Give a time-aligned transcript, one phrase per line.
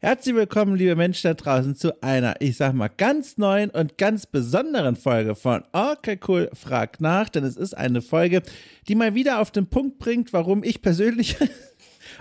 [0.00, 4.26] Herzlich willkommen, liebe Menschen da draußen, zu einer, ich sag mal, ganz neuen und ganz
[4.26, 8.42] besonderen Folge von Okay Cool fragt nach, denn es ist eine Folge,
[8.86, 11.36] die mal wieder auf den Punkt bringt, warum ich persönlich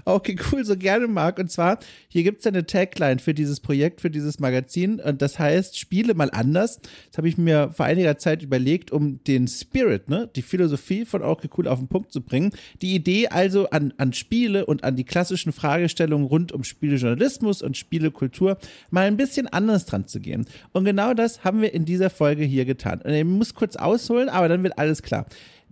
[0.06, 1.40] okay, cool, so gerne mag.
[1.40, 5.00] Und zwar, hier gibt es eine Tagline für dieses Projekt, für dieses Magazin.
[5.00, 6.80] Und das heißt, Spiele mal anders.
[7.10, 11.22] Das habe ich mir vor einiger Zeit überlegt, um den Spirit, ne, die Philosophie von
[11.22, 12.52] okay, cool auf den Punkt zu bringen.
[12.82, 17.78] Die Idee also an, an Spiele und an die klassischen Fragestellungen rund um Spielejournalismus und
[17.78, 18.58] Spielekultur
[18.90, 20.46] mal ein bisschen anders dran zu gehen.
[20.74, 23.02] Und genau das haben wir in dieser Folge hier getan.
[23.02, 25.26] Und ich muss kurz ausholen, aber dann wird alles klar.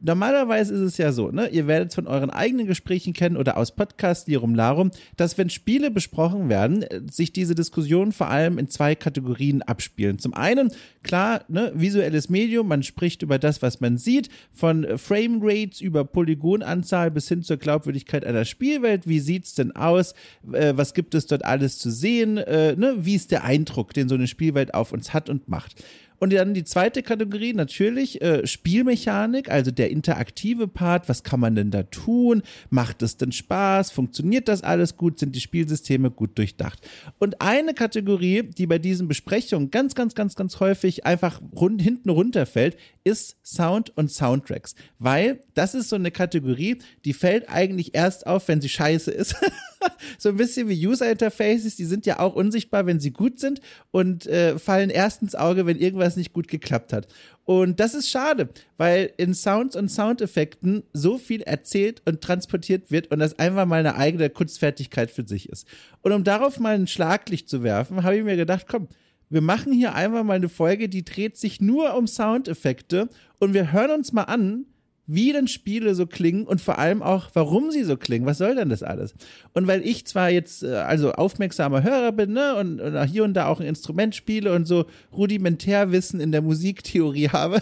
[0.06, 1.48] Normalerweise ist es ja so, ne?
[1.48, 5.50] Ihr werdet es von euren eigenen Gesprächen kennen oder aus Podcasts Lirum Larum, dass wenn
[5.50, 10.20] Spiele besprochen werden, äh, sich diese Diskussionen vor allem in zwei Kategorien abspielen.
[10.20, 15.00] Zum einen, klar, ne, visuelles Medium, man spricht über das, was man sieht, von äh,
[15.00, 19.08] Frame Rates über Polygonanzahl bis hin zur Glaubwürdigkeit einer Spielwelt.
[19.08, 20.14] Wie sieht's denn aus?
[20.52, 22.38] Äh, was gibt es dort alles zu sehen?
[22.38, 22.94] Äh, ne?
[23.00, 25.84] Wie ist der Eindruck, den so eine Spielwelt auf uns hat und macht?
[26.20, 31.10] Und dann die zweite Kategorie, natürlich äh, Spielmechanik, also der interaktive Part.
[31.10, 32.44] Was kann man denn da tun?
[32.70, 33.92] Macht es denn Spaß?
[33.92, 35.20] Funktioniert das alles gut?
[35.20, 36.80] Sind die Spielsysteme gut durchdacht?
[37.20, 42.10] Und eine Kategorie, die bei diesen Besprechungen ganz, ganz, ganz, ganz häufig einfach rund, hinten
[42.10, 44.76] runterfällt, ist Sound und Soundtracks.
[45.00, 49.36] Weil das ist so eine Kategorie, die fällt eigentlich erst auf, wenn sie scheiße ist.
[50.18, 53.62] so ein bisschen wie User Interfaces, die sind ja auch unsichtbar, wenn sie gut sind
[53.92, 57.08] und äh, fallen erst ins Auge, wenn irgendwas nicht gut geklappt hat.
[57.44, 63.12] Und das ist schade, weil in Sounds und Soundeffekten so viel erzählt und transportiert wird
[63.12, 65.68] und das einfach mal eine eigene Kunstfertigkeit für sich ist.
[66.02, 68.88] Und um darauf mal ein Schlaglicht zu werfen, habe ich mir gedacht, komm,
[69.30, 73.72] wir machen hier einfach mal eine Folge, die dreht sich nur um Soundeffekte und wir
[73.72, 74.66] hören uns mal an,
[75.08, 78.26] wie denn Spiele so klingen und vor allem auch, warum sie so klingen.
[78.26, 79.14] Was soll denn das alles?
[79.54, 83.34] Und weil ich zwar jetzt äh, also aufmerksamer Hörer bin, ne, und, und hier und
[83.34, 87.62] da auch ein Instrument spiele und so Rudimentärwissen in der Musiktheorie habe,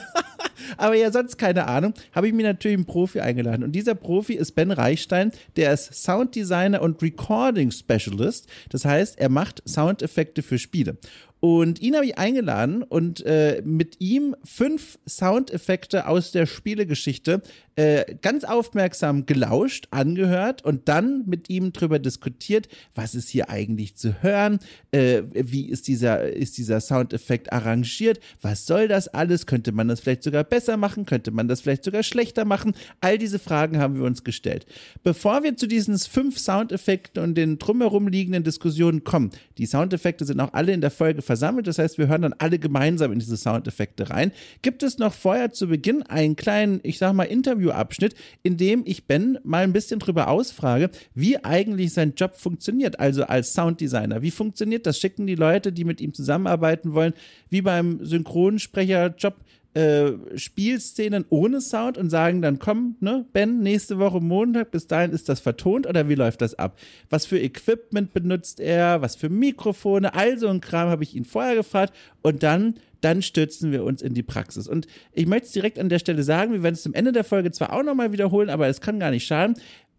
[0.77, 3.63] aber ja sonst keine Ahnung, habe ich mir natürlich einen Profi eingeladen.
[3.63, 8.47] Und dieser Profi ist Ben Reichstein, der ist Sounddesigner und Recording Specialist.
[8.69, 10.97] Das heißt, er macht Soundeffekte für Spiele.
[11.43, 17.41] Und ihn habe ich eingeladen und äh, mit ihm fünf Soundeffekte aus der Spielegeschichte
[17.75, 23.95] äh, ganz aufmerksam gelauscht, angehört und dann mit ihm drüber diskutiert, was ist hier eigentlich
[23.95, 24.59] zu hören,
[24.91, 30.01] äh, wie ist dieser, ist dieser Soundeffekt arrangiert, was soll das alles, könnte man das
[30.01, 33.95] vielleicht sogar besser machen, könnte man das vielleicht sogar schlechter machen, all diese Fragen haben
[33.95, 34.67] wir uns gestellt.
[35.03, 40.39] Bevor wir zu diesen fünf Soundeffekten und den drumherum liegenden Diskussionen kommen, die Soundeffekte sind
[40.39, 43.37] auch alle in der Folge versammelt, das heißt, wir hören dann alle gemeinsam in diese
[43.37, 48.15] Soundeffekte rein, gibt es noch vorher zu Beginn einen kleinen, ich sag mal, Interview Interviewabschnitt,
[48.43, 53.23] in dem ich Ben mal ein bisschen drüber ausfrage, wie eigentlich sein Job funktioniert, also
[53.23, 54.21] als Sounddesigner.
[54.21, 54.99] Wie funktioniert das?
[54.99, 57.13] Schicken die Leute, die mit ihm zusammenarbeiten wollen,
[57.49, 59.35] wie beim Synchronsprecherjob,
[59.73, 65.11] äh, Spielszenen ohne Sound und sagen dann, komm, ne, Ben, nächste Woche Montag, bis dahin
[65.11, 66.77] ist das vertont oder wie läuft das ab?
[67.09, 69.01] Was für Equipment benutzt er?
[69.01, 70.13] Was für Mikrofone?
[70.13, 74.01] All so ein Kram habe ich ihn vorher gefragt und dann dann stürzen wir uns
[74.01, 74.67] in die Praxis.
[74.67, 77.25] Und ich möchte es direkt an der Stelle sagen, wir werden es zum Ende der
[77.25, 79.57] Folge zwar auch nochmal wiederholen, aber es kann gar nicht schaden.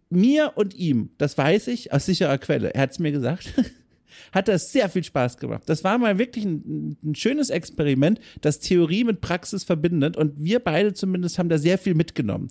[0.08, 3.52] Mir und ihm, das weiß ich aus sicherer Quelle, er hat es mir gesagt,
[4.32, 5.62] hat das sehr viel Spaß gemacht.
[5.66, 10.60] Das war mal wirklich ein, ein, schönes Experiment, das Theorie mit Praxis verbindet und wir
[10.60, 12.50] beide zumindest haben da sehr viel mitgenommen.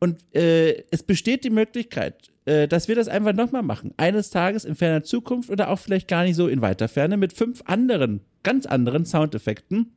[0.00, 3.94] Und äh, es besteht die Möglichkeit, äh, dass wir das einfach nochmal machen.
[3.96, 7.32] Eines Tages in ferner Zukunft oder auch vielleicht gar nicht so in weiter Ferne mit
[7.32, 9.92] fünf anderen, ganz anderen Soundeffekten.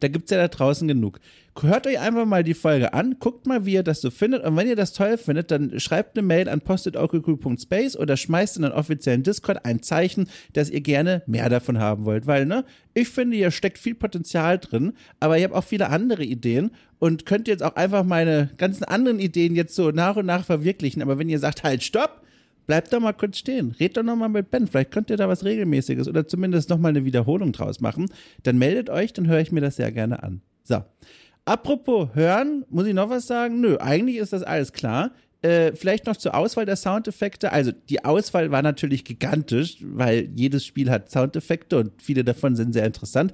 [0.00, 1.20] Da gibt es ja da draußen genug.
[1.62, 4.44] Hört euch einfach mal die Folge an, guckt mal, wie ihr das so findet.
[4.44, 8.62] Und wenn ihr das toll findet, dann schreibt eine Mail an postetokucool.space oder schmeißt in
[8.62, 12.26] den offiziellen Discord ein Zeichen, dass ihr gerne mehr davon haben wollt.
[12.26, 16.24] Weil, ne, ich finde, hier steckt viel Potenzial drin, aber ich habe auch viele andere
[16.24, 20.44] Ideen und könnt jetzt auch einfach meine ganzen anderen Ideen jetzt so nach und nach
[20.44, 21.00] verwirklichen.
[21.00, 22.22] Aber wenn ihr sagt, halt, stopp,
[22.66, 23.74] bleibt doch mal kurz stehen.
[23.80, 24.66] Red doch noch mal mit Ben.
[24.66, 28.10] Vielleicht könnt ihr da was Regelmäßiges oder zumindest noch mal eine Wiederholung draus machen.
[28.42, 30.42] Dann meldet euch, dann höre ich mir das sehr gerne an.
[30.64, 30.82] So.
[31.46, 33.60] Apropos hören, muss ich noch was sagen?
[33.60, 35.12] Nö, eigentlich ist das alles klar.
[35.42, 37.52] Äh, vielleicht noch zur Auswahl der Soundeffekte.
[37.52, 42.72] Also die Auswahl war natürlich gigantisch, weil jedes Spiel hat Soundeffekte und viele davon sind
[42.72, 43.30] sehr interessant.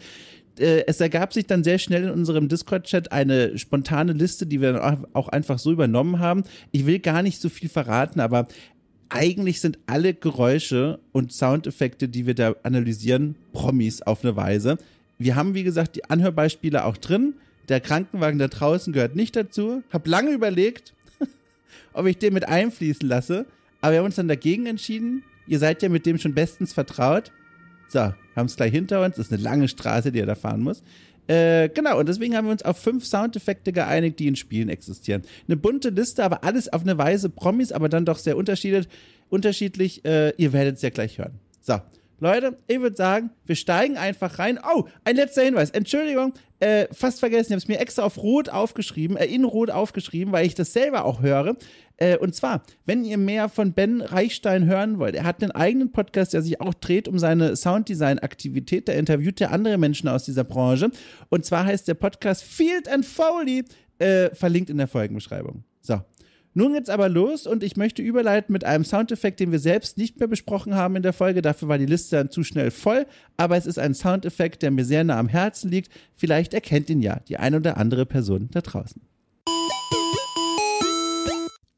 [0.59, 4.75] Äh, es ergab sich dann sehr schnell in unserem Discord-Chat eine spontane Liste, die wir
[4.75, 6.45] dann auch einfach so übernommen haben.
[6.71, 8.47] Ich will gar nicht so viel verraten, aber
[9.09, 14.77] eigentlich sind alle Geräusche und Soundeffekte, die wir da analysieren, Promis auf eine Weise.
[15.19, 17.35] Wir haben, wie gesagt, die Anhörbeispiele auch drin.
[17.69, 19.83] Der Krankenwagen da draußen gehört nicht dazu.
[19.93, 20.95] Hab lange überlegt,
[21.93, 23.47] ob ich den mit einfließen lasse.
[23.81, 27.33] Aber wir haben uns dann dagegen entschieden, Ihr seid ja mit dem schon bestens vertraut.
[27.89, 28.01] So,
[28.37, 29.17] haben es gleich hinter uns.
[29.17, 30.83] Das ist eine lange Straße, die er da fahren muss.
[31.27, 35.23] Äh, genau, und deswegen haben wir uns auf fünf Soundeffekte geeinigt, die in Spielen existieren.
[35.47, 38.89] Eine bunte Liste, aber alles auf eine Weise Promis, aber dann doch sehr unterschiedlich.
[40.05, 41.39] äh, ihr werdet es ja gleich hören.
[41.61, 41.81] So,
[42.23, 44.61] Leute, ich würde sagen, wir steigen einfach rein.
[44.63, 45.71] Oh, ein letzter Hinweis.
[45.71, 49.71] Entschuldigung, äh, fast vergessen, ich habe es mir extra auf Rot aufgeschrieben, äh, in Rot
[49.71, 51.57] aufgeschrieben, weil ich das selber auch höre.
[51.97, 55.91] Äh, und zwar, wenn ihr mehr von Ben Reichstein hören wollt, er hat einen eigenen
[55.91, 58.87] Podcast, der sich auch dreht um seine Sounddesign-Aktivität.
[58.87, 60.93] Da interviewt er andere Menschen aus dieser Branche.
[61.29, 63.65] Und zwar heißt der Podcast Field and Foley,
[63.99, 65.65] äh, verlinkt in der Folgenbeschreibung.
[66.55, 70.19] Nun geht's aber los und ich möchte überleiten mit einem Soundeffekt, den wir selbst nicht
[70.19, 71.41] mehr besprochen haben in der Folge.
[71.41, 73.07] Dafür war die Liste dann zu schnell voll.
[73.39, 75.91] Aber es ist ein Soundeffekt, der mir sehr nah am Herzen liegt.
[76.15, 79.01] Vielleicht erkennt ihn ja die eine oder andere Person da draußen.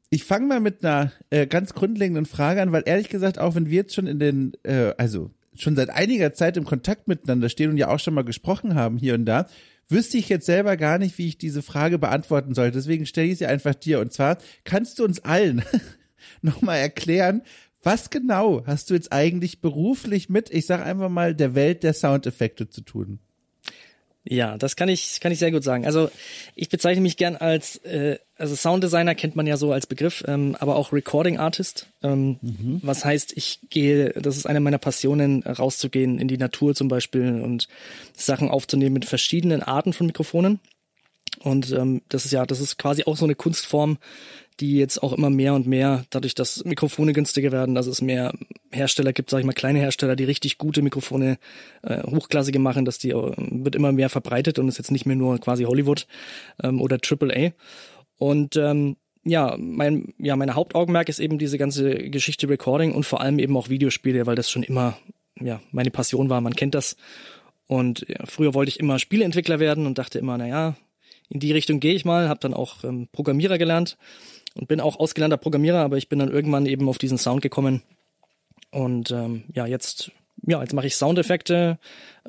[0.09, 3.69] Ich fange mal mit einer äh, ganz grundlegenden Frage an, weil ehrlich gesagt, auch wenn
[3.69, 7.71] wir jetzt schon in den, äh, also schon seit einiger Zeit im Kontakt miteinander stehen
[7.71, 9.47] und ja auch schon mal gesprochen haben hier und da,
[9.89, 12.71] wüsste ich jetzt selber gar nicht, wie ich diese Frage beantworten soll.
[12.71, 13.99] Deswegen stelle ich sie einfach dir.
[13.99, 15.63] Und zwar kannst du uns allen
[16.41, 17.41] nochmal erklären,
[17.81, 21.93] was genau hast du jetzt eigentlich beruflich mit, ich sage einfach mal, der Welt der
[21.93, 23.19] Soundeffekte zu tun?
[24.27, 25.85] Ja, das kann ich, kann ich sehr gut sagen.
[25.85, 26.09] Also
[26.55, 30.55] ich bezeichne mich gern als, äh, also Sounddesigner kennt man ja so als Begriff, ähm,
[30.59, 31.87] aber auch Recording Artist.
[32.01, 32.79] Ähm, mhm.
[32.81, 37.39] Was heißt, ich gehe, das ist eine meiner Passionen, rauszugehen in die Natur zum Beispiel
[37.39, 37.67] und
[38.13, 40.59] Sachen aufzunehmen mit verschiedenen Arten von Mikrofonen.
[41.41, 43.99] Und ähm, das ist ja, das ist quasi auch so eine Kunstform,
[44.59, 48.33] die jetzt auch immer mehr und mehr, dadurch, dass Mikrofone günstiger werden, dass es mehr
[48.71, 51.37] Hersteller gibt, sage ich mal, kleine Hersteller, die richtig gute Mikrofone,
[51.81, 55.15] äh, hochklassige machen, dass die äh, wird immer mehr verbreitet und ist jetzt nicht mehr
[55.15, 56.07] nur quasi Hollywood
[56.63, 57.51] ähm, oder AAA.
[58.17, 63.21] Und ähm, ja, mein, ja, meine Hauptaugenmerk ist eben diese ganze Geschichte Recording und vor
[63.21, 64.97] allem eben auch Videospiele, weil das schon immer
[65.41, 66.39] ja meine Passion war.
[66.41, 66.95] Man kennt das.
[67.67, 70.75] Und ja, früher wollte ich immer Spieleentwickler werden und dachte immer, na ja,
[71.29, 73.97] in die Richtung gehe ich mal, habe dann auch ähm, Programmierer gelernt
[74.55, 77.83] und bin auch ausgelernter Programmierer, aber ich bin dann irgendwann eben auf diesen Sound gekommen.
[78.71, 80.11] Und ähm, ja, jetzt,
[80.43, 81.77] ja, jetzt mache ich Soundeffekte,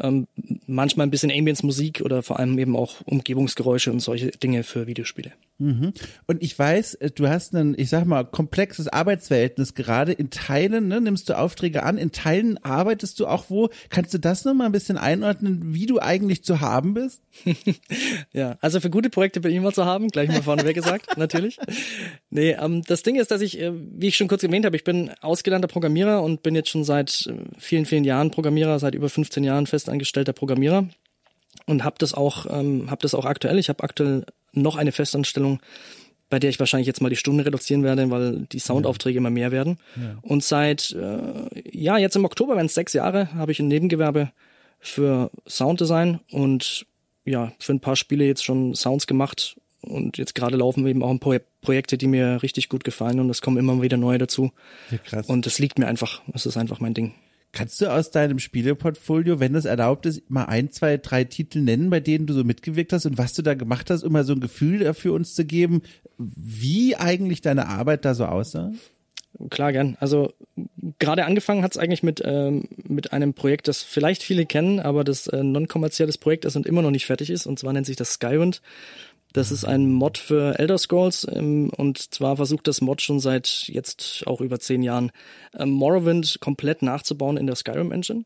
[0.00, 0.26] ähm,
[0.66, 5.32] manchmal ein bisschen Ambience-Musik oder vor allem eben auch Umgebungsgeräusche und solche Dinge für Videospiele.
[5.58, 5.94] Mhm.
[6.26, 10.12] Und ich weiß, äh, du hast ein, ich sag mal, komplexes Arbeitsverhältnis gerade.
[10.12, 13.70] In Teilen ne, nimmst du Aufträge an, in Teilen arbeitest du auch wo.
[13.88, 17.22] Kannst du das nochmal ein bisschen einordnen, wie du eigentlich zu haben bist?
[18.32, 21.58] ja, also für gute Projekte bin ich immer zu haben, gleich mal vorneweg gesagt, natürlich.
[22.28, 24.84] Nee, ähm, das Ding ist, dass ich, äh, wie ich schon kurz erwähnt habe, ich
[24.84, 29.08] bin ausgelernter Programmierer und bin jetzt schon seit äh, vielen, vielen Jahren Programmierer, seit über
[29.08, 30.88] 15 Jahren festangestellter Programmierer
[31.66, 33.58] und habe das auch ähm, habe das auch aktuell.
[33.58, 35.60] Ich habe aktuell noch eine Festanstellung,
[36.28, 39.52] bei der ich wahrscheinlich jetzt mal die Stunden reduzieren werde, weil die Soundaufträge immer mehr
[39.52, 39.78] werden.
[39.96, 40.18] Ja.
[40.22, 44.32] Und seit äh, ja jetzt im Oktober, wenn es sechs Jahre, habe ich ein Nebengewerbe
[44.80, 46.86] für Sounddesign und
[47.24, 51.10] ja für ein paar Spiele jetzt schon Sounds gemacht und jetzt gerade laufen eben auch
[51.10, 54.52] ein paar Projekte, die mir richtig gut gefallen und es kommen immer wieder neue dazu.
[54.90, 55.26] Ja, krass.
[55.26, 56.22] Und das liegt mir einfach.
[56.28, 57.14] Das ist einfach mein Ding.
[57.56, 61.88] Kannst du aus deinem Spieleportfolio, wenn das erlaubt ist, mal ein, zwei, drei Titel nennen,
[61.88, 64.34] bei denen du so mitgewirkt hast und was du da gemacht hast, um mal so
[64.34, 65.80] ein Gefühl dafür uns zu geben,
[66.18, 68.72] wie eigentlich deine Arbeit da so aussah?
[69.48, 69.96] Klar, gern.
[70.00, 70.34] Also
[70.98, 75.02] gerade angefangen hat es eigentlich mit, ähm, mit einem Projekt, das vielleicht viele kennen, aber
[75.02, 77.46] das äh, non-kommerzielles Projekt ist und immer noch nicht fertig ist.
[77.46, 78.60] Und zwar nennt sich das Skywind.
[79.36, 83.64] Das ist ein Mod für Elder Scrolls ähm, und zwar versucht das Mod schon seit
[83.66, 85.12] jetzt auch über zehn Jahren
[85.58, 88.24] ähm, Morrowind komplett nachzubauen in der Skyrim Engine.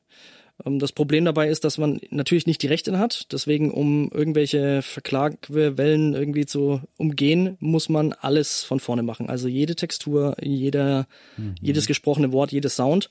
[0.64, 3.26] Ähm, das Problem dabei ist, dass man natürlich nicht die Rechte hat.
[3.32, 9.28] Deswegen, um irgendwelche Verklagwellen irgendwie zu umgehen, muss man alles von vorne machen.
[9.28, 11.56] Also jede Textur, jeder, mhm.
[11.60, 13.10] jedes gesprochene Wort, jedes Sound.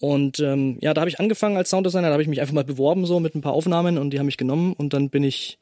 [0.00, 2.64] Und ähm, ja, da habe ich angefangen als Sounddesigner, da habe ich mich einfach mal
[2.64, 5.59] beworben so mit ein paar Aufnahmen und die haben mich genommen und dann bin ich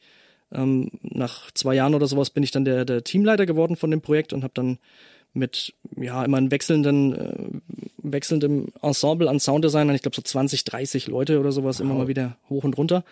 [0.52, 4.00] ähm, nach zwei Jahren oder sowas bin ich dann der, der Teamleiter geworden von dem
[4.00, 4.78] Projekt und habe dann
[5.34, 7.60] mit ja immer einem wechselnden äh,
[7.98, 11.84] wechselndem Ensemble an Sounddesignern, ich glaube so 20, 30 Leute oder sowas wow.
[11.84, 13.04] immer mal wieder hoch und runter.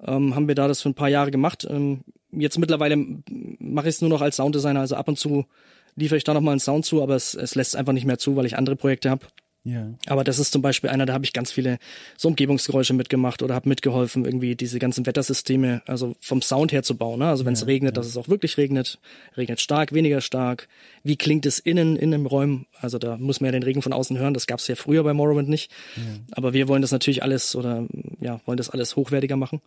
[0.00, 1.66] Ähm, haben wir da das für ein paar Jahre gemacht.
[1.68, 2.00] Ähm,
[2.32, 5.46] jetzt mittlerweile mache ich es nur noch als Sounddesigner, also ab und zu
[5.94, 8.18] liefere ich da noch mal einen Sound zu, aber es, es lässt einfach nicht mehr
[8.18, 9.26] zu, weil ich andere Projekte habe.
[9.64, 9.94] Ja.
[10.06, 11.78] Aber das ist zum Beispiel einer, da habe ich ganz viele
[12.16, 16.96] so Umgebungsgeräusche mitgemacht oder habe mitgeholfen, irgendwie diese ganzen Wettersysteme, also vom Sound her zu
[16.96, 17.20] bauen.
[17.20, 17.28] Ne?
[17.28, 18.00] Also wenn es ja, regnet, ja.
[18.00, 18.98] dass es auch wirklich regnet,
[19.36, 20.68] regnet stark, weniger stark.
[21.04, 22.66] Wie klingt es innen in den Räumen?
[22.80, 24.34] Also da muss man ja den Regen von außen hören.
[24.34, 25.70] Das gab es ja früher bei Morrowind nicht.
[25.96, 26.02] Ja.
[26.32, 27.86] Aber wir wollen das natürlich alles oder
[28.20, 29.60] ja wollen das alles hochwertiger machen.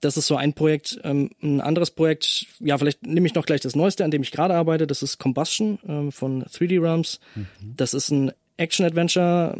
[0.00, 1.00] Das ist so ein Projekt.
[1.02, 4.30] Ähm, ein anderes Projekt, ja, vielleicht nehme ich noch gleich das Neueste, an dem ich
[4.30, 4.86] gerade arbeite.
[4.86, 7.18] Das ist Combustion ähm, von 3D Realms.
[7.34, 7.46] Mhm.
[7.76, 9.56] Das ist ein Action-Adventure,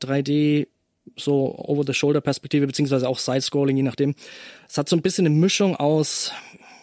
[0.00, 0.68] 3D,
[1.16, 4.14] so Over-the-Shoulder-Perspektive, beziehungsweise auch Side-Scrolling, je nachdem.
[4.68, 6.32] Es hat so ein bisschen eine Mischung aus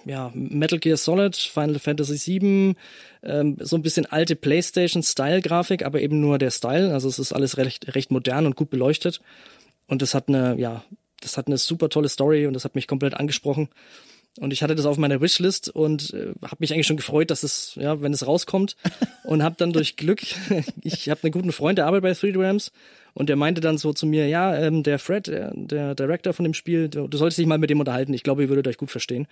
[0.06, 2.76] ja, Metal Gear Solid, Final Fantasy VII,
[3.24, 6.94] ähm, so ein bisschen alte PlayStation-Style-Grafik, aber eben nur der Style.
[6.94, 9.20] Also es ist alles recht, recht modern und gut beleuchtet.
[9.88, 10.84] Und das hat eine, ja,
[11.20, 13.70] das hat eine super tolle Story und das hat mich komplett angesprochen.
[14.39, 17.44] Und ich hatte das auf meiner Wishlist und äh, habe mich eigentlich schon gefreut, dass
[17.44, 18.75] es, ja, wenn es rauskommt.
[19.24, 20.22] Und habe dann durch Glück,
[20.82, 22.72] ich habe einen guten Freund, der arbeitet bei 3 Rams
[23.13, 26.44] und der meinte dann so zu mir, ja, ähm, der Fred, der, der Director von
[26.44, 28.13] dem Spiel, du, du solltest dich mal mit dem unterhalten.
[28.13, 29.27] Ich glaube, ihr würdet euch gut verstehen.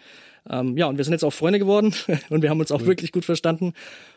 [0.49, 1.93] Ähm, ja, und wir sind jetzt auch Freunde geworden
[2.29, 2.87] und wir haben uns auch mhm.
[2.87, 3.73] wirklich gut verstanden.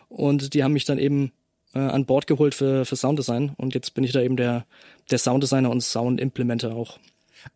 [0.08, 1.32] Und die haben mich dann eben
[1.74, 3.52] äh, an Bord geholt für, für Sounddesign.
[3.58, 4.64] Und jetzt bin ich da eben der,
[5.10, 6.98] der Sounddesigner und Soundimplementer auch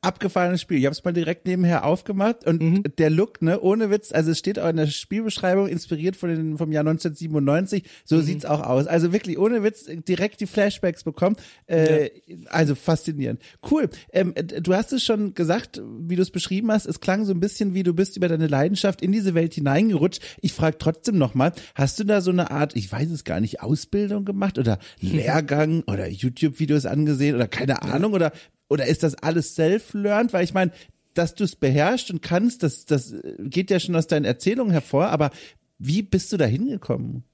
[0.00, 0.78] abgefahrenes Spiel.
[0.78, 2.82] Ich habe es mal direkt nebenher aufgemacht und mhm.
[2.98, 6.58] der Look, ne, ohne Witz, also es steht auch in der Spielbeschreibung, inspiriert von den,
[6.58, 8.22] vom Jahr 1997, so mhm.
[8.22, 8.86] sieht's auch aus.
[8.86, 11.36] Also wirklich ohne Witz direkt die Flashbacks bekommen.
[11.66, 12.36] Äh, ja.
[12.48, 13.40] Also faszinierend.
[13.70, 13.88] Cool.
[14.12, 17.40] Ähm, du hast es schon gesagt, wie du es beschrieben hast, es klang so ein
[17.40, 20.22] bisschen wie du bist über deine Leidenschaft in diese Welt hineingerutscht.
[20.40, 23.62] Ich frage trotzdem nochmal, hast du da so eine Art, ich weiß es gar nicht,
[23.62, 28.32] Ausbildung gemacht oder Lehrgang oder YouTube-Videos angesehen oder keine Ahnung oder
[28.72, 30.32] oder ist das alles self-learned?
[30.32, 30.72] Weil ich meine,
[31.14, 35.08] dass du es beherrschst und kannst, das, das geht ja schon aus deinen Erzählungen hervor,
[35.08, 35.30] aber
[35.78, 37.24] wie bist du da hingekommen?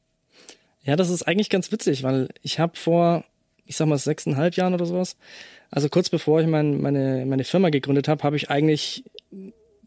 [0.83, 3.25] Ja, das ist eigentlich ganz witzig, weil ich habe vor,
[3.67, 5.17] ich sag mal, sechseinhalb Jahren oder sowas,
[5.71, 9.05] also kurz bevor ich mein, meine, meine Firma gegründet habe, habe ich eigentlich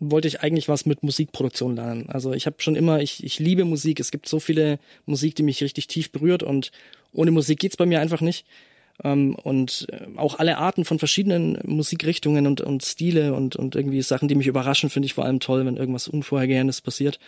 [0.01, 2.09] wollte ich eigentlich was mit Musikproduktion lernen.
[2.09, 3.99] Also ich habe schon immer, ich, ich liebe Musik.
[3.99, 6.71] Es gibt so viele Musik, die mich richtig tief berührt und
[7.13, 8.47] ohne Musik geht's bei mir einfach nicht.
[9.03, 14.01] Ähm, und äh, auch alle Arten von verschiedenen Musikrichtungen und, und Stile und, und irgendwie
[14.01, 17.19] Sachen, die mich überraschen, finde ich vor allem toll, wenn irgendwas Unvorhergehendes passiert.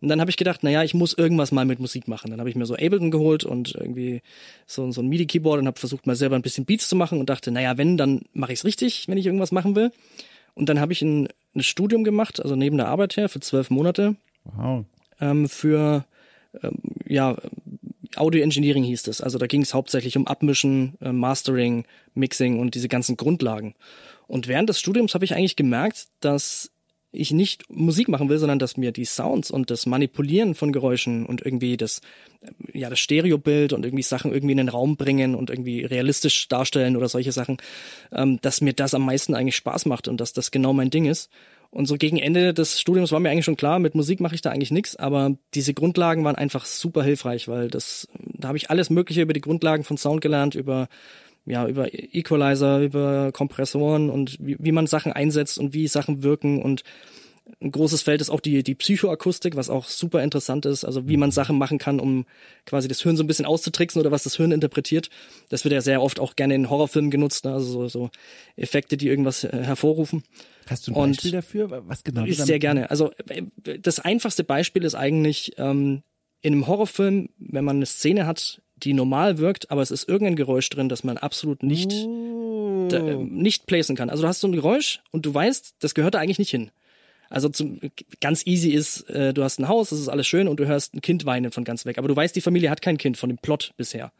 [0.00, 2.32] Und dann habe ich gedacht, naja, ich muss irgendwas mal mit Musik machen.
[2.32, 4.22] Dann habe ich mir so Ableton geholt und irgendwie
[4.66, 7.30] so, so ein MIDI-Keyboard und habe versucht mal selber ein bisschen Beats zu machen und
[7.30, 9.92] dachte, naja, wenn, dann mache ich es richtig, wenn ich irgendwas machen will.
[10.54, 13.70] Und dann habe ich ein, ein Studium gemacht, also neben der Arbeit her, für zwölf
[13.70, 14.16] Monate.
[14.44, 14.84] Wow.
[15.20, 16.04] Ähm, für
[16.62, 17.36] ähm, ja,
[18.16, 19.20] Audio Engineering hieß es.
[19.20, 23.74] Also da ging es hauptsächlich um Abmischen, äh, Mastering, Mixing und diese ganzen Grundlagen.
[24.26, 26.70] Und während des Studiums habe ich eigentlich gemerkt, dass
[27.14, 31.26] ich nicht Musik machen will, sondern dass mir die Sounds und das Manipulieren von Geräuschen
[31.26, 32.00] und irgendwie das,
[32.40, 36.48] äh, ja, das Stereobild und irgendwie Sachen irgendwie in den Raum bringen und irgendwie realistisch
[36.48, 37.58] darstellen oder solche Sachen,
[38.12, 41.04] ähm, dass mir das am meisten eigentlich Spaß macht und dass das genau mein Ding
[41.04, 41.30] ist.
[41.72, 44.42] Und so gegen Ende des Studiums war mir eigentlich schon klar, mit Musik mache ich
[44.42, 48.68] da eigentlich nichts, aber diese Grundlagen waren einfach super hilfreich, weil das, da habe ich
[48.68, 50.88] alles Mögliche über die Grundlagen von Sound gelernt, über
[51.46, 56.62] ja, über Equalizer, über Kompressoren und wie, wie man Sachen einsetzt und wie Sachen wirken
[56.62, 56.82] und
[57.60, 61.16] ein großes Feld ist auch die, die Psychoakustik, was auch super interessant ist, also wie
[61.16, 61.32] man mhm.
[61.32, 62.24] Sachen machen kann, um
[62.66, 65.10] quasi das Hirn so ein bisschen auszutricksen oder was das Hirn interpretiert.
[65.48, 67.52] Das wird ja sehr oft auch gerne in Horrorfilmen genutzt, ne?
[67.52, 68.10] also so, so
[68.56, 70.22] Effekte, die irgendwas äh, hervorrufen.
[70.66, 71.82] Hast du ein Beispiel Und dafür?
[71.88, 72.24] Was genau?
[72.24, 72.90] Ist sehr gerne.
[72.90, 73.42] Also äh,
[73.80, 76.02] das einfachste Beispiel ist eigentlich ähm,
[76.40, 80.36] in einem Horrorfilm, wenn man eine Szene hat, die normal wirkt, aber es ist irgendein
[80.36, 82.88] Geräusch drin, das man absolut nicht, oh.
[82.92, 84.10] äh, nicht placen kann.
[84.10, 86.70] Also du hast so ein Geräusch und du weißt, das gehört da eigentlich nicht hin.
[87.32, 87.80] Also zum,
[88.20, 90.94] ganz easy ist, äh, du hast ein Haus, das ist alles schön und du hörst
[90.94, 91.96] ein Kind weinen von ganz weg.
[91.96, 94.12] Aber du weißt, die Familie hat kein Kind von dem Plot bisher.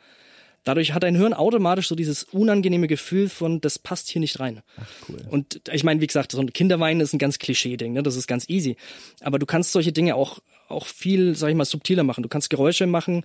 [0.64, 4.62] Dadurch hat dein Hirn automatisch so dieses unangenehme Gefühl von, das passt hier nicht rein.
[4.78, 5.26] Ach, cool.
[5.28, 8.02] Und ich meine, wie gesagt, so ein Kinderweinen ist ein ganz Klischee-Ding, ne?
[8.02, 8.76] das ist ganz easy.
[9.20, 10.38] Aber du kannst solche Dinge auch,
[10.68, 12.22] auch viel, sag ich mal, subtiler machen.
[12.22, 13.24] Du kannst Geräusche machen,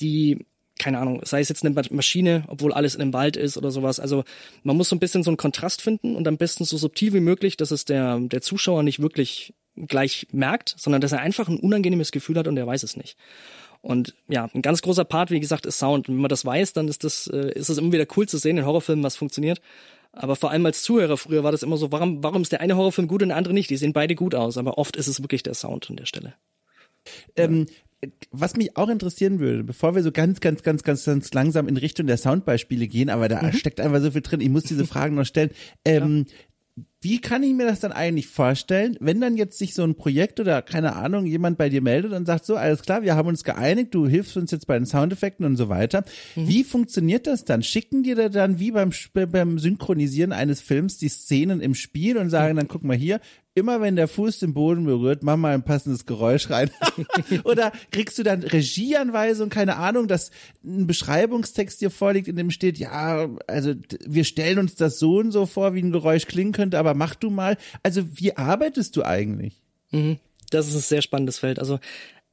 [0.00, 0.44] die
[0.78, 4.00] keine Ahnung, sei es jetzt eine Maschine, obwohl alles in einem Wald ist oder sowas.
[4.00, 4.24] Also
[4.64, 7.20] man muss so ein bisschen so einen Kontrast finden und am besten so subtil wie
[7.20, 11.58] möglich, dass es der, der Zuschauer nicht wirklich gleich merkt, sondern dass er einfach ein
[11.58, 13.16] unangenehmes Gefühl hat und er weiß es nicht.
[13.82, 16.08] Und ja, ein ganz großer Part, wie gesagt, ist Sound.
[16.08, 18.38] Und wenn man das weiß, dann ist das, äh, ist es immer wieder cool zu
[18.38, 19.60] sehen in Horrorfilmen, was funktioniert.
[20.12, 22.76] Aber vor allem als Zuhörer früher war das immer so, warum, warum ist der eine
[22.76, 23.68] Horrorfilm gut und der andere nicht?
[23.68, 26.34] Die sehen beide gut aus, aber oft ist es wirklich der Sound an der Stelle.
[27.36, 27.66] Ähm,
[28.30, 31.76] was mich auch interessieren würde, bevor wir so ganz, ganz, ganz, ganz, ganz langsam in
[31.76, 33.52] Richtung der Soundbeispiele gehen, aber da mhm.
[33.52, 35.50] steckt einfach so viel drin, ich muss diese Fragen noch stellen.
[35.84, 36.34] Ähm, ja
[37.00, 40.40] wie kann ich mir das dann eigentlich vorstellen, wenn dann jetzt sich so ein Projekt
[40.40, 43.44] oder keine Ahnung jemand bei dir meldet und sagt so, alles klar, wir haben uns
[43.44, 46.04] geeinigt, du hilfst uns jetzt bei den Soundeffekten und so weiter.
[46.34, 46.48] Mhm.
[46.48, 47.62] Wie funktioniert das dann?
[47.62, 52.30] Schicken dir da dann wie beim, beim Synchronisieren eines Films die Szenen im Spiel und
[52.30, 53.20] sagen dann, guck mal hier,
[53.54, 56.70] immer wenn der Fuß den Boden berührt, mach mal ein passendes Geräusch rein.
[57.44, 60.30] Oder kriegst du dann Regieanweisung, keine Ahnung, dass
[60.64, 65.30] ein Beschreibungstext dir vorliegt, in dem steht, ja, also wir stellen uns das so und
[65.30, 67.56] so vor, wie ein Geräusch klingen könnte, aber mach du mal.
[67.82, 69.62] Also wie arbeitest du eigentlich?
[69.92, 70.18] Mhm.
[70.50, 71.58] Das ist ein sehr spannendes Feld.
[71.58, 71.78] Also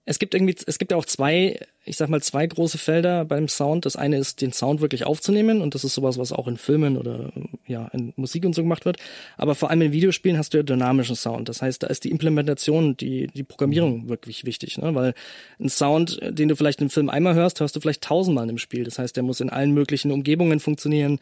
[0.05, 3.47] es gibt irgendwie, es gibt ja auch zwei, ich sag mal, zwei große Felder beim
[3.47, 3.85] Sound.
[3.85, 6.97] Das eine ist, den Sound wirklich aufzunehmen und das ist sowas, was auch in Filmen
[6.97, 7.31] oder
[7.67, 8.97] ja, in Musik und so gemacht wird.
[9.37, 11.49] Aber vor allem in Videospielen hast du ja dynamischen Sound.
[11.49, 14.95] Das heißt, da ist die Implementation, die, die Programmierung wirklich wichtig, ne?
[14.95, 15.13] Weil
[15.59, 18.83] ein Sound, den du vielleicht im Film einmal hörst, hörst du vielleicht tausendmal im Spiel.
[18.83, 21.19] Das heißt, der muss in allen möglichen Umgebungen funktionieren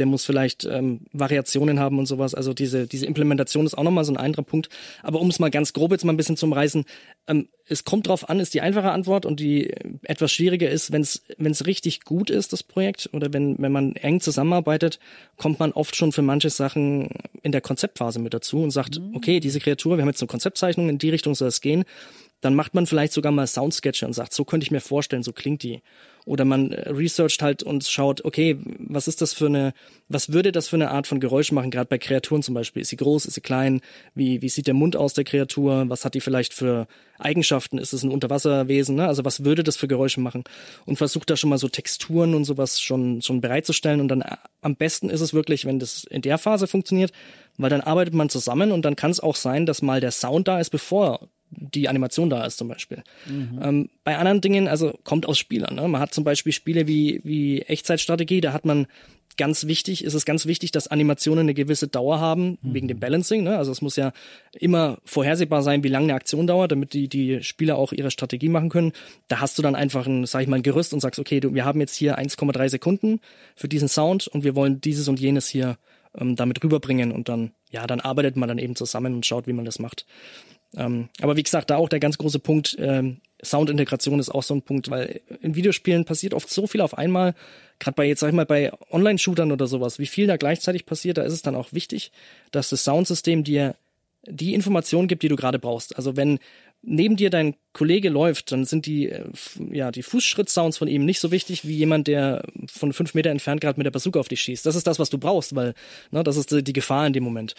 [0.00, 2.34] der muss vielleicht ähm, Variationen haben und sowas.
[2.34, 4.70] Also diese, diese Implementation ist auch nochmal so ein anderer Punkt.
[5.02, 6.86] Aber um es mal ganz grob jetzt mal ein bisschen zum Reißen,
[7.28, 10.90] ähm, es kommt drauf an, ist die einfache Antwort und die äh, etwas schwieriger ist,
[10.90, 14.98] wenn es wenn es richtig gut ist, das Projekt, oder wenn, wenn man eng zusammenarbeitet,
[15.36, 17.10] kommt man oft schon für manche Sachen
[17.42, 19.14] in der Konzeptphase mit dazu und sagt, mhm.
[19.14, 21.84] okay, diese Kreatur, wir haben jetzt eine Konzeptzeichnung, in die Richtung soll es gehen
[22.40, 25.32] dann macht man vielleicht sogar mal Soundsketche und sagt, so könnte ich mir vorstellen, so
[25.32, 25.82] klingt die.
[26.26, 29.72] Oder man äh, researcht halt und schaut, okay, was ist das für eine,
[30.08, 32.82] was würde das für eine Art von Geräusch machen, gerade bei Kreaturen zum Beispiel.
[32.82, 33.80] Ist sie groß, ist sie klein?
[34.14, 35.84] Wie, wie sieht der Mund aus der Kreatur?
[35.88, 36.86] Was hat die vielleicht für
[37.18, 37.78] Eigenschaften?
[37.78, 38.96] Ist es ein Unterwasserwesen?
[38.96, 39.06] Ne?
[39.06, 40.44] Also was würde das für Geräusche machen?
[40.86, 44.00] Und versucht da schon mal so Texturen und sowas schon, schon bereitzustellen.
[44.00, 47.12] Und dann äh, am besten ist es wirklich, wenn das in der Phase funktioniert,
[47.56, 50.48] weil dann arbeitet man zusammen und dann kann es auch sein, dass mal der Sound
[50.48, 53.02] da ist, bevor die Animation da ist zum Beispiel.
[53.26, 53.60] Mhm.
[53.62, 55.74] Ähm, bei anderen Dingen, also kommt aus Spielern.
[55.74, 55.88] Ne?
[55.88, 58.86] Man hat zum Beispiel Spiele wie, wie Echtzeitstrategie, da hat man
[59.36, 62.74] ganz wichtig, ist es ganz wichtig, dass Animationen eine gewisse Dauer haben, mhm.
[62.74, 63.42] wegen dem Balancing.
[63.42, 63.56] Ne?
[63.56, 64.12] Also es muss ja
[64.52, 68.48] immer vorhersehbar sein, wie lange eine Aktion dauert, damit die, die Spieler auch ihre Strategie
[68.48, 68.92] machen können.
[69.28, 71.54] Da hast du dann einfach ein, sag ich mal, ein Gerüst und sagst, okay, du,
[71.54, 73.20] wir haben jetzt hier 1,3 Sekunden
[73.56, 75.78] für diesen Sound und wir wollen dieses und jenes hier
[76.18, 79.52] ähm, damit rüberbringen und dann, ja, dann arbeitet man dann eben zusammen und schaut, wie
[79.52, 80.06] man das macht.
[80.76, 84.54] Ähm, aber wie gesagt, da auch der ganz große Punkt, ähm, Soundintegration ist auch so
[84.54, 87.34] ein Punkt, weil in Videospielen passiert oft so viel auf einmal,
[87.78, 91.18] gerade bei jetzt sag ich mal bei Online-Shootern oder sowas, wie viel da gleichzeitig passiert,
[91.18, 92.12] da ist es dann auch wichtig,
[92.50, 93.76] dass das Soundsystem dir
[94.26, 95.96] die Information gibt, die du gerade brauchst.
[95.96, 96.38] Also wenn
[96.82, 99.24] neben dir dein Kollege läuft, dann sind die, äh,
[99.70, 103.60] ja, die Fußschritt-Sounds von ihm nicht so wichtig wie jemand, der von fünf Meter entfernt
[103.60, 104.64] gerade mit der Bazooka auf dich schießt.
[104.64, 105.74] Das ist das, was du brauchst, weil
[106.10, 107.54] ne, das ist die Gefahr in dem Moment.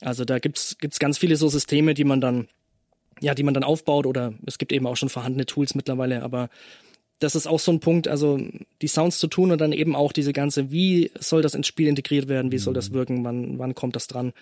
[0.00, 2.48] Also da gibt's gibt's ganz viele so Systeme, die man dann
[3.20, 6.50] ja, die man dann aufbaut oder es gibt eben auch schon vorhandene Tools mittlerweile, aber
[7.18, 8.38] das ist auch so ein Punkt, also
[8.82, 11.88] die Sounds zu tun und dann eben auch diese ganze, wie soll das ins Spiel
[11.88, 12.94] integriert werden, wie soll das mhm.
[12.94, 14.32] wirken, wann, wann kommt das dran.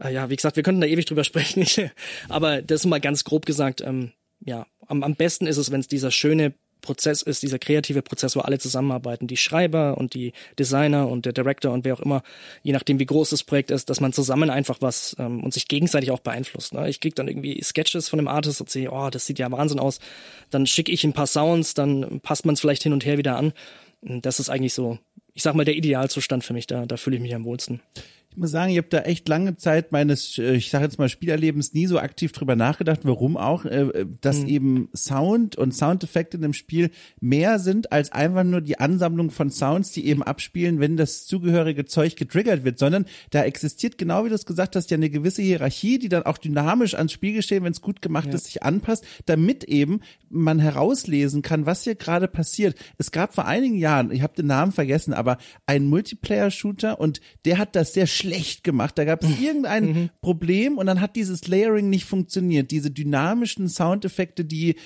[0.00, 1.66] Äh, ja, wie gesagt, wir könnten da ewig drüber sprechen,
[2.28, 5.88] aber das mal ganz grob gesagt, ähm, ja, am, am besten ist es, wenn es
[5.88, 11.08] dieser schöne Prozess ist, dieser kreative Prozess, wo alle zusammenarbeiten, die Schreiber und die Designer
[11.08, 12.22] und der Director und wer auch immer,
[12.62, 15.66] je nachdem wie groß das Projekt ist, dass man zusammen einfach was ähm, und sich
[15.66, 16.74] gegenseitig auch beeinflusst.
[16.74, 16.88] Ne?
[16.88, 19.80] Ich krieg dann irgendwie Sketches von einem Artist und sehe, oh, das sieht ja Wahnsinn
[19.80, 19.98] aus.
[20.50, 23.36] Dann schicke ich ein paar Sounds, dann passt man es vielleicht hin und her wieder
[23.36, 23.52] an.
[24.00, 24.98] Das ist eigentlich so,
[25.34, 26.68] ich sag mal, der Idealzustand für mich.
[26.68, 27.80] Da, da fühle ich mich am wohlsten
[28.38, 31.74] muss sagen, ich habe da echt lange Zeit meines, äh, ich sage jetzt mal, Spielerlebens
[31.74, 34.48] nie so aktiv drüber nachgedacht, warum auch, äh, dass mhm.
[34.48, 39.50] eben Sound und Soundeffekte in einem Spiel mehr sind als einfach nur die Ansammlung von
[39.50, 44.28] Sounds, die eben abspielen, wenn das zugehörige Zeug getriggert wird, sondern da existiert, genau wie
[44.28, 47.72] du es gesagt hast, ja eine gewisse Hierarchie, die dann auch dynamisch ans Spielgeschehen, wenn
[47.72, 48.34] es gut gemacht ja.
[48.34, 52.76] ist, sich anpasst, damit eben man herauslesen kann, was hier gerade passiert.
[52.98, 57.58] Es gab vor einigen Jahren, ich habe den Namen vergessen, aber ein Multiplayer-Shooter und der
[57.58, 58.27] hat das sehr schlecht
[58.62, 58.98] gemacht.
[58.98, 60.10] Da gab es irgendein mhm.
[60.20, 62.70] Problem und dann hat dieses Layering nicht funktioniert.
[62.70, 64.76] Diese dynamischen Soundeffekte, die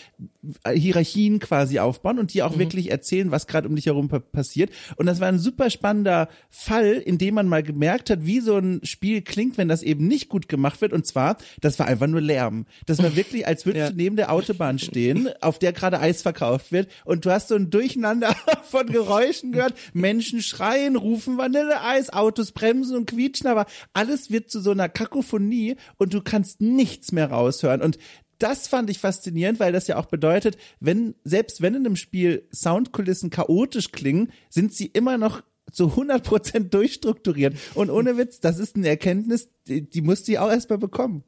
[0.66, 2.61] Hierarchien quasi aufbauen und die auch mhm.
[2.61, 4.70] wirklich erzählen, was gerade um dich herum passiert.
[4.96, 8.59] Und das war ein super spannender Fall, in dem man mal gemerkt hat, wie so
[8.59, 10.92] ein Spiel klingt, wenn das eben nicht gut gemacht wird.
[10.92, 12.66] Und zwar, das war einfach nur Lärm.
[12.87, 13.90] Das war wirklich, als würdest ja.
[13.90, 17.55] du neben der Autobahn stehen, auf der gerade Eis verkauft wird und du hast so
[17.55, 19.74] ein Durcheinander von Geräuschen gehört.
[19.92, 25.76] Menschen schreien, rufen Vanilleeis, Autos bremsen und quietschen, aber alles wird zu so einer Kakophonie
[25.98, 27.82] und du kannst nichts mehr raushören.
[27.82, 27.98] Und
[28.38, 32.48] das fand ich faszinierend, weil das ja auch bedeutet, wenn, selbst wenn in einem Spiel
[32.52, 37.54] Soundkulissen chaotisch klingen, sind sie immer noch zu 100% durchstrukturiert.
[37.74, 41.22] Und ohne Witz, das ist eine Erkenntnis, die, die musste ich auch erstmal bekommen.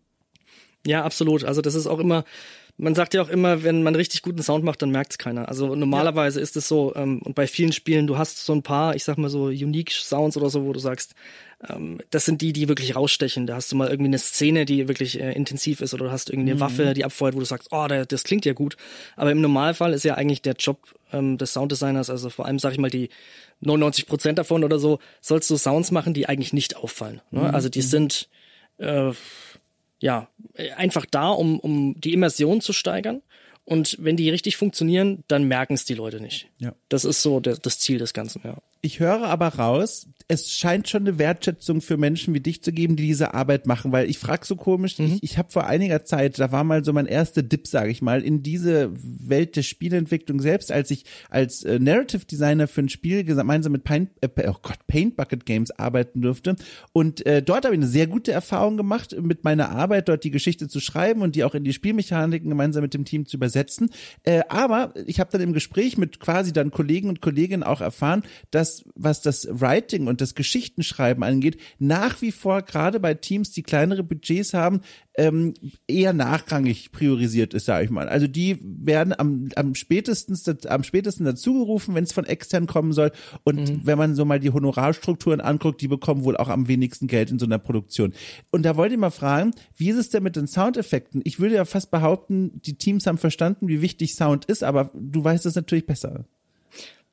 [0.87, 1.45] Ja, absolut.
[1.45, 2.25] Also das ist auch immer,
[2.77, 5.49] man sagt ja auch immer, wenn man richtig guten Sound macht, dann merkt es keiner.
[5.49, 6.43] Also normalerweise ja.
[6.43, 9.17] ist es so, ähm, und bei vielen Spielen, du hast so ein paar, ich sag
[9.17, 11.15] mal so Unique Sounds oder so, wo du sagst,
[12.11, 13.47] das sind die, die wirklich rausstechen.
[13.47, 16.29] Da hast du mal irgendwie eine Szene, die wirklich äh, intensiv ist, oder du hast
[16.29, 16.61] irgendwie eine mhm.
[16.61, 18.77] Waffe, die abfeuert, wo du sagst, oh, der, das klingt ja gut.
[19.17, 22.73] Aber im Normalfall ist ja eigentlich der Job ähm, des Sounddesigners, also vor allem, sag
[22.73, 23.09] ich mal, die
[23.61, 27.23] 99 Prozent davon oder so, sollst du Sounds machen, die eigentlich nicht auffallen.
[27.31, 27.41] Ne?
[27.41, 27.55] Mhm.
[27.55, 27.85] Also die mhm.
[27.85, 28.29] sind
[28.79, 29.13] äh,
[30.01, 30.29] ja,
[30.77, 33.23] einfach da, um, um die Immersion zu steigern.
[33.65, 36.49] Und wenn die richtig funktionieren, dann merken es die Leute nicht.
[36.59, 36.75] Ja.
[36.91, 38.59] Das ist so der, das Ziel des Ganzen, ja.
[38.85, 42.97] Ich höre aber raus, es scheint schon eine Wertschätzung für Menschen wie dich zu geben,
[42.97, 45.07] die diese Arbeit machen, weil ich frage so komisch, mhm.
[45.07, 48.03] ich, ich habe vor einiger Zeit, da war mal so mein erster Dip, sage ich
[48.03, 52.89] mal, in diese Welt der Spielentwicklung selbst, als ich als äh, Narrative Designer für ein
[52.91, 56.57] Spiel gemeinsam mit Paint, äh, oh Gott, Paint Bucket Games arbeiten durfte
[56.93, 60.31] und äh, dort habe ich eine sehr gute Erfahrung gemacht mit meiner Arbeit, dort die
[60.31, 63.91] Geschichte zu schreiben und die auch in die Spielmechaniken gemeinsam mit dem Team zu übersetzen.
[64.25, 68.23] Äh, aber ich habe dann im Gespräch mit quasi dann Kollegen und Kolleginnen auch erfahren,
[68.51, 73.63] dass was das Writing und das Geschichtenschreiben angeht, nach wie vor gerade bei Teams, die
[73.63, 74.81] kleinere Budgets haben,
[75.17, 75.55] ähm,
[75.87, 78.09] eher nachrangig priorisiert ist, sage ich mal.
[78.09, 83.13] Also die werden am, am spätesten am spätesten dazugerufen, wenn es von extern kommen soll.
[83.45, 83.81] Und mhm.
[83.85, 87.39] wenn man so mal die Honorarstrukturen anguckt, die bekommen wohl auch am wenigsten Geld in
[87.39, 88.13] so einer Produktion.
[88.51, 91.21] Und da wollte ich mal fragen, wie ist es denn mit den Soundeffekten?
[91.25, 95.23] Ich würde ja fast behaupten, die Teams haben verstanden, wie wichtig Sound ist, aber du
[95.23, 96.25] weißt es natürlich besser.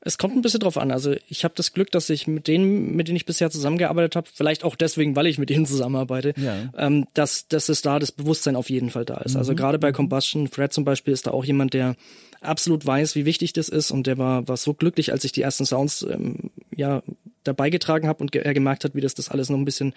[0.04, 0.92] Es kommt ein bisschen drauf an.
[0.92, 4.28] Also ich habe das Glück, dass ich mit denen, mit denen ich bisher zusammengearbeitet habe,
[4.34, 6.70] vielleicht auch deswegen, weil ich mit denen zusammenarbeite, ja.
[6.78, 9.36] ähm, dass, dass es da das Bewusstsein auf jeden Fall da ist.
[9.36, 9.40] Also mhm.
[9.52, 9.96] Also gerade bei mhm.
[9.96, 11.96] Combustion, Fred zum Beispiel ist da auch jemand, der
[12.42, 15.42] absolut weiß, wie wichtig das ist und der war, war so glücklich, als ich die
[15.42, 17.04] ersten Sounds ähm, ja
[17.44, 19.94] dabei getragen habe und ge er gemerkt hat, wie das das alles noch ein bisschen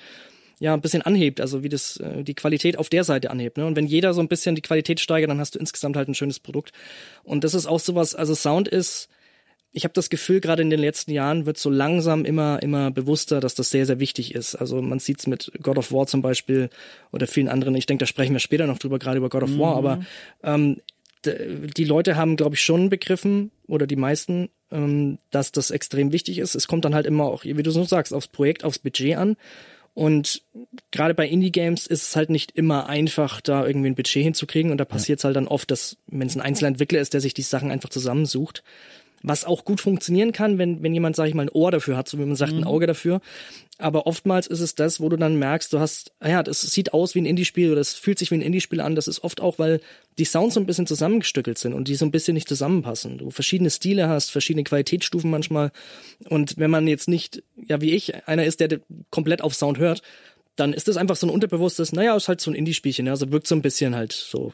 [0.61, 3.57] ja ein bisschen anhebt, also wie das äh, die Qualität auf der Seite anhebt.
[3.57, 3.67] Ne?
[3.67, 6.15] Und wenn jeder so ein bisschen die Qualität steigert, dann hast du insgesamt halt ein
[6.15, 6.73] schönes Produkt.
[7.23, 9.09] Und das ist auch sowas, also Sound ist
[9.75, 13.41] ich habe das Gefühl, gerade in den letzten Jahren wird so langsam immer, immer bewusster,
[13.41, 14.55] dass das sehr, sehr wichtig ist.
[14.55, 16.71] Also man sieht es mit God of War zum Beispiel
[17.13, 17.75] oder vielen anderen.
[17.75, 19.59] Ich denke, da sprechen wir später noch drüber, gerade über God of mhm.
[19.59, 19.77] War.
[19.77, 20.05] Aber
[20.45, 20.81] ähm,
[21.25, 26.39] die Leute haben, glaube ich, schon begriffen, oder die meisten, ähm, dass das extrem wichtig
[26.39, 26.55] ist.
[26.55, 29.37] Es kommt dann halt immer auch, wie du so sagst, aufs Projekt, aufs Budget an.
[29.95, 30.43] Und
[30.91, 34.73] gerade bei Indie-Games ist es halt nicht immer einfach, da irgendwie ein Budget hinzukriegen.
[34.73, 35.29] Und da passiert es ja.
[35.29, 38.65] halt dann oft, dass, wenn es ein Einzelentwickler ist, der sich die Sachen einfach zusammensucht,
[39.25, 42.09] was auch gut funktionieren kann, wenn, wenn jemand, sag ich mal, ein Ohr dafür hat,
[42.09, 42.59] so wie man sagt, mhm.
[42.59, 43.23] ein Auge dafür.
[43.79, 46.93] Aber oftmals ist es das, wo du dann merkst, du hast, ah ja, das sieht
[46.93, 48.95] aus wie ein Indie-Spiel oder das fühlt sich wie ein Indie-Spiel an.
[48.95, 49.81] Das ist oft auch, weil
[50.19, 53.17] die Sounds so ein bisschen zusammengestückelt sind und die so ein bisschen nicht zusammenpassen.
[53.17, 55.73] Du verschiedene Stile hast, verschiedene Qualitätsstufen manchmal.
[56.29, 58.79] Und wenn man jetzt nicht, ja, wie ich, einer ist, der
[59.11, 60.03] komplett auf Sound hört,
[60.55, 63.33] dann ist das einfach so ein unterbewusstes, naja, ist halt so ein Indie-Spielchen, ja, also
[63.33, 64.53] wirkt so ein bisschen halt so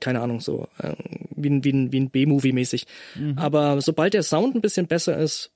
[0.00, 0.94] keine Ahnung, so äh,
[1.34, 2.86] wie ein, wie ein, wie ein B-Movie mäßig.
[3.14, 3.38] Mhm.
[3.38, 5.50] Aber sobald der Sound ein bisschen besser ist,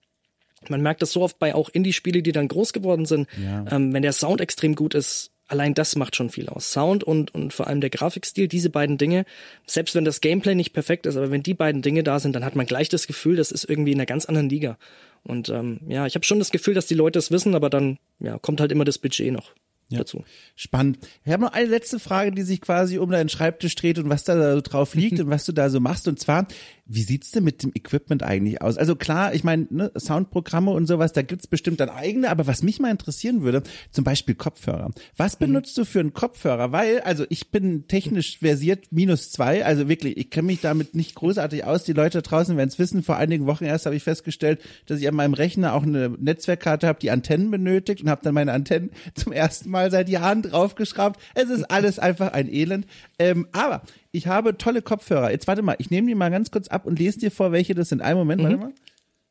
[0.68, 3.64] man merkt das so oft bei auch Indie-Spiele, die dann groß geworden sind, ja.
[3.70, 6.72] ähm, wenn der Sound extrem gut ist, allein das macht schon viel aus.
[6.72, 9.24] Sound und, und vor allem der Grafikstil, diese beiden Dinge,
[9.66, 12.44] selbst wenn das Gameplay nicht perfekt ist, aber wenn die beiden Dinge da sind, dann
[12.44, 14.78] hat man gleich das Gefühl, das ist irgendwie in einer ganz anderen Liga.
[15.24, 17.98] Und ähm, ja, ich habe schon das Gefühl, dass die Leute es wissen, aber dann
[18.18, 19.52] ja, kommt halt immer das Budget noch
[19.92, 20.00] ja.
[20.00, 20.24] dazu.
[20.56, 20.98] Spannend.
[21.24, 24.24] Ich habe noch eine letzte Frage, die sich quasi um deinen Schreibtisch dreht und was
[24.24, 26.08] da so drauf liegt und was du da so machst.
[26.08, 26.46] Und zwar,
[26.84, 28.76] wie sieht's denn mit dem Equipment eigentlich aus?
[28.76, 32.62] Also klar, ich meine, ne, Soundprogramme und sowas, da gibt's bestimmt dann eigene, aber was
[32.62, 34.90] mich mal interessieren würde, zum Beispiel Kopfhörer.
[35.16, 35.46] Was mhm.
[35.46, 36.72] benutzt du für einen Kopfhörer?
[36.72, 41.14] Weil, also ich bin technisch versiert minus zwei, also wirklich, ich kenne mich damit nicht
[41.14, 41.84] großartig aus.
[41.84, 43.02] Die Leute draußen werden es wissen.
[43.02, 46.88] Vor einigen Wochen erst habe ich festgestellt, dass ich an meinem Rechner auch eine Netzwerkkarte
[46.88, 51.20] habe, die Antennen benötigt und habe dann meine Antennen zum ersten Mal seit Jahren draufgeschraubt.
[51.34, 52.86] Es ist alles einfach ein Elend.
[53.18, 55.30] Ähm, aber ich habe tolle Kopfhörer.
[55.30, 57.74] Jetzt warte mal, ich nehme die mal ganz kurz ab und lese dir vor, welche
[57.74, 58.02] das sind.
[58.02, 58.44] Einen Moment, mhm.
[58.44, 58.72] warte mal.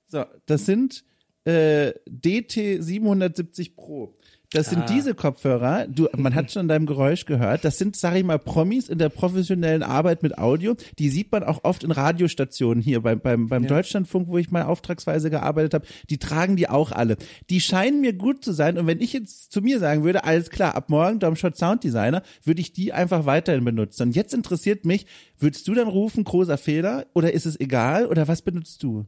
[0.08, 1.06] So, das sind
[1.46, 4.17] äh, DT 770 Pro.
[4.54, 4.86] Das sind ah.
[4.86, 8.90] diese Kopfhörer, du, man hat schon deinem Geräusch gehört, das sind, sag ich mal, Promis
[8.90, 10.76] in der professionellen Arbeit mit Audio.
[11.00, 13.70] Die sieht man auch oft in Radiostationen hier beim, beim, beim ja.
[13.70, 15.86] Deutschlandfunk, wo ich mal auftragsweise gearbeitet habe.
[16.10, 17.16] Die tragen die auch alle.
[17.50, 18.78] Die scheinen mir gut zu sein.
[18.78, 22.22] Und wenn ich jetzt zu mir sagen würde, alles klar, ab morgen Domshot Sound Designer,
[22.44, 24.10] würde ich die einfach weiterhin benutzen.
[24.10, 25.06] Und jetzt interessiert mich,
[25.40, 27.06] würdest du dann rufen, großer Fehler?
[27.14, 28.06] Oder ist es egal?
[28.06, 29.06] Oder was benutzt du?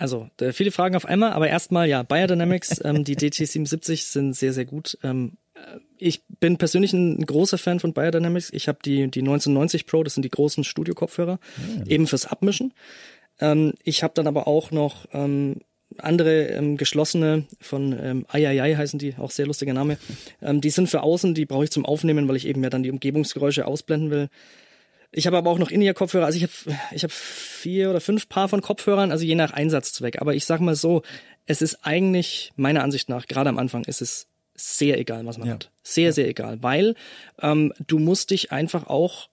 [0.00, 4.64] Also, viele Fragen auf einmal, aber erstmal, ja, Biodynamics, ähm, die DT77 sind sehr, sehr
[4.64, 4.96] gut.
[5.02, 8.50] Ähm, äh, ich bin persönlich ein großer Fan von Biodynamics.
[8.52, 11.38] Ich habe die, die 1990 Pro, das sind die großen Studio-Kopfhörer,
[11.78, 11.86] ja.
[11.86, 12.72] eben fürs Abmischen.
[13.40, 15.56] Ähm, ich habe dann aber auch noch ähm,
[15.98, 19.98] andere ähm, geschlossene von ähm, Ayayay heißen die, auch sehr lustiger Name.
[20.40, 22.82] Ähm, die sind für außen, die brauche ich zum Aufnehmen, weil ich eben ja dann
[22.82, 24.28] die Umgebungsgeräusche ausblenden will.
[25.12, 26.26] Ich habe aber auch noch In-Ear-Kopfhörer.
[26.26, 30.20] Also ich habe ich hab vier oder fünf Paar von Kopfhörern, also je nach Einsatzzweck.
[30.20, 31.02] Aber ich sag mal so,
[31.46, 35.48] es ist eigentlich, meiner Ansicht nach, gerade am Anfang, ist es sehr egal, was man
[35.48, 35.54] ja.
[35.54, 35.70] hat.
[35.82, 36.12] Sehr, ja.
[36.12, 36.62] sehr egal.
[36.62, 36.94] Weil
[37.40, 39.28] ähm, du musst dich einfach auch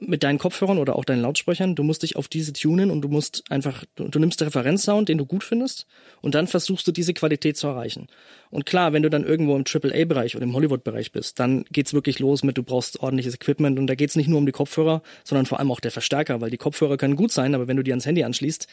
[0.00, 1.74] mit deinen Kopfhörern oder auch deinen Lautsprechern.
[1.74, 5.08] Du musst dich auf diese tunen und du musst einfach, du, du nimmst den Referenzsound,
[5.08, 5.86] den du gut findest,
[6.20, 8.08] und dann versuchst du diese Qualität zu erreichen.
[8.50, 12.18] Und klar, wenn du dann irgendwo im AAA-Bereich oder im Hollywood-Bereich bist, dann geht's wirklich
[12.18, 15.46] los mit, du brauchst ordentliches Equipment und da geht's nicht nur um die Kopfhörer, sondern
[15.46, 17.92] vor allem auch der Verstärker, weil die Kopfhörer können gut sein, aber wenn du die
[17.92, 18.68] ans Handy anschließt,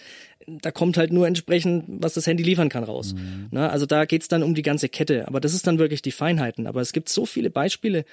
[0.47, 3.13] da kommt halt nur entsprechend, was das Handy liefern kann, raus.
[3.13, 3.47] Mhm.
[3.51, 6.11] Na, also da geht's dann um die ganze Kette, aber das ist dann wirklich die
[6.11, 6.67] Feinheiten.
[6.67, 8.05] Aber es gibt so viele Beispiele.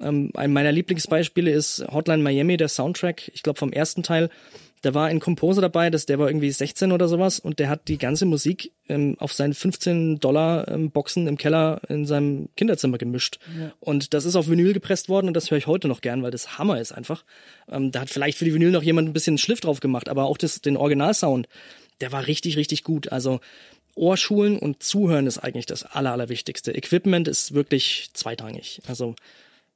[0.00, 4.30] Ähm, ein meiner Lieblingsbeispiele ist Hotline Miami, der Soundtrack, ich glaube vom ersten Teil
[4.86, 7.88] da war ein Composer dabei, das, der war irgendwie 16 oder sowas und der hat
[7.88, 12.98] die ganze Musik ähm, auf seinen 15 Dollar ähm, Boxen im Keller in seinem Kinderzimmer
[12.98, 13.40] gemischt.
[13.58, 13.72] Ja.
[13.80, 16.30] Und das ist auf Vinyl gepresst worden und das höre ich heute noch gern, weil
[16.30, 17.24] das Hammer ist einfach.
[17.68, 20.26] Ähm, da hat vielleicht für die Vinyl noch jemand ein bisschen Schliff drauf gemacht, aber
[20.26, 21.48] auch das, den Originalsound,
[22.00, 23.10] der war richtig, richtig gut.
[23.10, 23.40] Also
[23.94, 26.70] Ohrschulen und Zuhören ist eigentlich das Aller, Allerwichtigste.
[26.72, 28.82] Equipment ist wirklich zweitrangig.
[28.86, 29.16] Also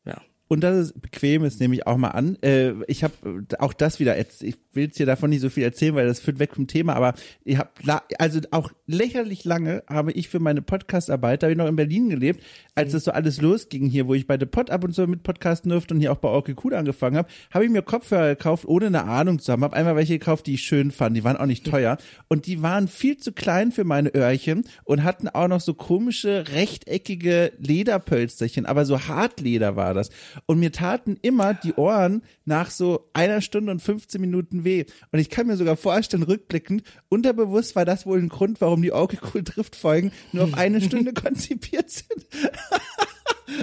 [0.04, 0.20] ja.
[0.52, 2.36] Und dass es bequem ist, nehme ich auch mal an.
[2.42, 3.14] Äh, ich habe
[3.60, 6.20] auch das wieder, jetzt, ich will jetzt hier davon nicht so viel erzählen, weil das
[6.20, 7.70] führt weg vom Thema, aber ich habe,
[8.18, 12.08] also auch lächerlich lange habe ich für meine Podcastarbeit, da habe ich noch in Berlin
[12.08, 12.42] gelebt,
[12.74, 12.92] als mhm.
[12.92, 15.70] das so alles losging hier, wo ich bei The Pod ab und zu mit podcasten
[15.70, 18.86] durfte und hier auch bei Orky Cool angefangen habe, habe ich mir Kopfhörer gekauft, ohne
[18.86, 19.64] eine Ahnung zu haben.
[19.64, 22.62] Habe einmal welche gekauft, die ich schön fand, die waren auch nicht teuer und die
[22.62, 28.66] waren viel zu klein für meine Öhrchen und hatten auch noch so komische rechteckige Lederpölsterchen,
[28.66, 30.10] aber so Hartleder war das.
[30.46, 34.84] Und mir taten immer die Ohren nach so einer Stunde und 15 Minuten weh.
[35.12, 38.92] Und ich kann mir sogar vorstellen, rückblickend, unterbewusst war das wohl ein Grund, warum die
[38.92, 39.44] Auge Cool
[39.74, 42.26] Folgen nur auf eine Stunde konzipiert sind.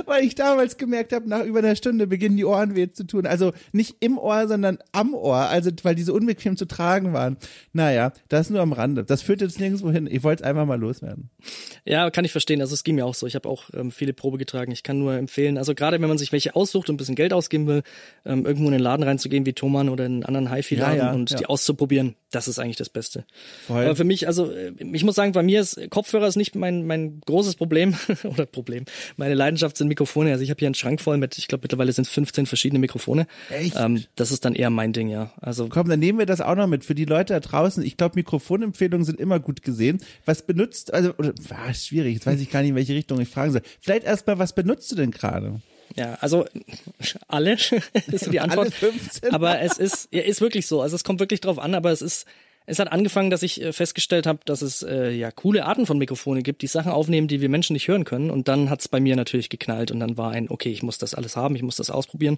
[0.06, 3.26] Weil ich damals gemerkt habe, nach über einer Stunde beginnen die Ohren weh zu tun.
[3.26, 5.36] Also nicht im Ohr, sondern am Ohr.
[5.36, 7.38] Also weil diese unbequem zu tragen waren.
[7.74, 9.04] Naja, das nur am Rande.
[9.04, 10.08] Das führt jetzt nirgendwo hin.
[10.10, 11.30] Ich wollte es einfach mal loswerden.
[11.86, 12.62] Ja, kann ich verstehen.
[12.62, 13.28] Also es ging mir auch so.
[13.28, 14.72] Ich habe auch ähm, viele Probe getragen.
[14.72, 17.34] Ich kann nur empfehlen, also gerade wenn man sich welche aussucht und ein bisschen Geld
[17.34, 17.84] ausgeben will,
[18.26, 21.14] ähm, irgendwo in den Laden reinzugehen wie Thomann oder in einen anderen HiFi-Laden ja, ja,
[21.14, 21.38] und ja.
[21.38, 23.26] die auszuprobieren, das ist eigentlich das Beste.
[23.66, 23.86] Voll.
[23.86, 26.86] Aber für mich, also äh, ich muss sagen, bei mir ist Kopfhörer ist nicht mein,
[26.86, 28.86] mein großes Problem oder Problem.
[29.16, 30.32] Meine Leidenschaft sind Mikrofone.
[30.32, 32.80] Also ich habe hier einen Schrank voll mit, ich glaube mittlerweile sind es 15 verschiedene
[32.80, 33.28] Mikrofone.
[33.50, 33.76] Echt?
[33.78, 35.32] Ähm, das ist dann eher mein Ding, ja.
[35.40, 37.84] Also komm, dann nehmen wir das auch noch mit für die Leute da draußen.
[37.84, 40.00] Ich glaube, Mikrofonempfehlungen sind immer gut gesehen.
[40.26, 42.16] Was benutzt, also oder, war schwierig.
[42.16, 43.62] Jetzt weiß ich gar nicht, in welche Richtung ich fragen soll.
[43.80, 45.62] Vielleicht erstmal, was benutzt du denn gerade?
[45.96, 46.46] Ja, also
[47.28, 47.54] alle
[48.08, 48.74] ist so die Antwort.
[49.32, 50.82] Aber es ist, ja, ist wirklich so.
[50.82, 52.26] Also es kommt wirklich drauf an, aber es ist
[52.70, 55.98] es hat angefangen, dass ich äh, festgestellt habe, dass es äh, ja coole Arten von
[55.98, 58.30] Mikrofone gibt, die Sachen aufnehmen, die wir Menschen nicht hören können.
[58.30, 61.16] Und dann hat's bei mir natürlich geknallt und dann war ein, okay, ich muss das
[61.16, 62.38] alles haben, ich muss das ausprobieren.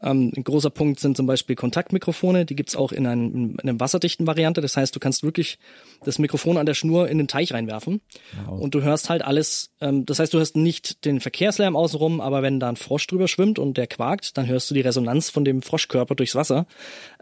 [0.00, 3.80] Ähm, ein großer Punkt sind zum Beispiel Kontaktmikrofone, die gibt's auch in, einem, in einer
[3.80, 4.60] wasserdichten Variante.
[4.60, 5.58] Das heißt, du kannst wirklich
[6.04, 8.00] das Mikrofon an der Schnur in den Teich reinwerfen
[8.46, 8.60] wow.
[8.60, 9.70] und du hörst halt alles.
[9.80, 13.26] Ähm, das heißt, du hörst nicht den Verkehrslärm außenrum, aber wenn da ein Frosch drüber
[13.26, 16.66] schwimmt und der quakt, dann hörst du die Resonanz von dem Froschkörper durchs Wasser.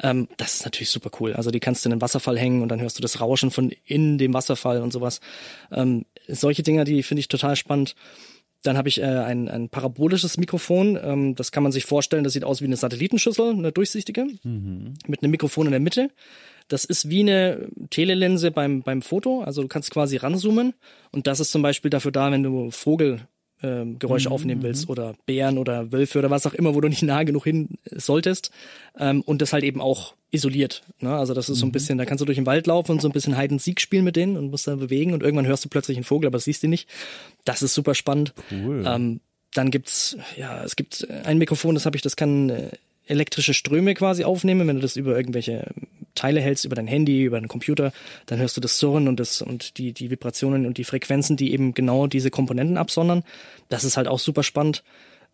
[0.03, 1.33] Ähm, das ist natürlich super cool.
[1.33, 3.73] Also die kannst du in den Wasserfall hängen und dann hörst du das Rauschen von
[3.85, 5.21] in dem Wasserfall und sowas.
[5.71, 7.95] Ähm, solche Dinger, die finde ich total spannend.
[8.63, 10.99] Dann habe ich äh, ein, ein parabolisches Mikrofon.
[11.03, 14.95] Ähm, das kann man sich vorstellen, das sieht aus wie eine Satellitenschüssel, eine durchsichtige, mhm.
[15.07, 16.11] mit einem Mikrofon in der Mitte.
[16.69, 19.43] Das ist wie eine Telelinse beim, beim Foto.
[19.43, 20.75] Also du kannst quasi ranzoomen.
[21.11, 23.27] Und das ist zum Beispiel dafür da, wenn du Vogel
[23.63, 24.35] ähm, Geräusche mhm.
[24.35, 24.93] aufnehmen willst mhm.
[24.93, 28.51] oder Bären oder Wölfe oder was auch immer, wo du nicht nah genug hin solltest
[28.99, 30.83] ähm, und das halt eben auch isoliert.
[31.01, 31.15] Ne?
[31.15, 31.73] Also das ist so ein mhm.
[31.73, 33.81] bisschen, da kannst du durch den Wald laufen und so ein bisschen Hide and Seek
[33.81, 36.39] spielen mit denen und musst dann bewegen und irgendwann hörst du plötzlich einen Vogel, aber
[36.39, 36.89] siehst ihn nicht.
[37.45, 38.33] Das ist super spannend.
[38.51, 38.85] Cool.
[38.87, 39.21] Ähm,
[39.55, 42.71] dann gibt's ja, es gibt ein Mikrofon, das habe ich, das kann äh,
[43.07, 45.67] elektrische Ströme quasi aufnehmen, wenn du das über irgendwelche
[46.15, 47.93] Teile hältst, über dein Handy, über deinen Computer,
[48.27, 51.53] dann hörst du das Surren und das und die die Vibrationen und die Frequenzen, die
[51.53, 53.23] eben genau diese Komponenten absondern.
[53.69, 54.85] Das ist halt auch super spannend.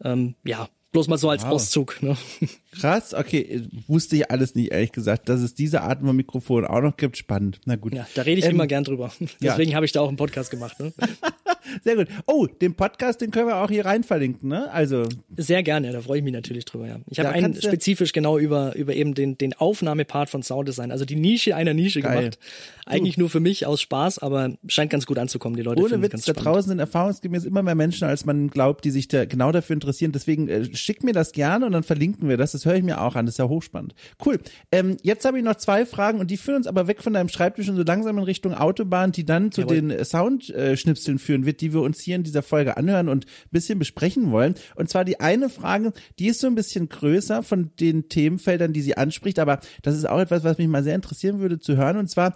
[0.05, 1.53] Ähm, ja, bloß mal so als wow.
[1.53, 2.03] Auszug.
[2.03, 2.17] Ne?
[2.81, 6.81] Krass, okay, wusste ich alles nicht, ehrlich gesagt, dass es diese Art von Mikrofon auch
[6.81, 7.17] noch gibt.
[7.17, 7.95] Spannend, na gut.
[7.95, 9.13] Ja, da rede ich ähm, immer gern drüber.
[9.43, 9.77] Deswegen ja.
[9.77, 10.79] habe ich da auch einen Podcast gemacht.
[10.81, 10.93] Ne?
[11.83, 12.09] Sehr gut.
[12.27, 14.71] Oh, den Podcast, den können wir auch hier rein verlinken, ne?
[14.73, 15.05] Also.
[15.37, 16.97] Sehr gerne, da freue ich mich natürlich drüber, ja.
[17.09, 21.17] Ich habe einen spezifisch genau über, über eben den, den Aufnahmepart von Sounddesign, also die
[21.17, 22.19] Nische einer Nische Geil.
[22.19, 22.39] gemacht.
[22.87, 23.23] Eigentlich du.
[23.23, 25.57] nur für mich aus Spaß, aber scheint ganz gut anzukommen.
[25.57, 28.85] Die Leute Ohne Witz, ganz da draußen sind erfahrungsgemäß immer mehr Menschen, als man glaubt,
[28.85, 30.13] die sich da genau dafür interessieren.
[30.13, 32.53] Deswegen äh, schick mir das gerne und dann verlinken wir das.
[32.53, 33.27] Das höre ich mir auch an.
[33.27, 33.95] Das ist ja hochspannend.
[34.25, 34.39] Cool.
[34.73, 37.29] Ähm, jetzt habe ich noch zwei Fragen und die führen uns aber weg von deinem
[37.29, 39.83] Schreibtisch und so langsam in Richtung Autobahn, die dann zu Jawohl.
[39.83, 43.51] den Soundschnipseln äh, führen wird, die wir uns hier in dieser Folge anhören und ein
[43.51, 44.55] bisschen besprechen wollen.
[44.77, 48.83] Und zwar die eine Frage, die ist so ein bisschen größer von den Themenfeldern, die
[48.83, 51.97] sie anspricht, aber das ist auch etwas, was mich mal sehr interessieren würde zu hören.
[51.97, 52.35] Und zwar,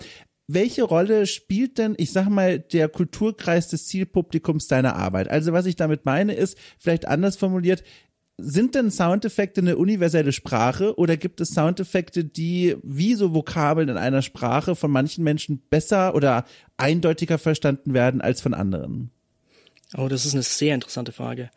[0.49, 5.31] welche Rolle spielt denn, ich sag mal, der Kulturkreis des Zielpublikums deiner Arbeit?
[5.31, 7.83] Also was ich damit meine ist, vielleicht anders formuliert,
[8.39, 13.97] sind denn Soundeffekte eine universelle Sprache oder gibt es Soundeffekte, die wie so Vokabeln in
[13.97, 16.45] einer Sprache von manchen Menschen besser oder
[16.77, 19.12] eindeutiger verstanden werden als von anderen?
[19.97, 21.51] Oh, das ist eine sehr interessante Frage.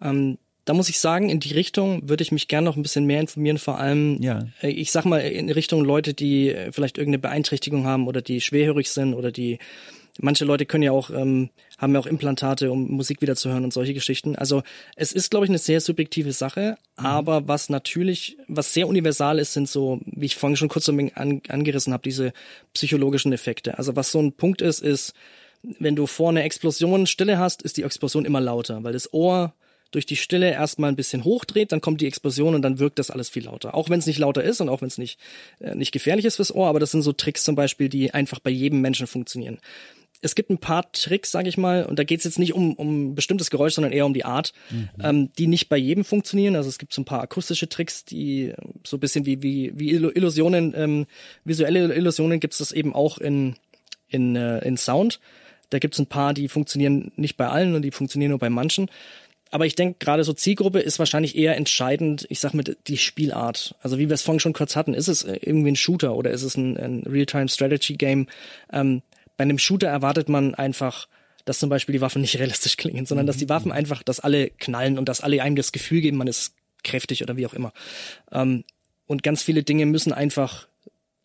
[0.00, 3.06] Ähm, da muss ich sagen, in die Richtung würde ich mich gerne noch ein bisschen
[3.06, 4.46] mehr informieren, vor allem, ja.
[4.60, 8.40] Äh, ich sag mal, in Richtung Leute, die äh, vielleicht irgendeine Beeinträchtigung haben oder die
[8.40, 9.58] schwerhörig sind oder die
[10.18, 13.64] manche Leute können ja auch, ähm, haben ja auch Implantate, um Musik wieder zu hören
[13.64, 14.36] und solche Geschichten.
[14.36, 14.62] Also
[14.96, 17.06] es ist, glaube ich, eine sehr subjektive Sache, mhm.
[17.06, 20.92] aber was natürlich, was sehr universal ist, sind so, wie ich vorhin schon kurz so
[20.92, 22.32] an, angerissen habe, diese
[22.72, 23.78] psychologischen Effekte.
[23.78, 25.12] Also was so ein Punkt ist, ist,
[25.78, 29.54] wenn du vor einer Explosion Stille hast, ist die Explosion immer lauter, weil das Ohr
[29.92, 33.10] durch die Stille erstmal ein bisschen hochdreht, dann kommt die Explosion und dann wirkt das
[33.10, 33.74] alles viel lauter.
[33.74, 35.18] Auch wenn es nicht lauter ist und auch wenn es nicht,
[35.60, 38.40] äh, nicht gefährlich ist fürs Ohr, aber das sind so Tricks zum Beispiel, die einfach
[38.40, 39.58] bei jedem Menschen funktionieren
[40.22, 42.74] es gibt ein paar Tricks, sage ich mal, und da geht es jetzt nicht um,
[42.74, 44.88] um bestimmtes Geräusch, sondern eher um die Art, mhm.
[45.02, 46.56] ähm, die nicht bei jedem funktionieren.
[46.56, 48.52] Also es gibt so ein paar akustische Tricks, die
[48.84, 51.06] so ein bisschen wie, wie, wie Illusionen, ähm,
[51.44, 53.56] visuelle Illusionen gibt es das eben auch in,
[54.08, 55.20] in, äh, in Sound.
[55.70, 58.50] Da gibt es ein paar, die funktionieren nicht bei allen und die funktionieren nur bei
[58.50, 58.88] manchen.
[59.50, 63.76] Aber ich denke, gerade so Zielgruppe ist wahrscheinlich eher entscheidend, ich sag mit die Spielart.
[63.80, 66.42] Also wie wir es vorhin schon kurz hatten, ist es irgendwie ein Shooter oder ist
[66.42, 68.26] es ein, ein Real-Time-Strategy-Game?
[68.72, 69.02] Ähm,
[69.36, 71.08] bei einem Shooter erwartet man einfach,
[71.44, 73.76] dass zum Beispiel die Waffen nicht realistisch klingen, sondern dass die Waffen mhm.
[73.76, 77.36] einfach, dass alle knallen und dass alle einem das Gefühl geben, man ist kräftig oder
[77.36, 77.72] wie auch immer.
[78.32, 78.64] Ähm,
[79.06, 80.66] und ganz viele Dinge müssen einfach,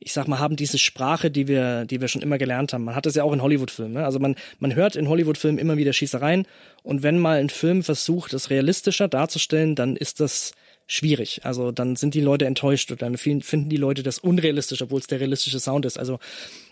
[0.04, 2.84] ich sag mal, haben diese Sprache, die wir, die wir schon immer gelernt haben.
[2.84, 3.94] Man hat das ja auch in Hollywood-Filmen.
[3.94, 4.06] Ne?
[4.06, 6.48] Also man, man hört in Hollywood-Filmen immer wieder Schießereien
[6.82, 10.54] und wenn mal ein Film versucht, das realistischer darzustellen, dann ist das
[10.88, 11.42] schwierig.
[11.46, 15.08] Also dann sind die Leute enttäuscht oder dann finden die Leute das unrealistisch, obwohl es
[15.08, 16.00] der realistische Sound ist.
[16.00, 16.18] Also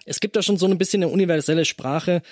[0.06, 2.24] es gibt da schon so ein bisschen eine universelle Sprache,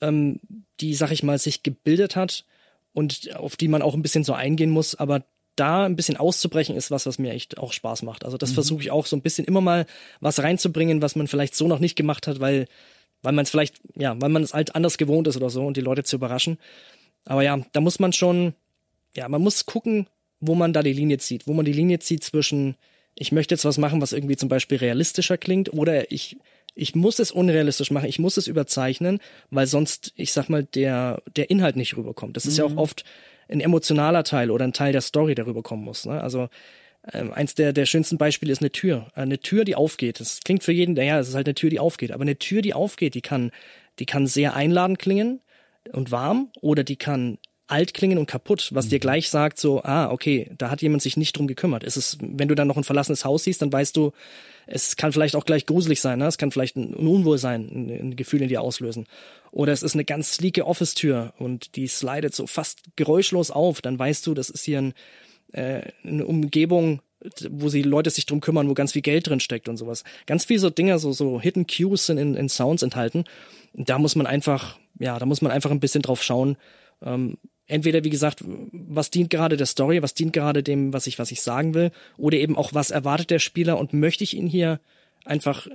[0.00, 0.40] ähm,
[0.80, 2.46] die, sag ich mal, sich gebildet hat
[2.94, 5.22] und auf die man auch ein bisschen so eingehen muss, aber
[5.56, 8.24] da ein bisschen auszubrechen ist was, was mir echt auch Spaß macht.
[8.24, 8.54] Also das mhm.
[8.54, 9.86] versuche ich auch so ein bisschen immer mal
[10.20, 12.66] was reinzubringen, was man vielleicht so noch nicht gemacht hat, weil
[13.22, 15.76] weil man es vielleicht ja, weil man es halt anders gewohnt ist oder so und
[15.76, 16.58] die Leute zu überraschen.
[17.24, 18.54] Aber ja, da muss man schon
[19.14, 20.08] ja, man muss gucken,
[20.40, 22.76] wo man da die Linie zieht, wo man die Linie zieht zwischen
[23.18, 26.36] ich möchte jetzt was machen, was irgendwie zum Beispiel realistischer klingt oder ich
[26.76, 29.18] ich muss es unrealistisch machen, ich muss es überzeichnen,
[29.50, 32.36] weil sonst, ich sag mal, der, der Inhalt nicht rüberkommt.
[32.36, 32.58] Das ist mhm.
[32.58, 32.78] ja auch mhm.
[32.78, 33.04] oft
[33.48, 36.06] ein emotionaler Teil oder ein Teil der Story, der rüberkommen muss.
[36.06, 36.20] Ne?
[36.20, 36.48] Also
[37.12, 39.08] ähm, eins der, der schönsten Beispiele ist eine Tür.
[39.14, 40.20] Eine Tür, die aufgeht.
[40.20, 42.12] Das klingt für jeden, ja, es ist halt eine Tür, die aufgeht.
[42.12, 43.52] Aber eine Tür, die aufgeht, die kann,
[43.98, 45.40] die kann sehr einladend klingen
[45.92, 48.90] und warm oder die kann alt klingen und kaputt, was mhm.
[48.90, 51.82] dir gleich sagt, so, ah, okay, da hat jemand sich nicht drum gekümmert.
[51.82, 54.12] Es ist, wenn du dann noch ein verlassenes Haus siehst, dann weißt du,
[54.66, 56.26] es kann vielleicht auch gleich gruselig sein, ne?
[56.26, 59.06] es kann vielleicht ein Unwohlsein, ein, ein Gefühl in dir auslösen.
[59.56, 63.98] Oder es ist eine ganz sleeke Office-Tür und die slidet so fast geräuschlos auf, dann
[63.98, 64.92] weißt du, das ist hier ein,
[65.52, 67.00] äh, eine Umgebung,
[67.48, 70.04] wo sie Leute sich drum kümmern, wo ganz viel Geld drin steckt und sowas.
[70.26, 73.24] Ganz viel so Dinger, so, so Hidden Cues sind in, in Sounds enthalten.
[73.72, 76.58] da muss man einfach, ja, da muss man einfach ein bisschen drauf schauen,
[77.00, 81.18] ähm, entweder wie gesagt, was dient gerade der Story, was dient gerade dem, was ich
[81.18, 84.48] was ich sagen will, oder eben auch was erwartet der Spieler und möchte ich ihn
[84.48, 84.80] hier
[85.24, 85.66] einfach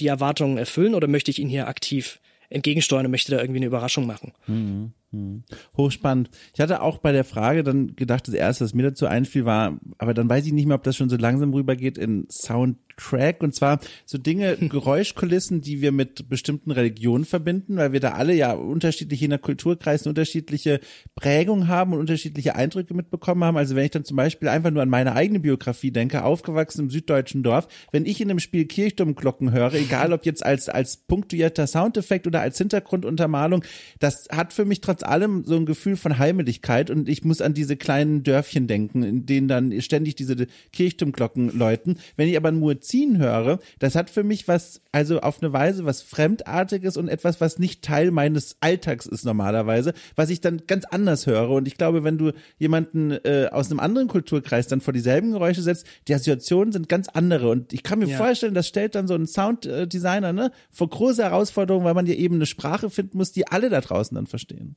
[0.00, 2.18] die Erwartungen erfüllen oder möchte ich ihn hier aktiv
[2.50, 4.32] entgegensteuern und möchte da irgendwie eine Überraschung machen.
[4.46, 4.92] Mhm.
[5.10, 5.44] Mhm.
[5.76, 6.28] Hochspannend.
[6.54, 9.78] Ich hatte auch bei der Frage dann gedacht, das erste, was mir dazu einfiel, war,
[9.96, 13.54] aber dann weiß ich nicht mehr, ob das schon so langsam rübergeht in Soundtrack und
[13.54, 18.52] zwar so Dinge, Geräuschkulissen, die wir mit bestimmten Religionen verbinden, weil wir da alle ja
[18.52, 20.80] unterschiedlich in der Kulturkreisen unterschiedliche
[21.14, 23.56] Prägungen haben und unterschiedliche Eindrücke mitbekommen haben.
[23.56, 26.90] Also wenn ich dann zum Beispiel einfach nur an meine eigene Biografie denke, aufgewachsen im
[26.90, 31.66] süddeutschen Dorf, wenn ich in einem Spiel Kirchturmglocken höre, egal ob jetzt als, als punktuierter
[31.66, 33.64] Soundeffekt oder als Hintergrunduntermalung,
[34.00, 37.40] das hat für mich trotzdem trotz allem so ein Gefühl von Heimeligkeit und ich muss
[37.40, 41.98] an diese kleinen Dörfchen denken, in denen dann ständig diese Kirchturmglocken läuten.
[42.16, 45.84] Wenn ich aber ein Muezzin höre, das hat für mich was, also auf eine Weise
[45.84, 50.84] was Fremdartiges und etwas, was nicht Teil meines Alltags ist normalerweise, was ich dann ganz
[50.84, 51.50] anders höre.
[51.50, 55.62] Und ich glaube, wenn du jemanden äh, aus einem anderen Kulturkreis dann vor dieselben Geräusche
[55.62, 57.50] setzt, die Assoziationen sind ganz andere.
[57.50, 58.16] Und ich kann mir ja.
[58.16, 62.36] vorstellen, das stellt dann so ein Sounddesigner ne, vor große Herausforderungen, weil man ja eben
[62.36, 64.76] eine Sprache finden muss, die alle da draußen dann verstehen.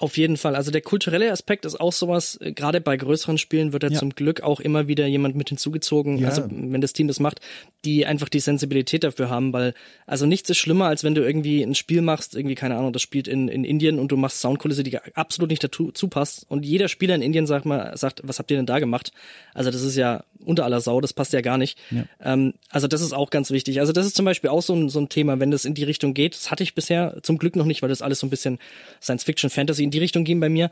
[0.00, 0.56] Auf jeden Fall.
[0.56, 4.14] Also der kulturelle Aspekt ist auch sowas, äh, gerade bei größeren Spielen wird ja, zum
[4.14, 6.28] Glück auch immer wieder jemand mit hinzugezogen, ja.
[6.28, 7.40] also wenn das Team das macht,
[7.84, 9.74] die einfach die Sensibilität dafür haben, weil
[10.06, 13.02] also nichts ist schlimmer, als wenn du irgendwie ein Spiel machst, irgendwie, keine Ahnung, das
[13.02, 16.88] spielt in, in Indien und du machst Soundkulisse, die absolut nicht dazu passt und jeder
[16.88, 19.12] Spieler in Indien sagt mal, sagt, was habt ihr denn da gemacht?
[19.52, 21.78] Also das ist ja unter aller Sau, das passt ja gar nicht.
[21.90, 22.04] Ja.
[22.22, 23.80] Ähm, also das ist auch ganz wichtig.
[23.80, 25.84] Also das ist zum Beispiel auch so ein, so ein Thema, wenn das in die
[25.84, 28.30] Richtung geht, das hatte ich bisher zum Glück noch nicht, weil das alles so ein
[28.30, 28.58] bisschen
[29.02, 30.70] Science Fiction Fantasy in die Richtung gehen bei mir.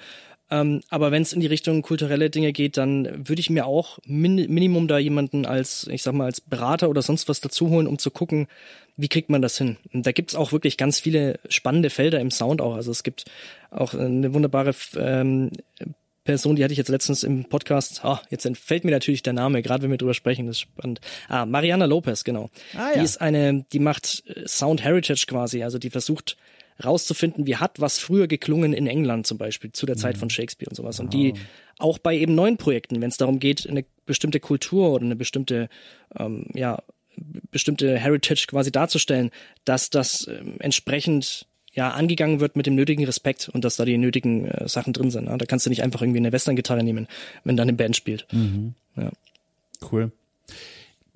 [0.51, 3.99] Ähm, aber wenn es in die Richtung kulturelle Dinge geht, dann würde ich mir auch
[4.07, 7.87] min Minimum da jemanden als, ich sag mal, als Berater oder sonst was dazu holen,
[7.87, 8.47] um zu gucken,
[8.97, 9.77] wie kriegt man das hin.
[9.93, 12.75] Und da gibt's auch wirklich ganz viele spannende Felder im Sound auch.
[12.75, 13.27] Also es gibt
[13.71, 15.51] auch eine wunderbare ähm,
[16.29, 19.63] Person, die hatte ich jetzt letztens im Podcast, ah, jetzt entfällt mir natürlich der Name,
[19.63, 21.01] gerade wenn wir drüber sprechen, das ist spannend.
[21.27, 22.51] Ah, Mariana Lopez, genau.
[22.77, 22.99] Ah, ja.
[22.99, 26.37] Die ist eine, die macht äh, Sound Heritage quasi, also die versucht
[26.85, 30.01] rauszufinden, wie hat was früher geklungen in England zum Beispiel, zu der mhm.
[30.01, 31.01] Zeit von Shakespeare und sowas.
[31.01, 31.33] Und die
[31.79, 35.71] auch bei eben neuen Projekten, wenn es darum geht, eine bestimmte Kultur oder eine bestimmte,
[36.19, 36.83] ähm, ja,
[37.51, 39.31] bestimmte Heritage quasi darzustellen,
[39.65, 41.47] dass das ähm, entsprechend
[41.79, 45.11] ja angegangen wird mit dem nötigen Respekt und dass da die nötigen äh, Sachen drin
[45.11, 45.27] sind.
[45.27, 45.39] Ne?
[45.39, 47.07] Da kannst du nicht einfach irgendwie eine Western-Gitarre nehmen,
[47.45, 48.27] wenn dann eine Band spielt.
[48.33, 48.75] Mhm.
[48.97, 49.11] Ja.
[49.91, 50.11] Cool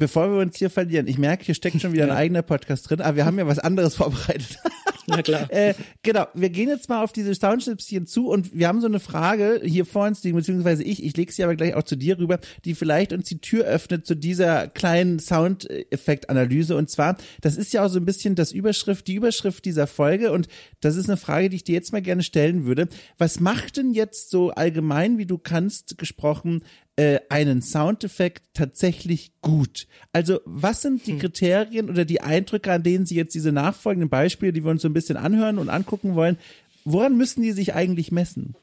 [0.03, 3.01] bevor wir uns hier verlieren, ich merke, hier steckt schon wieder ein eigener Podcast drin,
[3.01, 4.59] aber wir haben ja was anderes vorbereitet.
[5.07, 5.51] Na klar.
[5.51, 9.01] äh, genau, wir gehen jetzt mal auf diese Soundschnipschen zu und wir haben so eine
[9.01, 12.19] Frage hier vor uns liegen, beziehungsweise ich, ich lege sie aber gleich auch zu dir
[12.19, 16.77] rüber, die vielleicht uns die Tür öffnet zu dieser kleinen Soundeffektanalyse.
[16.77, 20.33] Und zwar, das ist ja auch so ein bisschen das Überschrift, die Überschrift dieser Folge
[20.33, 20.49] und
[20.81, 22.89] das ist eine Frage, die ich dir jetzt mal gerne stellen würde.
[23.19, 26.63] Was macht denn jetzt so allgemein, wie du kannst, gesprochen,
[26.97, 29.86] äh, einen Soundeffekt tatsächlich gut?
[30.12, 31.18] Also was sind die hm.
[31.18, 34.88] Kriterien oder die Eindrücke, an denen Sie jetzt diese nachfolgenden Beispiele, die wir uns so
[34.88, 36.38] ein bisschen anhören und angucken wollen,
[36.84, 38.55] woran müssen die sich eigentlich messen?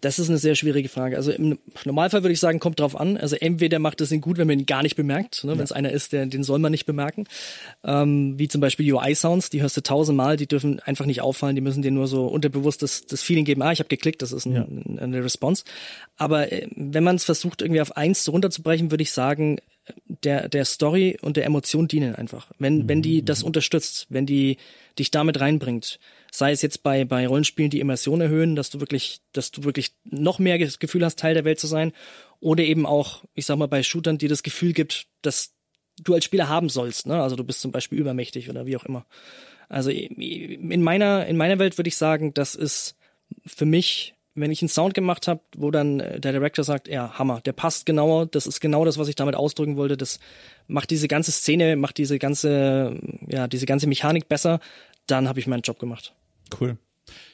[0.00, 1.16] Das ist eine sehr schwierige Frage.
[1.16, 3.16] Also im Normalfall würde ich sagen, kommt drauf an.
[3.16, 5.52] Also entweder macht es ihn gut, wenn man ihn gar nicht bemerkt, ne?
[5.52, 7.24] wenn es einer ist, der, den soll man nicht bemerken.
[7.84, 11.62] Ähm, wie zum Beispiel UI-Sounds, die hörst du tausendmal, die dürfen einfach nicht auffallen, die
[11.62, 14.46] müssen dir nur so unterbewusst das, das Feeling geben, ah, ich habe geklickt, das ist
[14.46, 15.02] ein, ja.
[15.02, 15.64] eine Response.
[16.16, 19.58] Aber äh, wenn man es versucht, irgendwie auf eins runterzubrechen, würde ich sagen,
[20.24, 22.50] der, der Story und der Emotion dienen einfach.
[22.58, 22.88] Wenn, mhm.
[22.88, 24.56] wenn die das unterstützt, wenn die
[24.98, 25.98] dich damit reinbringt,
[26.32, 29.92] sei es jetzt bei, bei Rollenspielen die Immersion erhöhen, dass du wirklich, dass du wirklich
[30.04, 31.92] noch mehr das Gefühl hast, Teil der Welt zu sein,
[32.40, 35.52] oder eben auch, ich sag mal, bei Shootern, die das Gefühl gibt, dass
[36.00, 37.22] du als Spieler haben sollst, ne?
[37.22, 39.04] Also du bist zum Beispiel übermächtig oder wie auch immer.
[39.68, 42.96] Also in meiner, in meiner Welt würde ich sagen, das ist
[43.46, 47.18] für mich wenn ich einen Sound gemacht habe, wo dann äh, der Director sagt, ja,
[47.18, 50.20] Hammer, der passt genauer, das ist genau das, was ich damit ausdrücken wollte, das
[50.66, 54.60] macht diese ganze Szene, macht diese ganze, ja, diese ganze Mechanik besser,
[55.06, 56.14] dann habe ich meinen Job gemacht.
[56.58, 56.78] Cool.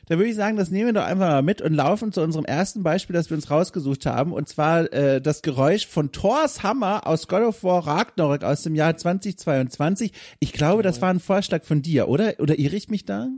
[0.06, 2.44] Da würde ich sagen, das nehmen wir doch einfach mal mit und laufen zu unserem
[2.44, 4.32] ersten Beispiel, das wir uns rausgesucht haben.
[4.32, 8.74] Und zwar äh, das Geräusch von Thors Hammer aus God of War Ragnarok aus dem
[8.74, 10.12] Jahr 2022.
[10.38, 12.34] Ich glaube, das war ein Vorschlag von dir, oder?
[12.38, 13.28] Oder irre ich mich da?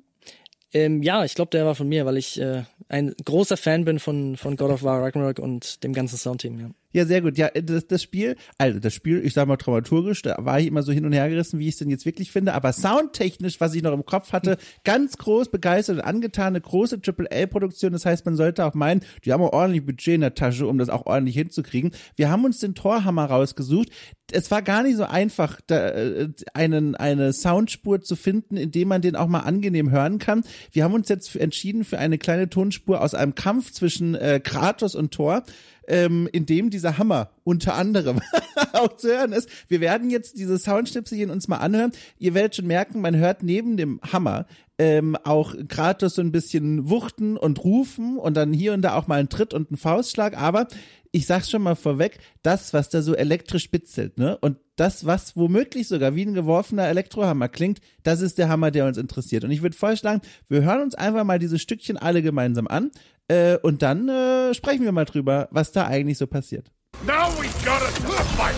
[0.73, 3.99] Ähm, ja, ich glaube, der war von mir, weil ich äh, ein großer Fan bin
[3.99, 6.71] von, von God of War Ragnarok und dem ganzen Soundteam, ja.
[6.93, 7.37] Ja, sehr gut.
[7.37, 10.83] Ja, das, das Spiel, also das Spiel, ich sag mal dramaturgisch, da war ich immer
[10.83, 13.75] so hin und her gerissen, wie ich es denn jetzt wirklich finde, aber soundtechnisch, was
[13.75, 17.93] ich noch im Kopf hatte, ganz groß begeistert und angetan, eine große AAA-Produktion.
[17.93, 20.79] Das heißt, man sollte auch meinen, die haben auch ordentlich Budget in der Tasche, um
[20.79, 21.91] das auch ordentlich hinzukriegen.
[22.17, 23.91] Wir haben uns den Torhammer rausgesucht.
[24.33, 28.89] Es war gar nicht so einfach, da, äh, einen, eine Soundspur zu finden, in dem
[28.89, 30.43] man den auch mal angenehm hören kann.
[30.73, 34.95] Wir haben uns jetzt entschieden für eine kleine Tonspur aus einem Kampf zwischen äh, Kratos
[34.95, 35.45] und Thor
[35.89, 38.21] ähm, in dem dieser Hammer unter anderem
[38.73, 39.49] auch zu hören ist.
[39.69, 41.93] Wir werden jetzt diese Soundschnipselchen uns mal anhören.
[42.19, 44.47] Ihr werdet schon merken, man hört neben dem Hammer
[44.79, 49.09] ähm, auch Kratos so ein bisschen wuchten und rufen und dann hier und da auch
[49.09, 50.69] mal ein Tritt und ein Faustschlag, aber
[51.11, 54.37] ich sag's schon mal vorweg, das, was da so elektrisch spitzelt, ne?
[54.39, 58.87] Und das, was womöglich sogar wie ein geworfener Elektrohammer klingt, das ist der Hammer, der
[58.87, 59.43] uns interessiert.
[59.43, 62.91] Und ich würde vorschlagen, wir hören uns einfach mal diese Stückchen alle gemeinsam an
[63.29, 66.71] äh, und dann äh, sprechen wir mal drüber, was da eigentlich so passiert.
[67.07, 67.91] Now we got a
[68.37, 68.55] fight.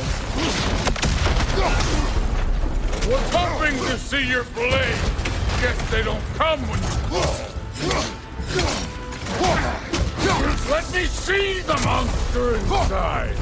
[3.07, 4.99] We're hoping to see your blade.
[5.61, 6.81] Guess they don't come when
[10.71, 13.35] Let me see the monster inside.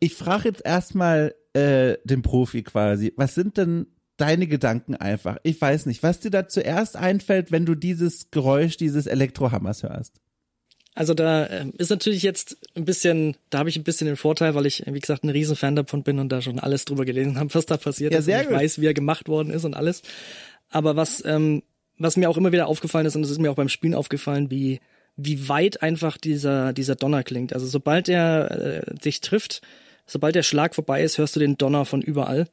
[0.00, 3.86] Ich frage jetzt erstmal äh, den Profi quasi, was sind denn
[4.16, 5.36] deine Gedanken einfach.
[5.42, 10.20] Ich weiß nicht, was dir da zuerst einfällt, wenn du dieses Geräusch dieses Elektrohammers hörst.
[10.94, 14.54] Also da äh, ist natürlich jetzt ein bisschen, da habe ich ein bisschen den Vorteil,
[14.54, 17.54] weil ich, wie gesagt, ein Riesenfan davon bin und da schon alles drüber gelesen habe,
[17.54, 18.24] was da passiert ja, ist.
[18.24, 18.58] Sehr und ich gut.
[18.58, 20.00] weiß, wie er gemacht worden ist und alles.
[20.70, 21.62] Aber was, ähm,
[21.98, 24.50] was mir auch immer wieder aufgefallen ist, und es ist mir auch beim Spielen aufgefallen,
[24.50, 24.80] wie,
[25.16, 27.52] wie weit einfach dieser, dieser Donner klingt.
[27.52, 29.60] Also sobald er äh, dich trifft,
[30.06, 32.48] sobald der Schlag vorbei ist, hörst du den Donner von überall.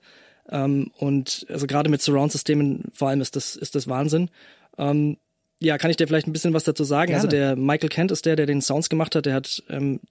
[0.49, 4.29] Ähm, und also gerade mit Surround-Systemen vor allem ist das, ist das Wahnsinn.
[4.77, 5.17] Ähm,
[5.59, 7.13] ja, kann ich dir vielleicht ein bisschen was dazu sagen?
[7.13, 7.45] Also Gerne.
[7.45, 9.25] Also der Michael Kent ist der, der den Sounds gemacht hat.
[9.25, 10.01] Der hat, ähm,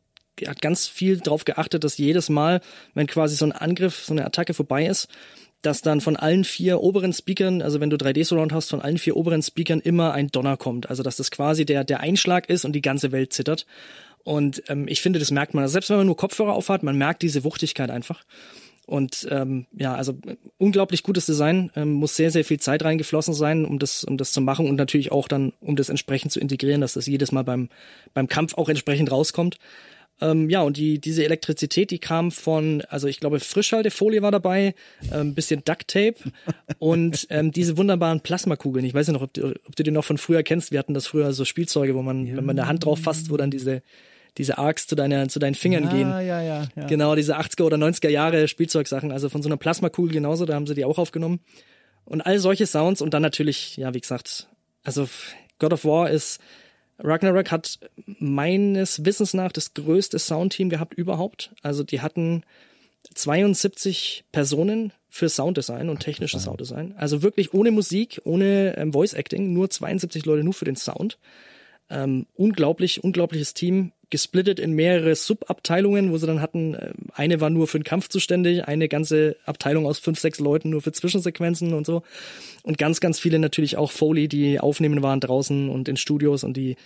[0.46, 2.60] hat ganz viel darauf geachtet, dass jedes Mal,
[2.94, 5.08] wenn quasi so ein Angriff, so eine Attacke vorbei ist,
[5.60, 9.16] dass dann von allen vier oberen Speakern, also wenn du 3D-Surround hast, von allen vier
[9.16, 10.90] oberen Speakern immer ein Donner kommt.
[10.90, 13.66] Also dass das quasi der, der Einschlag ist und die ganze Welt zittert.
[14.24, 15.62] Und ähm, ich finde, das merkt man.
[15.62, 18.24] Also selbst wenn man nur Kopfhörer aufhat, man merkt diese Wuchtigkeit einfach.
[18.86, 20.18] Und ähm, ja, also
[20.58, 24.32] unglaublich gutes Design, ähm, muss sehr, sehr viel Zeit reingeflossen sein, um das, um das
[24.32, 27.44] zu machen und natürlich auch dann, um das entsprechend zu integrieren, dass das jedes Mal
[27.44, 27.68] beim,
[28.12, 29.58] beim Kampf auch entsprechend rauskommt.
[30.20, 34.74] Ähm, ja, und die, diese Elektrizität, die kam von, also ich glaube, Frischhaltefolie war dabei,
[35.10, 36.14] ein ähm, bisschen Duct Tape
[36.78, 38.84] und ähm, diese wunderbaren Plasmakugeln.
[38.84, 40.70] Ich weiß ja noch, ob du, ob du die noch von früher kennst.
[40.70, 42.36] Wir hatten das früher so Spielzeuge, wo man, ja.
[42.36, 43.82] wenn man der Hand drauf fasst, wo dann diese,
[44.38, 46.08] diese Arcs zu, deiner, zu deinen Fingern ja, gehen.
[46.08, 46.86] Ja, ja, ja.
[46.86, 49.12] Genau, diese 80er oder 90er Jahre Spielzeugsachen.
[49.12, 51.40] Also von so einer Plasmakugel genauso, da haben sie die auch aufgenommen.
[52.04, 54.48] Und all solche Sounds und dann natürlich, ja, wie gesagt,
[54.82, 55.08] also
[55.58, 56.40] God of War ist
[56.98, 61.52] Ragnarok hat meines Wissens nach das größte Soundteam gehabt überhaupt.
[61.62, 62.44] Also die hatten
[63.14, 66.94] 72 Personen für Sounddesign und technisches Sounddesign.
[66.96, 71.18] Also wirklich ohne Musik, ohne ähm, Voice Acting, nur 72 Leute nur für den Sound.
[71.90, 77.50] Ähm, unglaublich, unglaubliches Team, gesplittet in mehrere Subabteilungen, wo sie dann hatten, äh, eine war
[77.50, 81.72] nur für den Kampf zuständig, eine ganze Abteilung aus fünf, sechs Leuten nur für Zwischensequenzen
[81.72, 82.02] und so.
[82.62, 86.56] Und ganz, ganz viele natürlich auch Foley, die aufnehmen waren draußen und in Studios und
[86.56, 86.76] die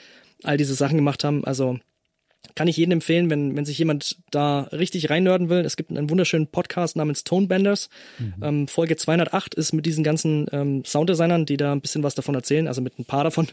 [0.45, 1.45] all diese Sachen gemacht haben.
[1.45, 1.79] Also
[2.55, 5.61] kann ich jedem empfehlen, wenn, wenn sich jemand da richtig reinnörden will.
[5.64, 7.91] Es gibt einen wunderschönen Podcast namens Tonebenders.
[8.18, 8.35] Mhm.
[8.41, 12.37] Ähm, Folge 208 ist mit diesen ganzen ähm, Sounddesignern, die da ein bisschen was davon
[12.37, 13.49] erzählen, also mit ein paar davon.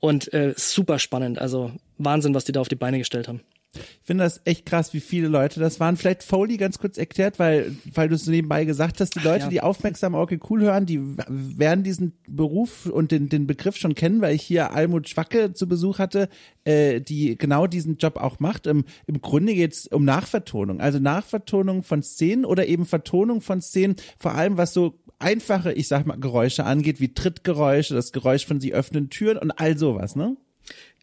[0.00, 1.38] Und äh, super spannend.
[1.38, 3.42] Also Wahnsinn, was die da auf die Beine gestellt haben.
[3.72, 5.96] Ich finde das echt krass, wie viele Leute das waren.
[5.96, 9.44] Vielleicht Foley ganz kurz erklärt, weil, weil du es so nebenbei gesagt hast, die Leute,
[9.44, 9.48] ja.
[9.48, 14.20] die aufmerksam okay cool hören, die werden diesen Beruf und den, den Begriff schon kennen,
[14.20, 16.28] weil ich hier Almut Schwacke zu Besuch hatte,
[16.64, 18.66] äh, die genau diesen Job auch macht.
[18.66, 23.60] Im, im Grunde geht es um Nachvertonung, also Nachvertonung von Szenen oder eben Vertonung von
[23.60, 28.46] Szenen, vor allem was so einfache, ich sag mal, Geräusche angeht, wie Trittgeräusche, das Geräusch
[28.46, 30.36] von sie öffnen Türen und all sowas, ne?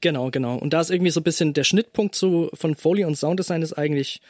[0.01, 0.57] Genau, genau.
[0.57, 3.73] Und da ist irgendwie so ein bisschen der Schnittpunkt zu, von Foley und Sounddesign ist
[3.73, 4.21] eigentlich,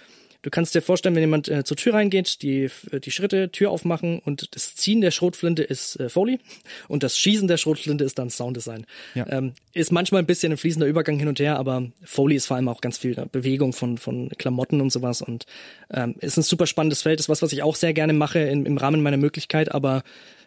[0.42, 3.72] du kannst dir vorstellen, wenn jemand äh, zur Tür reingeht, die, äh, die Schritte, Tür
[3.72, 6.40] aufmachen und das Ziehen der Schrotflinte ist äh, Foley
[6.88, 8.86] und das Schießen der Schrotflinte ist dann Sounddesign.
[9.14, 9.28] Ja.
[9.30, 12.56] Ähm, ist manchmal ein bisschen ein fließender Übergang hin und her, aber Foley ist vor
[12.56, 15.46] allem auch ganz viel äh, Bewegung von, von Klamotten und sowas und
[15.92, 18.66] ähm, ist ein super spannendes Feld, ist was, was ich auch sehr gerne mache in,
[18.66, 20.04] im Rahmen meiner Möglichkeit, aber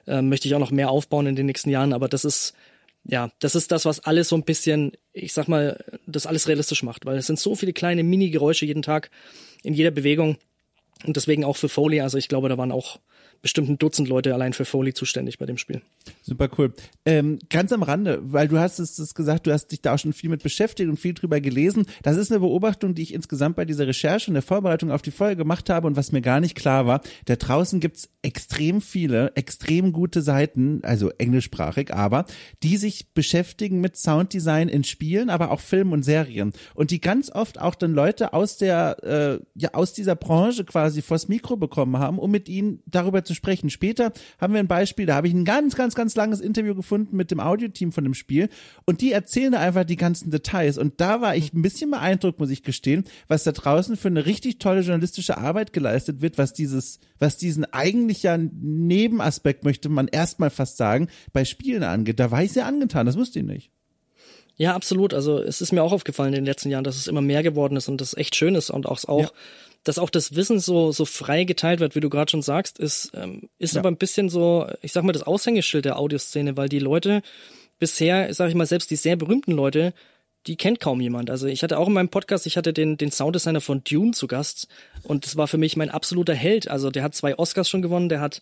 [0.07, 2.55] äh, möchte ich auch noch mehr aufbauen in den nächsten Jahren, aber das ist
[3.05, 6.83] ja, das ist das, was alles so ein bisschen, ich sag mal, das alles realistisch
[6.83, 9.11] macht, weil es sind so viele kleine Mini-Geräusche jeden Tag
[9.63, 10.37] in jeder Bewegung
[11.07, 12.01] und deswegen auch für Foley.
[12.01, 13.01] Also ich glaube, da waren auch
[13.43, 15.81] bestimmt ein Dutzend Leute allein für Foley zuständig bei dem Spiel.
[16.23, 16.73] Super cool.
[17.05, 19.99] Ähm, ganz am Rande, weil du hast es, es gesagt, du hast dich da auch
[19.99, 21.87] schon viel mit beschäftigt und viel drüber gelesen.
[22.03, 25.11] Das ist eine Beobachtung, die ich insgesamt bei dieser Recherche und der Vorbereitung auf die
[25.11, 27.01] Folge gemacht habe und was mir gar nicht klar war.
[27.25, 32.27] Da draußen gibt's extrem viele, extrem gute Seiten, also englischsprachig, aber
[32.63, 36.53] die sich beschäftigen mit Sounddesign in Spielen, aber auch Filmen und Serien.
[36.75, 41.03] Und die ganz oft auch dann Leute aus der, äh, ja, aus dieser Branche quasi
[41.03, 43.71] vors Mikro bekommen haben, um mit ihnen darüber zu sprechen.
[43.71, 47.17] Später haben wir ein Beispiel, da habe ich ein ganz, ganz, ganz langes Interview gefunden
[47.17, 48.49] mit dem Audioteam von dem Spiel
[48.87, 50.79] und die erzählen einfach die ganzen Details.
[50.79, 54.27] Und da war ich ein bisschen beeindruckt, muss ich gestehen, was da draußen für eine
[54.27, 60.09] richtig tolle journalistische Arbeit geleistet wird, was dieses, was diesen eigentlich ja Nebenaspekt, möchte man
[60.09, 62.21] erstmal fast sagen, bei Spielen angeht.
[62.21, 63.71] Da war ich sehr angetan, das wusste ich nicht.
[64.57, 65.15] Ja, absolut.
[65.15, 67.77] Also es ist mir auch aufgefallen in den letzten Jahren, dass es immer mehr geworden
[67.77, 69.31] ist und das echt schön ist und auch, auch ja
[69.85, 73.13] dass auch das Wissen so, so frei geteilt wird, wie du gerade schon sagst, ist,
[73.15, 73.81] ähm, ist ja.
[73.81, 77.23] aber ein bisschen so, ich sag mal, das Aushängeschild der Audioszene, weil die Leute
[77.79, 79.95] bisher, sag ich mal, selbst die sehr berühmten Leute,
[80.47, 81.31] die kennt kaum jemand.
[81.31, 84.27] Also ich hatte auch in meinem Podcast, ich hatte den, den Sounddesigner von Dune zu
[84.27, 84.69] Gast
[85.03, 86.69] und das war für mich mein absoluter Held.
[86.69, 88.41] Also der hat zwei Oscars schon gewonnen, der hat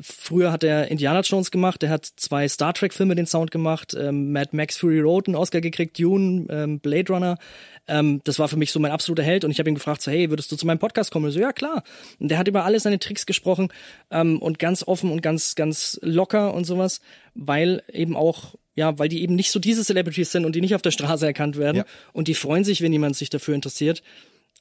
[0.00, 3.94] Früher hat er Indiana Jones gemacht, der hat zwei Star Trek Filme den Sound gemacht,
[3.98, 7.38] ähm, Mad Max Fury Road einen Oscar gekriegt, Dune, ähm, Blade Runner.
[7.88, 10.10] Ähm, das war für mich so mein absoluter Held und ich habe ihn gefragt, so
[10.10, 11.26] hey, würdest du zu meinem Podcast kommen?
[11.26, 11.82] Und so ja klar.
[12.18, 13.68] Und der hat über alle seine Tricks gesprochen
[14.10, 17.00] ähm, und ganz offen und ganz ganz locker und sowas,
[17.34, 20.74] weil eben auch ja, weil die eben nicht so diese Celebrities sind und die nicht
[20.74, 21.84] auf der Straße erkannt werden ja.
[22.14, 24.02] und die freuen sich, wenn jemand sich dafür interessiert.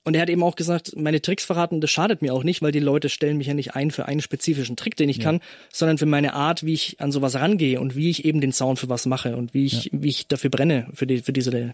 [0.04, 2.72] Und er hat eben auch gesagt, meine Tricks verraten, das schadet mir auch nicht, weil
[2.72, 5.24] die Leute stellen mich ja nicht ein für einen spezifischen Trick, den ich ja.
[5.24, 5.41] kann,
[5.72, 8.80] sondern für meine Art, wie ich an sowas rangehe und wie ich eben den Sound
[8.80, 9.91] für was mache und wie ich, ja.
[9.93, 11.66] wie ich dafür brenne, für die, für diese, für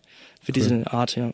[0.49, 0.53] cool.
[0.53, 1.31] diese Art, ja.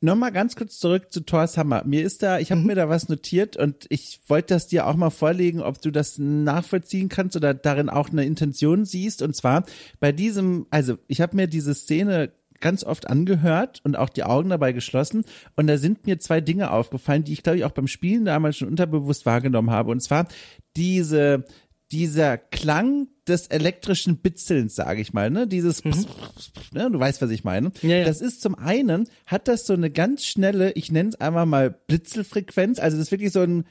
[0.00, 1.82] Nochmal ganz kurz zurück zu Thor's Hammer.
[1.84, 2.68] Mir ist da, ich habe mhm.
[2.68, 6.18] mir da was notiert und ich wollte das dir auch mal vorlegen, ob du das
[6.18, 9.22] nachvollziehen kannst oder darin auch eine Intention siehst.
[9.22, 9.64] Und zwar
[9.98, 12.30] bei diesem, also ich habe mir diese Szene
[12.60, 15.24] ganz oft angehört und auch die Augen dabei geschlossen.
[15.56, 18.56] Und da sind mir zwei Dinge aufgefallen, die ich glaube ich auch beim Spielen damals
[18.56, 19.90] schon unterbewusst wahrgenommen habe.
[19.90, 20.28] Und zwar
[20.76, 21.44] diese,
[21.90, 25.46] dieser Klang des elektrischen Bitzelns, sage ich mal, ne?
[25.46, 26.06] Dieses, mhm.
[26.72, 26.90] ne?
[26.90, 27.72] du weißt, was ich meine.
[27.82, 28.04] Ja, ja.
[28.04, 31.70] Das ist zum einen, hat das so eine ganz schnelle, ich nenne es einmal mal
[31.70, 33.64] Blitzelfrequenz, also das ist wirklich so ein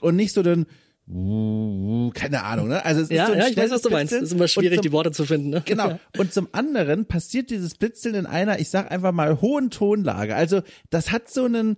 [0.00, 0.66] und nicht so ein
[1.08, 2.84] keine Ahnung, ne?
[2.84, 4.12] Also es ja, ist so ja, ich weiß, was du meinst.
[4.12, 5.50] Es ist immer schwierig, zum, die Worte zu finden.
[5.50, 5.62] Ne?
[5.64, 5.98] Genau.
[6.16, 10.36] Und zum anderen passiert dieses Blitzeln in einer, ich sag einfach mal, hohen Tonlage.
[10.36, 11.76] Also das hat so einen,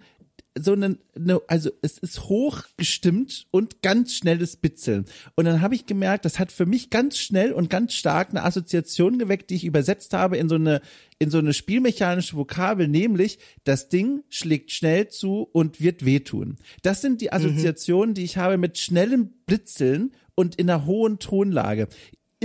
[0.57, 5.05] so eine, eine, also es ist hochgestimmt und ganz schnelles Bitzeln.
[5.35, 8.45] Und dann habe ich gemerkt, das hat für mich ganz schnell und ganz stark eine
[8.45, 10.81] Assoziation geweckt, die ich übersetzt habe in so eine,
[11.19, 16.57] in so eine spielmechanische Vokabel, nämlich das Ding schlägt schnell zu und wird wehtun.
[16.83, 17.33] Das sind die mhm.
[17.33, 18.15] Assoziationen, mhm.
[18.15, 21.89] die ich habe mit schnellem Blitzeln und in einer hohen Tonlage.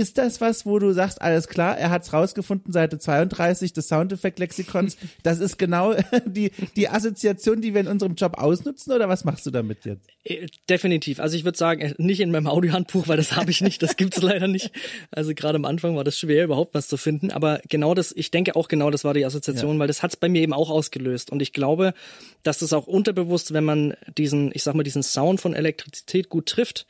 [0.00, 4.96] Ist das was, wo du sagst, alles klar, er hat's rausgefunden, Seite 32 des Soundeffekt-Lexikons,
[5.22, 5.94] das ist genau
[6.24, 10.08] die, die Assoziation, die wir in unserem Job ausnutzen, oder was machst du damit jetzt?
[10.24, 11.20] Äh, definitiv.
[11.20, 13.98] Also ich würde sagen, äh, nicht in meinem Audiohandbuch, weil das habe ich nicht, das
[13.98, 14.72] gibt's leider nicht.
[15.10, 18.30] Also gerade am Anfang war das schwer, überhaupt was zu finden, aber genau das, ich
[18.30, 19.80] denke auch genau, das war die Assoziation, ja.
[19.80, 21.92] weil das hat's bei mir eben auch ausgelöst und ich glaube,
[22.42, 26.46] dass das auch unterbewusst, wenn man diesen, ich sag mal, diesen Sound von Elektrizität gut
[26.46, 26.86] trifft,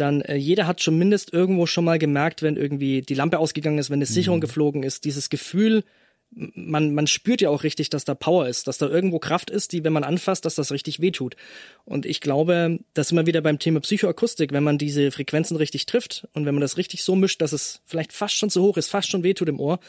[0.00, 3.78] dann äh, jeder hat schon mindest irgendwo schon mal gemerkt, wenn irgendwie die Lampe ausgegangen
[3.78, 4.42] ist, wenn eine Sicherung mhm.
[4.42, 5.84] geflogen ist, dieses Gefühl,
[6.30, 9.72] man, man spürt ja auch richtig, dass da Power ist, dass da irgendwo Kraft ist,
[9.72, 11.36] die, wenn man anfasst, dass das richtig wehtut.
[11.84, 15.86] Und ich glaube, das ist immer wieder beim Thema Psychoakustik, wenn man diese Frequenzen richtig
[15.86, 18.76] trifft und wenn man das richtig so mischt, dass es vielleicht fast schon zu hoch
[18.76, 19.80] ist, fast schon wehtut im Ohr,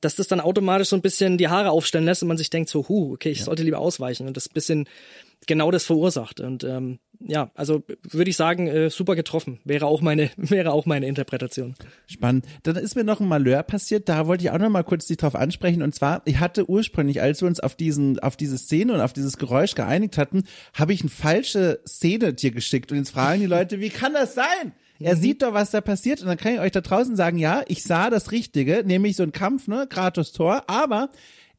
[0.00, 2.70] dass das dann automatisch so ein bisschen die Haare aufstellen lässt und man sich denkt
[2.70, 3.44] so, hu, okay, ich ja.
[3.44, 4.88] sollte lieber ausweichen und das bisschen
[5.46, 6.40] genau das verursacht.
[6.40, 9.60] Und ähm, ja, also würde ich sagen, äh, super getroffen.
[9.64, 11.74] Wäre auch meine, wäre auch meine Interpretation.
[12.06, 12.46] Spannend.
[12.62, 15.16] Dann ist mir noch ein Malheur passiert, da wollte ich auch noch mal kurz dich
[15.16, 15.82] drauf ansprechen.
[15.82, 19.12] Und zwar, ich hatte ursprünglich, als wir uns auf diesen, auf diese Szene und auf
[19.12, 20.44] dieses Geräusch geeinigt hatten,
[20.74, 22.92] habe ich eine falsche Szene dir geschickt.
[22.92, 24.72] Und jetzt fragen die Leute, wie kann das sein?
[25.00, 25.20] Er mhm.
[25.20, 26.20] sieht doch, was da passiert.
[26.20, 29.22] Und dann kann ich euch da draußen sagen, ja, ich sah das Richtige, nämlich so
[29.22, 31.10] ein Kampf, ne, Kratos Tor, aber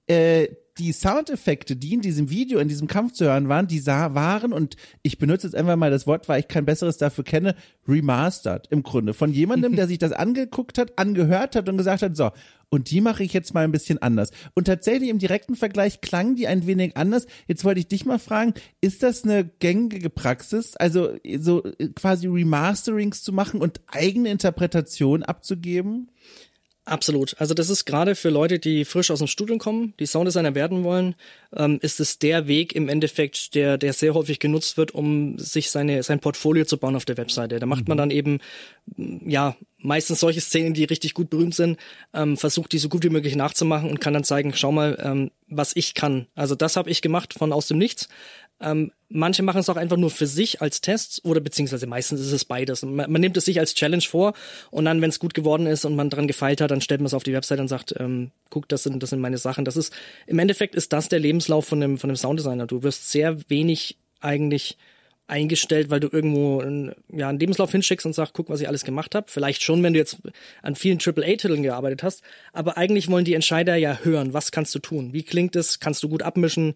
[0.08, 0.48] äh,
[0.78, 4.54] die Soundeffekte, die in diesem Video, in diesem Kampf zu hören waren, die sah, waren,
[4.54, 7.56] und ich benutze jetzt einfach mal das Wort, weil ich kein besseres dafür kenne,
[7.88, 9.14] remastered im Grunde.
[9.14, 12.32] Von jemandem, der sich das angeguckt hat, angehört hat und gesagt hat, so,
[12.74, 14.32] und die mache ich jetzt mal ein bisschen anders.
[14.56, 17.28] Und tatsächlich im direkten Vergleich klangen die ein wenig anders.
[17.48, 21.62] Jetzt wollte ich dich mal fragen, ist das eine gängige Praxis, also so
[21.94, 26.10] quasi Remasterings zu machen und eigene Interpretation abzugeben?
[26.86, 27.36] Absolut.
[27.40, 30.84] Also das ist gerade für Leute, die frisch aus dem Studium kommen, die Sounddesigner werden
[30.84, 31.16] wollen,
[31.56, 35.72] ähm, ist es der Weg im Endeffekt, der, der sehr häufig genutzt wird, um sich
[35.72, 37.60] seine, sein Portfolio zu bauen auf der Webseite.
[37.60, 38.00] Da macht man mhm.
[38.00, 38.40] dann eben,
[38.98, 41.80] ja, meistens solche Szenen, die richtig gut berühmt sind,
[42.14, 45.32] ähm, versucht die so gut wie möglich nachzumachen und kann dann zeigen, schau mal, ähm,
[45.48, 46.28] was ich kann.
[46.36, 48.10] Also das habe ich gemacht von aus dem Nichts.
[48.64, 52.32] Ähm, manche machen es auch einfach nur für sich als Test oder beziehungsweise meistens ist
[52.32, 52.82] es beides.
[52.84, 54.34] Man, man nimmt es sich als Challenge vor
[54.72, 57.08] und dann, wenn es gut geworden ist und man dran gefeilt hat, dann stellt man
[57.08, 59.66] es auf die Website und sagt, ähm, guck, das sind, das sind meine Sachen.
[59.66, 59.94] Das ist,
[60.26, 62.66] im Endeffekt ist das der Lebenslauf von dem, von dem Sounddesigner.
[62.66, 64.78] Du wirst sehr wenig eigentlich
[65.28, 68.84] eingestellt, weil du irgendwo einen, ja, einen Lebenslauf hinschickst und sagst, guck, was ich alles
[68.84, 69.28] gemacht habe.
[69.30, 70.18] Vielleicht schon, wenn du jetzt
[70.62, 72.24] an vielen AAA-Titeln gearbeitet hast.
[72.52, 75.14] Aber eigentlich wollen die Entscheider ja hören, was kannst du tun?
[75.14, 75.80] Wie klingt es?
[75.80, 76.74] Kannst du gut abmischen?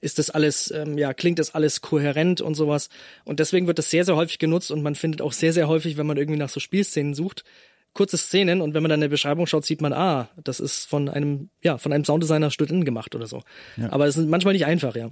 [0.00, 2.88] Ist das alles, ähm, ja, klingt das alles kohärent und sowas?
[3.24, 5.98] Und deswegen wird das sehr, sehr häufig genutzt und man findet auch sehr, sehr häufig,
[5.98, 7.44] wenn man irgendwie nach so Spielszenen sucht,
[7.92, 11.10] kurze Szenen und wenn man dann eine Beschreibung schaut, sieht man, ah, das ist von
[11.10, 13.42] einem, ja, von einem Sounddesigner Studenten gemacht oder so.
[13.76, 13.92] Ja.
[13.92, 15.10] Aber es ist manchmal nicht einfach, ja.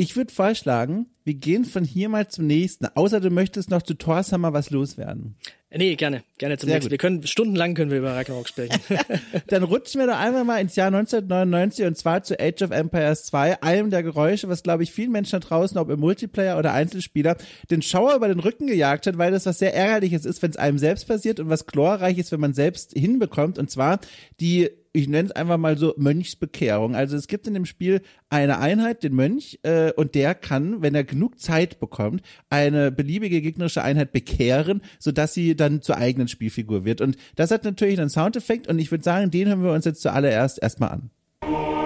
[0.00, 2.86] Ich würde vorschlagen, wir gehen von hier mal zum nächsten.
[2.86, 5.34] Außer du möchtest noch zu Torshammer was loswerden.
[5.74, 6.86] Nee, gerne, gerne zum Sehr nächsten.
[6.86, 6.90] Gut.
[6.92, 8.80] Wir können, stundenlang können wir über Ragnarok sprechen.
[9.48, 13.24] Dann rutschen wir doch einmal mal ins Jahr 1999 und zwar zu Age of Empires
[13.24, 16.72] 2, einem der Geräusche, was glaube ich vielen Menschen da draußen, ob im Multiplayer oder
[16.74, 17.36] Einzelspieler,
[17.68, 20.56] den Schauer über den Rücken gejagt hat, weil das was sehr ärgerliches ist, wenn es
[20.56, 23.98] einem selbst passiert und was glorreich ist, wenn man selbst hinbekommt und zwar
[24.38, 26.96] die ich nenne es einfach mal so Mönchsbekehrung.
[26.96, 30.94] Also es gibt in dem Spiel eine Einheit, den Mönch, äh, und der kann, wenn
[30.94, 36.84] er genug Zeit bekommt, eine beliebige gegnerische Einheit bekehren, sodass sie dann zur eigenen Spielfigur
[36.84, 37.00] wird.
[37.00, 40.02] Und das hat natürlich einen Soundeffekt und ich würde sagen, den hören wir uns jetzt
[40.02, 41.77] zuallererst erstmal an.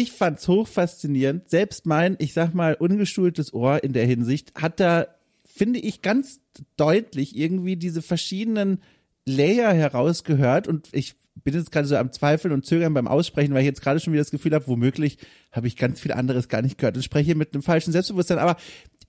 [0.00, 1.48] Ich fand's hochfaszinierend.
[1.48, 5.06] Selbst mein, ich sag mal, ungeschultes Ohr in der Hinsicht hat da,
[5.44, 6.40] finde ich, ganz
[6.76, 8.80] deutlich irgendwie diese verschiedenen
[9.26, 13.60] Layer herausgehört und ich bin jetzt gerade so am Zweifeln und Zögern beim Aussprechen, weil
[13.60, 15.18] ich jetzt gerade schon wieder das Gefühl habe, womöglich
[15.52, 18.38] habe ich ganz viel anderes gar nicht gehört und spreche mit einem falschen Selbstbewusstsein.
[18.38, 18.56] Aber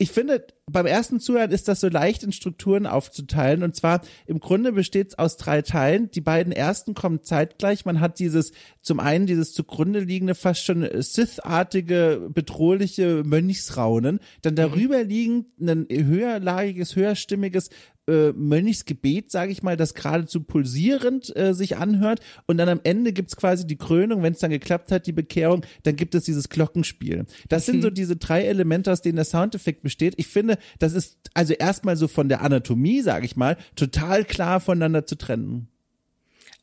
[0.01, 3.61] ich finde, beim ersten Zuhören ist das so leicht in Strukturen aufzuteilen.
[3.61, 6.09] Und zwar im Grunde besteht es aus drei Teilen.
[6.09, 7.85] Die beiden ersten kommen zeitgleich.
[7.85, 14.19] Man hat dieses, zum einen dieses zugrunde liegende, fast schon Sith-artige, bedrohliche Mönchsraunen.
[14.41, 17.69] Dann darüber liegend ein höherlagiges, höherstimmiges
[18.07, 22.19] äh, Mönchsgebet, sage ich mal, das geradezu pulsierend äh, sich anhört.
[22.47, 25.65] Und dann am Ende gibt's quasi die Krönung, wenn es dann geklappt hat, die Bekehrung,
[25.83, 27.25] dann gibt es dieses Glockenspiel.
[27.49, 27.93] Das sind so mhm.
[27.93, 30.15] diese drei Elemente, aus denen der Soundeffekt besteht.
[30.17, 34.59] Ich finde, das ist also erstmal so von der Anatomie, sage ich mal, total klar
[34.59, 35.70] voneinander zu trennen.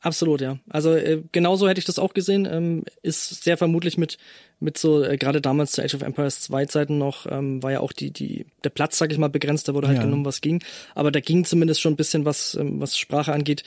[0.01, 0.57] Absolut, ja.
[0.69, 2.47] Also äh, genauso hätte ich das auch gesehen.
[2.49, 4.17] Ähm, ist sehr vermutlich mit
[4.61, 7.79] mit so äh, gerade damals zu Age of Empires 2 Zeiten noch ähm, war ja
[7.81, 9.67] auch die die der Platz, sag ich mal, begrenzt.
[9.67, 10.03] Da wurde halt ja.
[10.03, 10.63] genommen, was ging.
[10.95, 13.63] Aber da ging zumindest schon ein bisschen was ähm, was Sprache angeht.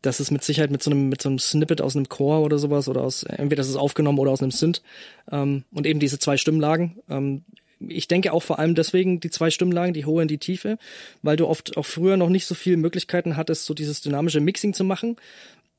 [0.00, 2.58] Das ist mit Sicherheit mit so einem mit so einem Snippet aus einem Chor oder
[2.58, 4.82] sowas oder aus entweder das ist aufgenommen oder aus einem Synth
[5.30, 6.98] ähm, und eben diese zwei Stimmlagen.
[7.10, 7.44] Ähm,
[7.86, 10.78] ich denke auch vor allem deswegen die zwei Stimmlagen, die hohe und die tiefe,
[11.20, 14.72] weil du oft auch früher noch nicht so viele Möglichkeiten hattest, so dieses dynamische Mixing
[14.72, 15.16] zu machen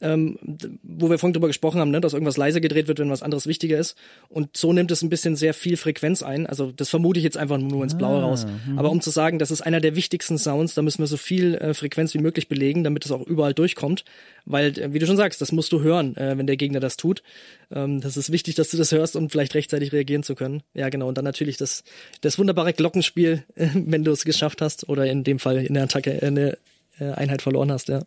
[0.02, 0.38] ähm,
[0.84, 3.48] wo wir vorhin drüber gesprochen haben, ne, dass irgendwas leiser gedreht wird, wenn was anderes
[3.48, 3.96] wichtiger ist.
[4.28, 6.48] Und so nimmt es ein bisschen sehr viel Frequenz ein.
[6.48, 8.46] Also das vermute ich jetzt einfach nur ins Blaue ah, raus.
[8.46, 8.78] Mhm.
[8.78, 11.56] Aber um zu sagen, das ist einer der wichtigsten Sounds, da müssen wir so viel
[11.56, 14.04] äh, Frequenz wie möglich belegen, damit es auch überall durchkommt.
[14.46, 16.98] Weil, äh, wie du schon sagst, das musst du hören, äh, wenn der Gegner das
[16.98, 17.24] tut.
[17.72, 20.62] Ähm, das ist wichtig, dass du das hörst, um vielleicht rechtzeitig reagieren zu können.
[20.74, 21.08] Ja, genau.
[21.08, 21.84] Und dann natürlich das,
[22.20, 26.22] das wunderbare Glockenspiel, wenn du es geschafft hast, oder in dem Fall in der Attacke,
[26.22, 26.58] äh, eine äh,
[27.00, 28.04] Einheit verloren hast, ja.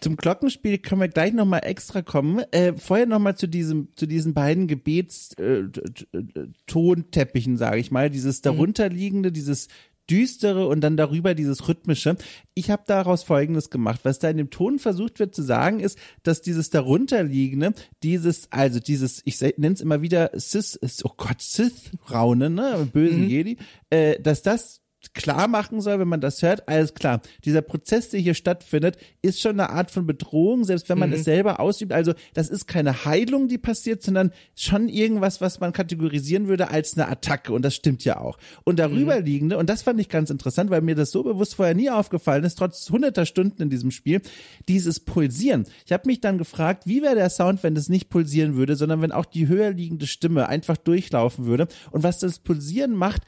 [0.00, 2.40] Zum Glockenspiel können wir gleich nochmal extra kommen.
[2.52, 8.10] Äh, vorher nochmal zu diesem, zu diesen beiden Gebetstonteppichen, äh, sage ich mal.
[8.10, 8.42] Dieses mhm.
[8.44, 9.68] darunterliegende, dieses
[10.10, 12.16] düstere und dann darüber dieses rhythmische.
[12.54, 14.00] Ich habe daraus Folgendes gemacht.
[14.02, 17.72] Was da in dem Ton versucht wird zu sagen, ist, dass dieses darunterliegende,
[18.02, 23.28] dieses, also dieses, ich nenne es immer wieder Sith, oh Gott, Sith-Raunen, ne, bösen mhm.
[23.28, 23.56] Jedi,
[23.90, 24.79] äh, dass das
[25.14, 27.22] klar machen soll, wenn man das hört, alles klar.
[27.44, 31.16] Dieser Prozess, der hier stattfindet, ist schon eine Art von Bedrohung, selbst wenn man mhm.
[31.16, 31.92] es selber ausübt.
[31.92, 36.96] Also das ist keine Heilung, die passiert, sondern schon irgendwas, was man kategorisieren würde als
[36.96, 37.52] eine Attacke.
[37.52, 38.38] Und das stimmt ja auch.
[38.64, 39.24] Und darüber mhm.
[39.24, 42.44] liegende, und das fand ich ganz interessant, weil mir das so bewusst vorher nie aufgefallen
[42.44, 44.20] ist, trotz hunderter Stunden in diesem Spiel,
[44.68, 45.64] dieses Pulsieren.
[45.86, 49.00] Ich habe mich dann gefragt, wie wäre der Sound, wenn das nicht pulsieren würde, sondern
[49.02, 51.68] wenn auch die höher liegende Stimme einfach durchlaufen würde.
[51.90, 53.22] Und was das Pulsieren macht,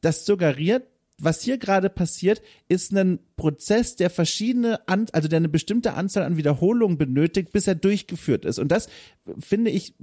[0.00, 0.84] das suggeriert,
[1.18, 6.24] was hier gerade passiert, ist ein Prozess, der verschiedene, an, also der eine bestimmte Anzahl
[6.24, 8.58] an Wiederholungen benötigt, bis er durchgeführt ist.
[8.58, 8.88] Und das
[9.38, 9.94] finde ich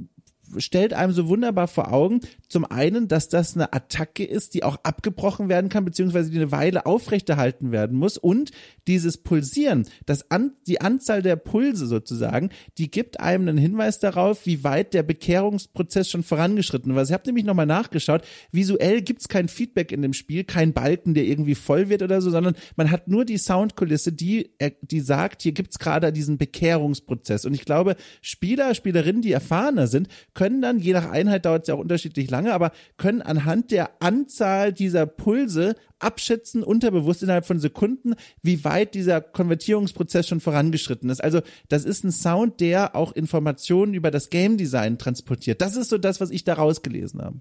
[0.57, 4.77] stellt einem so wunderbar vor Augen, zum einen, dass das eine Attacke ist, die auch
[4.83, 8.51] abgebrochen werden kann, beziehungsweise die eine Weile aufrechterhalten werden muss und
[8.87, 14.45] dieses Pulsieren, das an, die Anzahl der Pulse sozusagen, die gibt einem einen Hinweis darauf,
[14.45, 17.03] wie weit der Bekehrungsprozess schon vorangeschritten war.
[17.03, 21.25] Ich habe nämlich nochmal nachgeschaut, visuell gibt's kein Feedback in dem Spiel, kein Balken, der
[21.25, 25.51] irgendwie voll wird oder so, sondern man hat nur die Soundkulisse, die, die sagt, hier
[25.51, 27.45] gibt's gerade diesen Bekehrungsprozess.
[27.45, 30.07] Und ich glaube, Spieler, Spielerinnen, die erfahrener sind,
[30.41, 34.01] können dann, je nach Einheit dauert es ja auch unterschiedlich lange, aber können anhand der
[34.01, 41.23] Anzahl dieser Pulse abschätzen, unterbewusst innerhalb von Sekunden, wie weit dieser Konvertierungsprozess schon vorangeschritten ist.
[41.23, 45.61] Also das ist ein Sound, der auch Informationen über das Game Design transportiert.
[45.61, 47.39] Das ist so das, was ich da rausgelesen habe.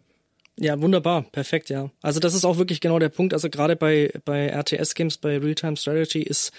[0.58, 1.90] Ja, wunderbar, perfekt, ja.
[2.02, 3.32] Also das ist auch wirklich genau der Punkt.
[3.32, 6.52] Also gerade bei bei RTS Games, bei Realtime Strategy ist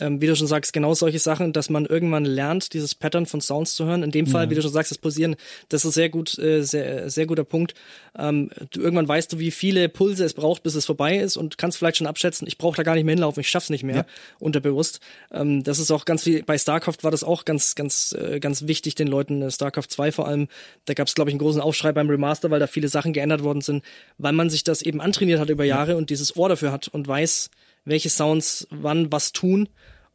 [0.00, 3.40] ähm, wie du schon sagst, genau solche Sachen, dass man irgendwann lernt, dieses Pattern von
[3.40, 4.02] Sounds zu hören.
[4.02, 4.50] In dem Fall, ja.
[4.50, 5.36] wie du schon sagst, das Posieren,
[5.68, 7.74] das ist sehr gut, äh, sehr, sehr guter Punkt.
[8.18, 11.58] Ähm, du, irgendwann weißt du, wie viele Pulse es braucht, bis es vorbei ist und
[11.58, 13.96] kannst vielleicht schon abschätzen, ich brauche da gar nicht mehr hinlaufen, ich schaff's nicht mehr,
[13.96, 14.06] ja.
[14.40, 15.00] unterbewusst.
[15.30, 18.66] Ähm, das ist auch ganz wie bei StarCraft war das auch ganz, ganz, äh, ganz
[18.66, 20.48] wichtig den Leuten, äh, StarCraft 2 vor allem.
[20.86, 23.44] Da gab es, glaube ich, einen großen Aufschrei beim Remaster, weil da viele Sachen geändert
[23.44, 23.84] worden sind,
[24.18, 25.96] weil man sich das eben antrainiert hat über Jahre ja.
[25.96, 27.50] und dieses Ohr dafür hat und weiß,
[27.84, 29.68] welche Sounds wann was tun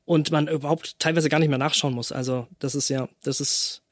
[0.06, 2.12] und man überhaupt teilweise gar nicht mehr nachschauen muss.
[2.12, 3.84] Also das ist ja, das ist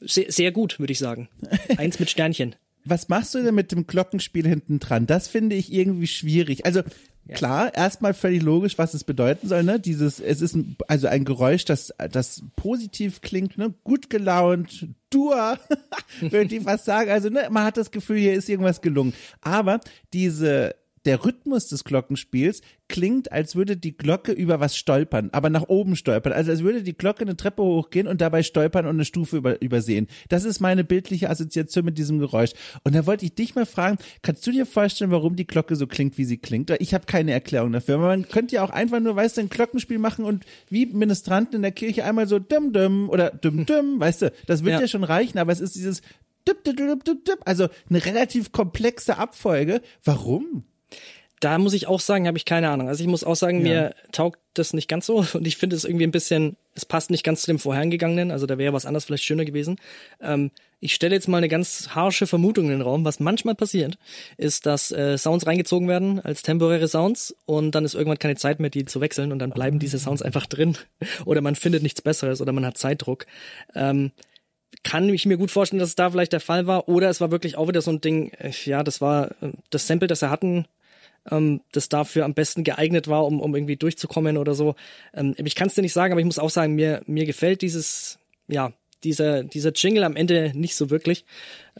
[0.00, 1.28] sehr, sehr gut, würde ich sagen.
[1.76, 2.56] Eins mit Sternchen.
[2.84, 5.06] Was machst du denn mit dem Glockenspiel hinten dran?
[5.06, 6.64] Das finde ich irgendwie schwierig.
[6.64, 6.80] Also
[7.26, 7.36] ja.
[7.36, 9.78] klar, erstmal völlig logisch, was es bedeuten soll, ne?
[9.78, 13.74] Dieses, es ist ein, also ein Geräusch, das, das positiv klingt, ne?
[13.84, 15.58] Gut gelaunt, Dur,
[16.20, 17.10] würde ich fast sagen.
[17.10, 19.12] Also, ne, man hat das Gefühl, hier ist irgendwas gelungen.
[19.42, 19.80] Aber
[20.12, 20.74] diese
[21.04, 25.96] der Rhythmus des Glockenspiels klingt, als würde die Glocke über was stolpern, aber nach oben
[25.96, 26.32] stolpern.
[26.32, 29.62] Also als würde die Glocke eine Treppe hochgehen und dabei stolpern und eine Stufe über,
[29.62, 30.08] übersehen.
[30.28, 32.50] Das ist meine bildliche Assoziation mit diesem Geräusch.
[32.84, 35.86] Und da wollte ich dich mal fragen, kannst du dir vorstellen, warum die Glocke so
[35.86, 36.70] klingt, wie sie klingt?
[36.80, 37.98] Ich habe keine Erklärung dafür.
[37.98, 41.62] Man könnte ja auch einfach nur, weißt du, ein Glockenspiel machen und wie Ministranten in
[41.62, 44.80] der Kirche einmal so dum dum oder dum dum, weißt du, das wird ja.
[44.80, 46.02] ja schon reichen, aber es ist dieses
[47.44, 49.82] also eine relativ komplexe Abfolge.
[50.04, 50.64] Warum?
[51.40, 52.88] Da muss ich auch sagen, habe ich keine Ahnung.
[52.88, 53.72] Also ich muss auch sagen, ja.
[53.72, 57.10] mir taugt das nicht ganz so und ich finde es irgendwie ein bisschen, es passt
[57.10, 59.76] nicht ganz zu dem vorhergegangenen, also da wäre was anderes vielleicht schöner gewesen.
[60.20, 60.50] Ähm,
[60.82, 63.04] ich stelle jetzt mal eine ganz harsche Vermutung in den Raum.
[63.04, 63.98] Was manchmal passiert,
[64.38, 68.60] ist, dass äh, Sounds reingezogen werden als temporäre Sounds und dann ist irgendwann keine Zeit
[68.60, 70.76] mehr, die zu wechseln und dann bleiben diese Sounds einfach drin
[71.24, 73.26] oder man findet nichts Besseres oder man hat Zeitdruck.
[73.74, 74.12] Ähm,
[74.82, 76.88] kann ich mir gut vorstellen, dass es da vielleicht der Fall war.
[76.88, 79.86] Oder es war wirklich auch wieder so ein Ding, äh, ja, das war äh, das
[79.86, 80.66] Sample, das er hatten,
[81.30, 84.74] ähm, das dafür am besten geeignet war, um, um irgendwie durchzukommen oder so.
[85.14, 87.62] Ähm, ich kann es dir nicht sagen, aber ich muss auch sagen, mir, mir gefällt
[87.62, 88.18] dieses,
[88.48, 88.72] ja,
[89.04, 91.24] dieser, dieser Jingle am Ende nicht so wirklich.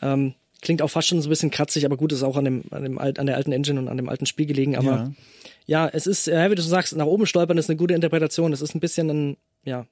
[0.00, 2.64] Ähm, klingt auch fast schon so ein bisschen kratzig, aber gut, ist auch an dem,
[2.70, 4.76] an dem an der alten Engine und an dem alten Spiel gelegen.
[4.76, 5.12] Aber
[5.66, 8.52] ja, ja es ist, ja, wie du sagst, nach oben stolpern ist eine gute Interpretation.
[8.52, 9.86] Es ist ein bisschen ein, ja,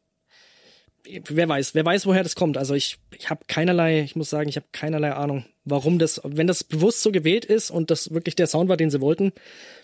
[1.05, 2.59] wer weiß, wer weiß, woher das kommt.
[2.59, 6.47] Also ich, ich habe keinerlei, ich muss sagen, ich habe keinerlei Ahnung, warum das, wenn
[6.47, 9.33] das bewusst so gewählt ist und das wirklich der Sound war, den sie wollten,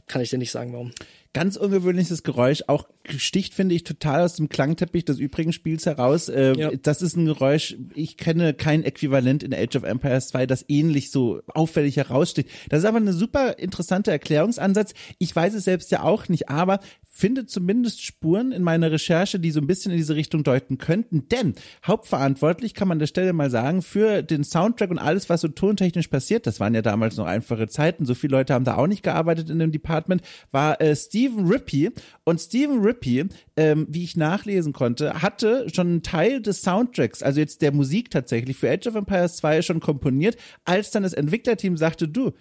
[0.07, 0.93] kann ich dir nicht sagen, warum.
[1.32, 6.28] Ganz ungewöhnliches Geräusch, auch sticht, finde ich, total aus dem Klangteppich des übrigen Spiels heraus.
[6.28, 6.70] Äh, ja.
[6.80, 11.11] Das ist ein Geräusch, ich kenne kein Äquivalent in Age of Empires 2, das ähnlich
[11.11, 12.49] so auffällig heraussticht.
[12.68, 14.95] Das ist aber eine super interessante Erklärungsansatz.
[15.18, 16.78] Ich weiß es selbst ja auch nicht, aber
[17.16, 21.28] finde zumindest Spuren in meiner Recherche, die so ein bisschen in diese Richtung deuten könnten.
[21.28, 21.55] Denn
[21.87, 25.49] hauptverantwortlich kann man an der Stelle mal sagen, für den Soundtrack und alles, was so
[25.75, 28.87] tontechnisch passiert, das waren ja damals noch einfache Zeiten, so viele Leute haben da auch
[28.87, 30.22] nicht gearbeitet in dem Department,
[30.53, 31.91] war äh, Stephen Rippey.
[32.25, 37.41] Und Stephen Rippey, ähm, wie ich nachlesen konnte, hatte schon einen Teil des Soundtracks, also
[37.41, 41.77] jetzt der Musik tatsächlich, für Age of Empires 2 schon komponiert, als dann das Entwicklerteam
[41.77, 42.33] sagte, du,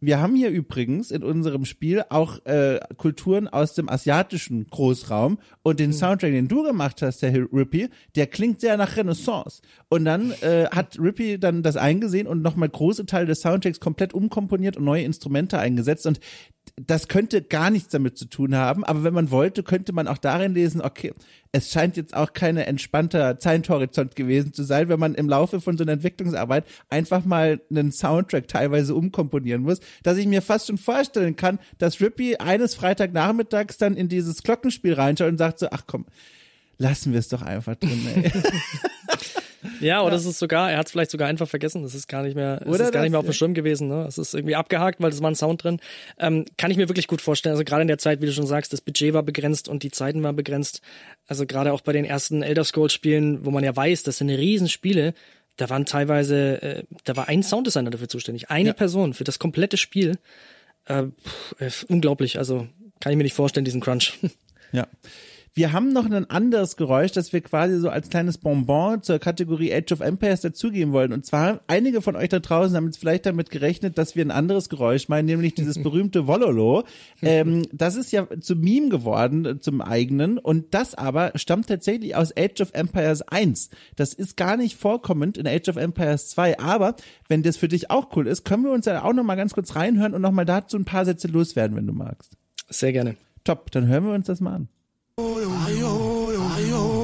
[0.00, 5.80] wir haben hier übrigens in unserem Spiel auch äh, Kulturen aus dem asiatischen Großraum und
[5.80, 5.94] den mhm.
[5.94, 9.62] Soundtrack, den du gemacht hast, der Rippy, der klingt sehr nach Renaissance.
[9.88, 14.14] Und dann äh, hat Rippy dann das eingesehen und nochmal große Teile des Soundtracks komplett
[14.14, 16.06] umkomponiert und neue Instrumente eingesetzt.
[16.06, 16.20] Und
[16.86, 20.18] das könnte gar nichts damit zu tun haben, aber wenn man wollte, könnte man auch
[20.18, 21.12] darin lesen, okay,
[21.52, 25.78] es scheint jetzt auch keine entspannter Zeithorizont gewesen zu sein, wenn man im Laufe von
[25.78, 30.78] so einer Entwicklungsarbeit einfach mal einen Soundtrack teilweise umkomponieren muss, dass ich mir fast schon
[30.78, 35.84] vorstellen kann, dass Rippy eines Freitagnachmittags dann in dieses Glockenspiel reinschaut und sagt so, ach
[35.86, 36.06] komm,
[36.76, 38.32] lassen wir es doch einfach drin, ey.
[39.80, 40.18] Ja, oder ja.
[40.18, 41.82] es ist sogar, er hat es vielleicht sogar einfach vergessen.
[41.82, 43.88] Das ist gar nicht mehr, es ist gar nicht mehr auf dem Schirm gewesen.
[43.88, 44.04] Ne?
[44.06, 45.80] Es ist irgendwie abgehakt, weil es war ein Sound drin.
[46.18, 47.52] Ähm, kann ich mir wirklich gut vorstellen.
[47.52, 49.90] Also gerade in der Zeit, wie du schon sagst, das Budget war begrenzt und die
[49.90, 50.80] Zeiten waren begrenzt.
[51.26, 54.30] Also gerade auch bei den ersten Elder Scrolls Spielen, wo man ja weiß, das sind
[54.30, 55.14] Riesenspiele.
[55.56, 58.74] Da waren teilweise, äh, da war ein Sounddesigner dafür zuständig, eine ja.
[58.74, 60.18] Person für das komplette Spiel.
[60.84, 61.04] Äh,
[61.58, 62.38] pff, unglaublich.
[62.38, 62.68] Also
[63.00, 64.18] kann ich mir nicht vorstellen, diesen Crunch.
[64.70, 64.86] Ja.
[65.58, 69.74] Wir haben noch ein anderes Geräusch, das wir quasi so als kleines Bonbon zur Kategorie
[69.74, 71.12] Age of Empires dazugeben wollen.
[71.12, 74.30] Und zwar, einige von euch da draußen haben jetzt vielleicht damit gerechnet, dass wir ein
[74.30, 76.84] anderes Geräusch meinen, nämlich dieses berühmte Wololo.
[77.20, 80.38] Ähm, das ist ja zu Meme geworden, äh, zum eigenen.
[80.38, 83.70] Und das aber stammt tatsächlich aus Age of Empires 1.
[83.96, 86.60] Das ist gar nicht vorkommend in Age of Empires 2.
[86.60, 86.94] Aber
[87.28, 89.52] wenn das für dich auch cool ist, können wir uns ja auch noch mal ganz
[89.52, 92.36] kurz reinhören und noch mal dazu ein paar Sätze loswerden, wenn du magst.
[92.68, 93.16] Sehr gerne.
[93.42, 94.68] Top, dann hören wir uns das mal an.
[95.18, 96.97] 哎呦哎呦哎呦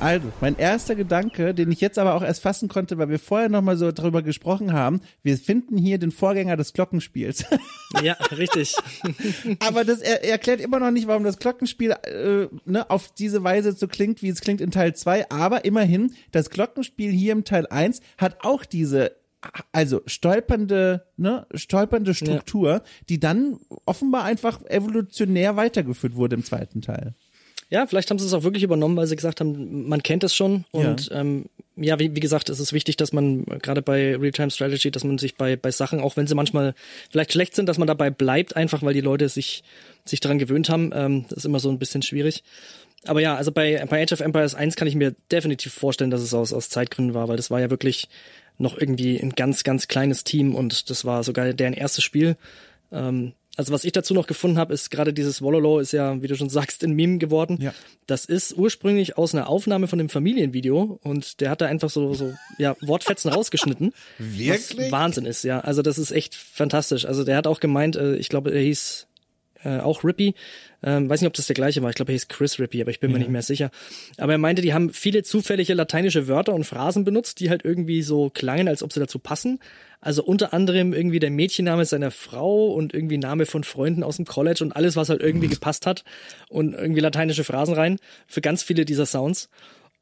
[0.00, 3.50] Also, mein erster Gedanke, den ich jetzt aber auch erst fassen konnte, weil wir vorher
[3.50, 7.44] nochmal so darüber gesprochen haben, wir finden hier den Vorgänger des Glockenspiels.
[8.04, 8.76] Ja, richtig.
[9.58, 13.72] aber das er, erklärt immer noch nicht, warum das Glockenspiel äh, ne, auf diese Weise
[13.72, 15.28] so klingt, wie es klingt in Teil 2.
[15.28, 19.16] Aber immerhin, das Glockenspiel hier im Teil 1 hat auch diese
[19.72, 22.82] also stolpernde, ne, stolpernde Struktur, ja.
[23.08, 27.14] die dann offenbar einfach evolutionär weitergeführt wurde im zweiten Teil.
[27.70, 30.34] Ja, vielleicht haben sie es auch wirklich übernommen, weil sie gesagt haben, man kennt es
[30.34, 30.64] schon.
[30.72, 31.46] Und ja, ähm,
[31.76, 35.18] ja wie, wie gesagt, es ist wichtig, dass man gerade bei Real-Time Strategy, dass man
[35.18, 36.74] sich bei, bei Sachen, auch wenn sie manchmal
[37.10, 39.62] vielleicht schlecht sind, dass man dabei bleibt, einfach weil die Leute sich,
[40.04, 40.90] sich daran gewöhnt haben.
[40.92, 42.42] Ähm, das ist immer so ein bisschen schwierig.
[43.04, 46.22] Aber ja, also bei, bei Age of Empires 1 kann ich mir definitiv vorstellen, dass
[46.22, 48.08] es aus, aus Zeitgründen war, weil das war ja wirklich
[48.58, 52.36] noch irgendwie ein ganz, ganz kleines Team und das war sogar deren erstes Spiel.
[52.92, 56.26] Ähm, also was ich dazu noch gefunden habe, ist gerade dieses Wololo ist ja, wie
[56.26, 57.58] du schon sagst, ein Meme geworden.
[57.60, 57.74] Ja.
[58.06, 62.14] Das ist ursprünglich aus einer Aufnahme von dem Familienvideo und der hat da einfach so,
[62.14, 63.92] so ja, Wortfetzen rausgeschnitten.
[64.16, 64.78] Wirklich?
[64.78, 65.60] Was Wahnsinn ist, ja.
[65.60, 67.04] Also das ist echt fantastisch.
[67.04, 69.06] Also der hat auch gemeint, äh, ich glaube, er hieß
[69.62, 70.34] äh, auch Rippy.
[70.82, 71.90] Ähm, weiß nicht, ob das der gleiche war.
[71.90, 73.14] Ich glaube, er hieß Chris Rippy, aber ich bin ja.
[73.14, 73.70] mir nicht mehr sicher.
[74.16, 78.02] Aber er meinte, die haben viele zufällige lateinische Wörter und Phrasen benutzt, die halt irgendwie
[78.02, 79.58] so klangen, als ob sie dazu passen.
[80.00, 84.24] Also unter anderem irgendwie der Mädchenname seiner Frau und irgendwie Name von Freunden aus dem
[84.24, 86.04] College und alles, was halt irgendwie gepasst hat
[86.48, 89.50] und irgendwie lateinische Phrasen rein für ganz viele dieser Sounds.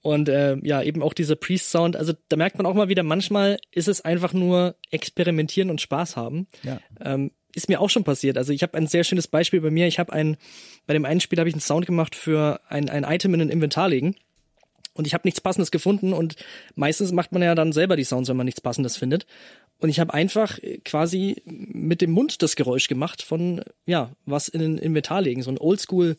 [0.00, 1.96] Und äh, ja, eben auch dieser Priest-Sound.
[1.96, 6.16] Also da merkt man auch mal wieder, manchmal ist es einfach nur experimentieren und Spaß
[6.16, 6.46] haben.
[6.62, 6.78] Ja.
[7.00, 8.38] Ähm, ist mir auch schon passiert.
[8.38, 9.86] Also ich habe ein sehr schönes Beispiel bei mir.
[9.86, 10.36] Ich habe ein,
[10.86, 13.50] bei dem einen Spiel habe ich einen Sound gemacht für ein, ein Item in ein
[13.50, 14.16] Inventar legen.
[14.94, 16.34] Und ich habe nichts Passendes gefunden und
[16.74, 19.26] meistens macht man ja dann selber die Sounds, wenn man nichts Passendes findet.
[19.78, 24.60] Und ich habe einfach quasi mit dem Mund das Geräusch gemacht von, ja, was in
[24.60, 25.42] ein Inventar legen.
[25.42, 26.16] So ein Oldschool,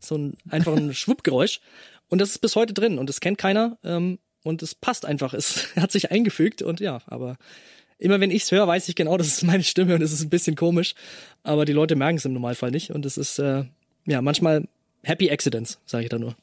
[0.00, 1.60] so ein einfach ein Schwuppgeräusch.
[2.08, 3.78] Und das ist bis heute drin und das kennt keiner.
[3.84, 5.34] Ähm, und es passt einfach.
[5.34, 7.36] Es hat sich eingefügt und ja, aber
[7.98, 10.30] immer wenn ich's höre, weiß ich genau, das ist meine Stimme und es ist ein
[10.30, 10.94] bisschen komisch.
[11.42, 12.90] Aber die Leute merken es im Normalfall nicht.
[12.90, 13.64] Und es ist äh,
[14.06, 14.66] ja manchmal
[15.02, 16.36] Happy Accidents, sage ich da nur.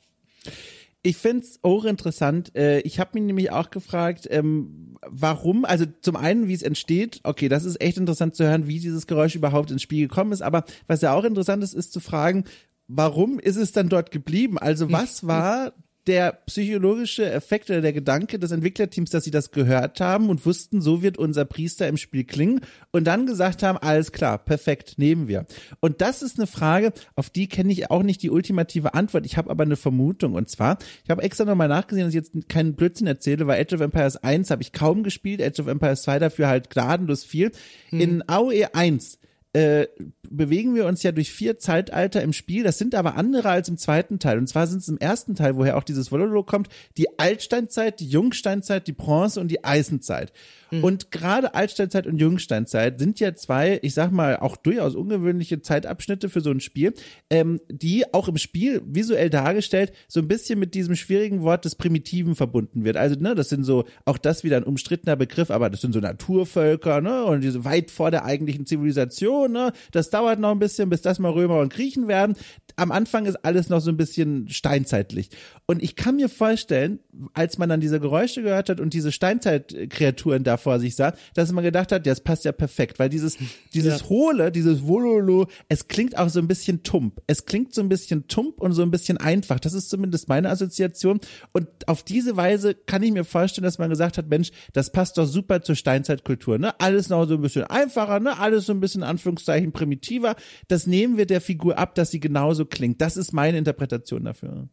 [1.01, 2.56] Ich find's auch interessant.
[2.56, 7.20] Äh, ich habe mich nämlich auch gefragt, ähm, warum, also zum einen, wie es entsteht,
[7.24, 10.41] okay, das ist echt interessant zu hören, wie dieses Geräusch überhaupt ins Spiel gekommen ist,
[10.41, 12.45] aber was ja auch interessant ist, ist zu fragen,
[12.88, 14.58] warum ist es dann dort geblieben?
[14.58, 15.74] Also was war
[16.08, 20.82] der psychologische Effekt oder der Gedanke des Entwicklerteams, dass sie das gehört haben und wussten,
[20.82, 25.28] so wird unser Priester im Spiel klingen und dann gesagt haben, alles klar, perfekt, nehmen
[25.28, 25.45] wir.
[25.80, 29.26] Und das ist eine Frage, auf die kenne ich auch nicht die ultimative Antwort.
[29.26, 32.49] Ich habe aber eine Vermutung und zwar, ich habe extra nochmal nachgesehen, dass ich jetzt
[32.49, 36.03] keinen Blödsinn erzähle, weil Age of Empires 1 habe ich kaum gespielt, Age of Empires
[36.03, 37.51] 2 dafür halt gnadenlos viel.
[37.89, 37.99] Hm.
[37.99, 39.20] In AOE 1
[39.56, 39.88] äh,
[40.30, 42.63] bewegen wir uns ja durch vier Zeitalter im Spiel.
[42.63, 44.38] Das sind aber andere als im zweiten Teil.
[44.38, 48.07] Und zwar sind es im ersten Teil, woher auch dieses Vololo kommt, die Altsteinzeit, die
[48.07, 50.32] Jungsteinzeit, die Bronze und die Eisenzeit.
[50.71, 50.84] Mhm.
[50.84, 56.30] Und gerade Altsteinzeit und Jungsteinzeit sind ja zwei, ich sag mal, auch durchaus ungewöhnliche Zeitabschnitte
[56.30, 56.93] für so ein Spiel,
[57.30, 61.76] ähm, die auch im Spiel visuell dargestellt so ein bisschen mit diesem schwierigen Wort des
[61.76, 62.97] Primitiven verbunden wird.
[62.97, 65.99] Also, ne, das sind so, auch das wieder ein umstrittener Begriff, aber das sind so
[65.99, 70.89] Naturvölker, ne, und diese weit vor der eigentlichen Zivilisation, ne, das dauert noch ein bisschen,
[70.89, 72.38] bis das mal Römer und Griechen werden.
[72.78, 75.30] Am Anfang ist alles noch so ein bisschen steinzeitlich.
[75.66, 76.99] Und ich kann mir vorstellen,
[77.34, 81.51] als man dann diese Geräusche gehört hat und diese Steinzeitkreaturen da vor sich sah, dass
[81.51, 83.38] man gedacht hat, ja, das passt ja perfekt, weil dieses,
[83.74, 84.09] dieses ja.
[84.09, 87.22] Hohle, dieses Wololo, es klingt auch so ein bisschen tump.
[87.28, 89.59] Es klingt so ein bisschen tump und so ein bisschen einfach.
[89.59, 91.20] Das ist zumindest meine Assoziation.
[91.53, 95.18] Und auf diese Weise kann ich mir vorstellen, dass man gesagt hat, Mensch, das passt
[95.18, 96.80] doch super zur Steinzeitkultur, ne?
[96.80, 98.38] Alles noch so ein bisschen einfacher, ne?
[98.39, 100.36] Alles so ein bisschen Anführungszeichen primitiver.
[100.68, 103.01] Das nehmen wir der Figur ab, dass sie genauso klingt.
[103.01, 104.68] Das ist meine Interpretation dafür.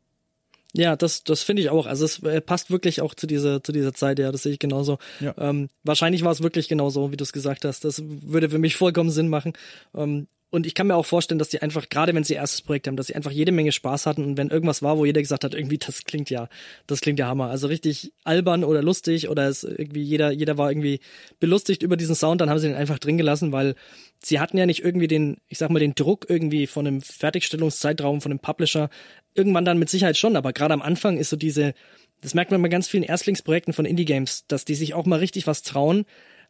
[0.75, 1.87] Ja, das, das finde ich auch.
[1.87, 4.59] Also es äh, passt wirklich auch zu dieser, zu dieser Zeit, ja, das sehe ich
[4.59, 4.99] genauso.
[5.21, 5.35] Ja.
[5.39, 7.85] Ähm, wahrscheinlich war es wirklich genauso, wie du es gesagt hast.
[7.85, 9.53] Das würde für mich vollkommen Sinn machen.
[9.95, 12.61] Ähm, und ich kann mir auch vorstellen, dass die einfach, gerade wenn sie ihr erstes
[12.61, 15.23] Projekt haben, dass sie einfach jede Menge Spaß hatten und wenn irgendwas war, wo jeder
[15.23, 16.51] gesagt hat, irgendwie, das klingt ja,
[16.87, 17.49] das klingt ja Hammer.
[17.49, 21.01] Also richtig albern oder lustig oder es irgendwie jeder, jeder war irgendwie
[21.41, 23.77] belustigt über diesen Sound, dann haben sie den einfach drin gelassen, weil
[24.25, 28.21] sie hatten ja nicht irgendwie den, ich sag mal, den Druck irgendwie von einem Fertigstellungszeitraum,
[28.21, 28.91] von einem Publisher.
[29.35, 31.75] Irgendwann dann mit Sicherheit schon, aber gerade am Anfang ist so diese,
[32.21, 35.47] das merkt man bei ganz vielen Erstlingsprojekten von Indie-Games, dass die sich auch mal richtig
[35.47, 36.05] was trauen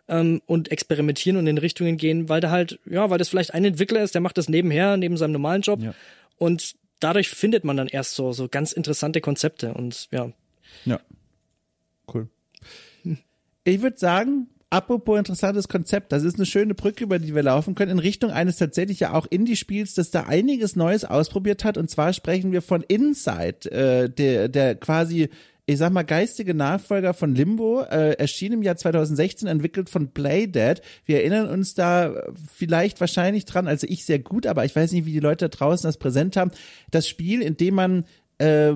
[0.09, 3.65] ähm, und experimentieren und in Richtungen gehen, weil da halt, ja, weil das vielleicht ein
[3.65, 5.81] Entwickler ist, der macht das nebenher, neben seinem normalen Job.
[5.81, 5.95] Ja.
[6.39, 10.31] Und dadurch findet man dann erst so, so ganz interessante Konzepte und ja.
[10.85, 11.01] Ja.
[12.13, 12.29] Cool.
[13.65, 17.75] Ich würde sagen, apropos interessantes Konzept, das ist eine schöne Brücke, über die wir laufen
[17.75, 21.77] können, in Richtung eines tatsächlich ja auch Indie-Spiels, das da einiges Neues ausprobiert hat.
[21.77, 25.29] Und zwar sprechen wir von Inside, äh, der, der quasi
[25.65, 30.83] ich sag mal, geistige Nachfolger von Limbo, äh, erschien im Jahr 2016, entwickelt von Playdead.
[31.05, 32.15] Wir erinnern uns da
[32.53, 35.57] vielleicht wahrscheinlich dran, also ich sehr gut, aber ich weiß nicht, wie die Leute da
[35.57, 36.51] draußen das präsent haben.
[36.91, 38.05] Das Spiel, in dem man
[38.43, 38.75] äh,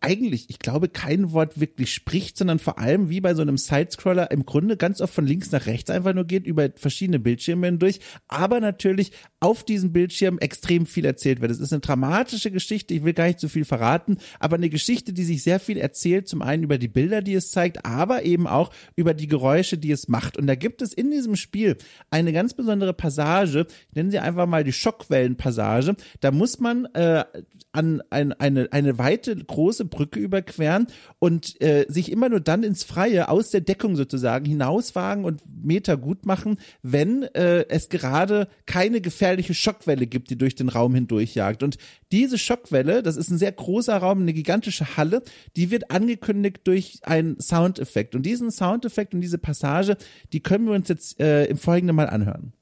[0.00, 4.30] eigentlich, ich glaube, kein Wort wirklich spricht, sondern vor allem wie bei so einem Sidescroller
[4.30, 7.98] im Grunde ganz oft von links nach rechts einfach nur geht, über verschiedene Bildschirme hindurch,
[8.28, 9.10] aber natürlich
[9.40, 11.50] auf diesem Bildschirm extrem viel erzählt wird.
[11.50, 15.12] Es ist eine dramatische Geschichte, ich will gar nicht zu viel verraten, aber eine Geschichte,
[15.12, 18.46] die sich sehr viel erzählt, zum einen über die Bilder, die es zeigt, aber eben
[18.46, 20.36] auch über die Geräusche, die es macht.
[20.36, 21.76] Und da gibt es in diesem Spiel
[22.10, 25.96] eine ganz besondere Passage, nennen sie einfach mal die Schockwellenpassage.
[26.20, 27.24] Da muss man äh,
[27.72, 30.86] an ein, eine, eine weite, große Brücke überqueren
[31.18, 35.96] und äh, sich immer nur dann ins Freie aus der Deckung sozusagen hinauswagen und Meter
[35.96, 41.62] gut machen, wenn äh, es gerade keine gefährliche Schockwelle gibt, die durch den Raum hindurchjagt.
[41.62, 41.78] Und
[42.12, 45.22] diese Schockwelle, das ist ein sehr großer Raum, eine gigantische Halle,
[45.56, 48.14] die wird angekündigt durch einen Soundeffekt.
[48.14, 49.96] Und diesen Soundeffekt und diese Passage,
[50.32, 52.52] die können wir uns jetzt äh, im Folgenden mal anhören.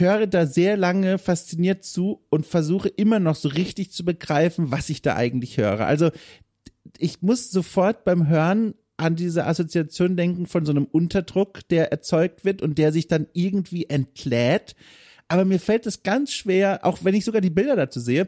[0.00, 4.70] Ich höre da sehr lange fasziniert zu und versuche immer noch so richtig zu begreifen,
[4.70, 5.86] was ich da eigentlich höre.
[5.86, 6.10] Also
[6.96, 12.46] ich muss sofort beim Hören an diese Assoziation denken von so einem Unterdruck, der erzeugt
[12.46, 14.74] wird und der sich dann irgendwie entlädt.
[15.28, 18.26] Aber mir fällt es ganz schwer, auch wenn ich sogar die Bilder dazu sehe,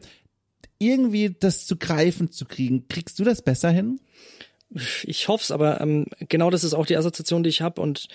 [0.78, 2.86] irgendwie das zu greifen zu kriegen.
[2.88, 3.98] Kriegst du das besser hin?
[5.04, 8.08] Ich hoffe es, aber ähm, genau das ist auch die Assoziation, die ich habe und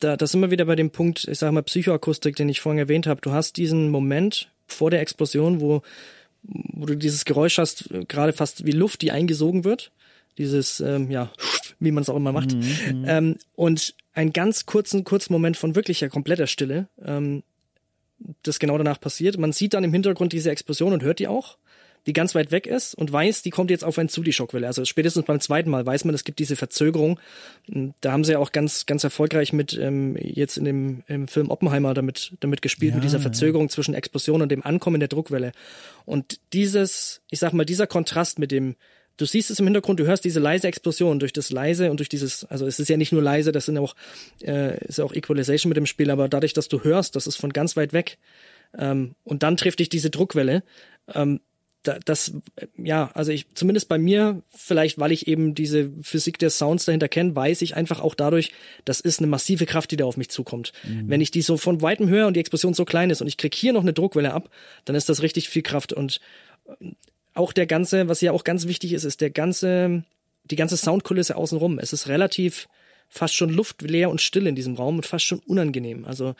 [0.00, 2.78] da, da sind wir wieder bei dem Punkt, ich sage mal Psychoakustik, den ich vorhin
[2.78, 3.20] erwähnt habe.
[3.20, 5.82] Du hast diesen Moment vor der Explosion, wo,
[6.42, 9.92] wo du dieses Geräusch hast, gerade fast wie Luft, die eingesogen wird.
[10.36, 11.32] Dieses, ähm, ja,
[11.80, 12.54] wie man es auch immer macht.
[12.54, 12.60] Mhm,
[13.00, 17.42] mhm, ähm, und einen ganz kurzen, kurzen Moment von wirklicher kompletter Stille, ähm,
[18.42, 19.38] das genau danach passiert.
[19.38, 21.56] Man sieht dann im Hintergrund diese Explosion und hört die auch
[22.08, 24.66] die ganz weit weg ist und weiß, die kommt jetzt auf einen zu, die Schockwelle.
[24.66, 27.20] Also spätestens beim zweiten Mal weiß man, es gibt diese Verzögerung.
[28.00, 31.50] Da haben sie ja auch ganz, ganz erfolgreich mit ähm, jetzt in dem im Film
[31.50, 33.70] Oppenheimer damit, damit gespielt, ja, mit dieser Verzögerung ja.
[33.70, 35.52] zwischen Explosion und dem Ankommen der Druckwelle.
[36.06, 38.76] Und dieses, ich sag mal, dieser Kontrast mit dem,
[39.18, 42.08] du siehst es im Hintergrund, du hörst diese leise Explosion durch das leise und durch
[42.08, 43.94] dieses, also es ist ja nicht nur leise, das sind auch,
[44.42, 47.36] äh, ist ja auch Equalization mit dem Spiel, aber dadurch, dass du hörst, das ist
[47.36, 48.16] von ganz weit weg.
[48.78, 50.62] Ähm, und dann trifft dich diese Druckwelle.
[51.14, 51.40] Ähm,
[51.82, 52.32] das,
[52.76, 57.08] ja, also ich, zumindest bei mir, vielleicht weil ich eben diese Physik der Sounds dahinter
[57.08, 58.52] kenne, weiß ich einfach auch dadurch,
[58.84, 60.72] das ist eine massive Kraft, die da auf mich zukommt.
[60.84, 61.08] Mhm.
[61.08, 63.36] Wenn ich die so von weitem höre und die Explosion so klein ist und ich
[63.36, 64.50] krieg hier noch eine Druckwelle ab,
[64.84, 66.20] dann ist das richtig viel Kraft und
[66.66, 66.90] äh,
[67.34, 70.02] auch der ganze, was ja auch ganz wichtig ist, ist der ganze,
[70.44, 71.78] die ganze Soundkulisse außenrum.
[71.78, 72.68] Es ist relativ
[73.08, 76.04] fast schon luftleer und still in diesem Raum und fast schon unangenehm.
[76.04, 76.34] Also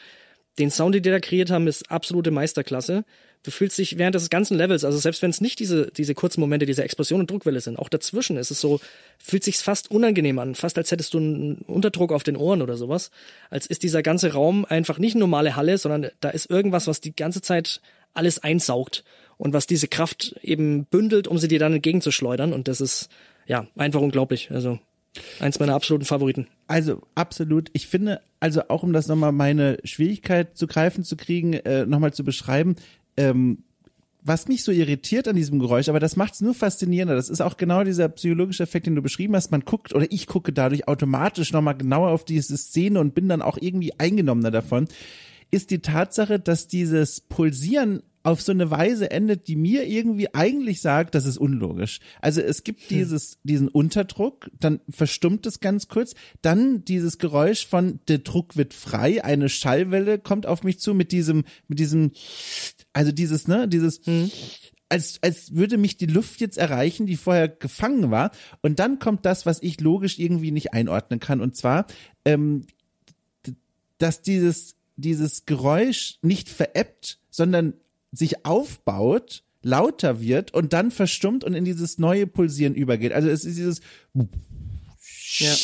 [0.59, 3.03] den Sound, den die da kreiert haben, ist absolute Meisterklasse
[3.43, 6.41] du fühlst dich während des ganzen Levels, also selbst wenn es nicht diese, diese kurzen
[6.41, 8.79] Momente, diese Explosion und Druckwelle sind, auch dazwischen ist es so,
[9.17, 12.75] fühlt sich fast unangenehm an, fast als hättest du einen Unterdruck auf den Ohren oder
[12.75, 13.11] sowas.
[13.49, 17.01] Als ist dieser ganze Raum einfach nicht eine normale Halle, sondern da ist irgendwas, was
[17.01, 17.81] die ganze Zeit
[18.13, 19.03] alles einsaugt
[19.37, 22.51] und was diese Kraft eben bündelt, um sie dir dann entgegenzuschleudern.
[22.51, 23.09] Und das ist
[23.45, 24.51] ja einfach unglaublich.
[24.51, 24.79] Also
[25.39, 26.47] Eins meiner absoluten Favoriten.
[26.67, 27.69] Also absolut.
[27.73, 32.13] Ich finde, also auch um das nochmal meine Schwierigkeit zu greifen zu kriegen, äh, nochmal
[32.13, 32.75] zu beschreiben,
[33.17, 33.63] ähm,
[34.21, 37.15] was mich so irritiert an diesem Geräusch, aber das macht es nur faszinierender.
[37.15, 39.51] Das ist auch genau dieser psychologische Effekt, den du beschrieben hast.
[39.51, 43.41] Man guckt oder ich gucke dadurch automatisch nochmal genauer auf diese Szene und bin dann
[43.41, 44.87] auch irgendwie eingenommener davon.
[45.51, 50.81] Ist die Tatsache, dass dieses Pulsieren auf so eine Weise endet, die mir irgendwie eigentlich
[50.81, 51.99] sagt, das ist unlogisch.
[52.21, 52.87] Also es gibt hm.
[52.89, 58.73] dieses, diesen Unterdruck, dann verstummt es ganz kurz, dann dieses Geräusch von der Druck wird
[58.73, 62.11] frei, eine Schallwelle kommt auf mich zu mit diesem, mit diesem,
[62.91, 64.29] also dieses, ne, dieses, hm.
[64.89, 68.31] als, als würde mich die Luft jetzt erreichen, die vorher gefangen war.
[68.61, 71.39] Und dann kommt das, was ich logisch irgendwie nicht einordnen kann.
[71.39, 71.87] Und zwar,
[72.25, 72.65] ähm,
[73.97, 77.73] dass dieses, dieses Geräusch nicht veräppt, sondern
[78.11, 83.11] sich aufbaut, lauter wird und dann verstummt und in dieses neue Pulsieren übergeht.
[83.11, 83.81] Also es ist dieses
[85.37, 85.55] ja.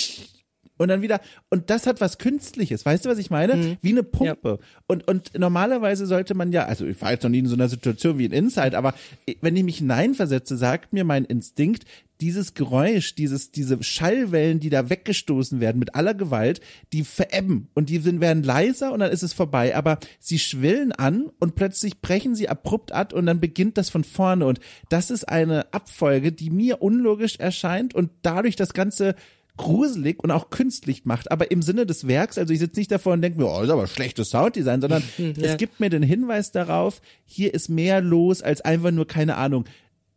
[0.77, 3.55] Und dann wieder und das hat was künstliches, weißt du, was ich meine?
[3.55, 3.77] Mhm.
[3.81, 4.59] Wie eine Pumpe.
[4.59, 4.67] Ja.
[4.87, 7.69] Und und normalerweise sollte man ja, also ich war jetzt noch nie in so einer
[7.69, 8.93] Situation wie in Inside, aber
[9.41, 11.85] wenn ich mich hineinversetze, sagt mir mein Instinkt,
[12.21, 16.61] dieses Geräusch, dieses, diese Schallwellen, die da weggestoßen werden mit aller Gewalt,
[16.93, 19.75] die verebben und die sind, werden leiser und dann ist es vorbei.
[19.75, 24.03] Aber sie schwillen an und plötzlich brechen sie abrupt ab und dann beginnt das von
[24.03, 24.45] vorne.
[24.45, 24.59] Und
[24.89, 29.15] das ist eine Abfolge, die mir unlogisch erscheint und dadurch das Ganze
[29.57, 33.13] gruselig und auch künstlich macht, aber im Sinne des Werks, also ich sitze nicht davor
[33.13, 35.31] und denke mir, oh, ist aber schlechtes Sounddesign, sondern ja.
[35.41, 39.65] es gibt mir den Hinweis darauf, hier ist mehr los als einfach nur, keine Ahnung,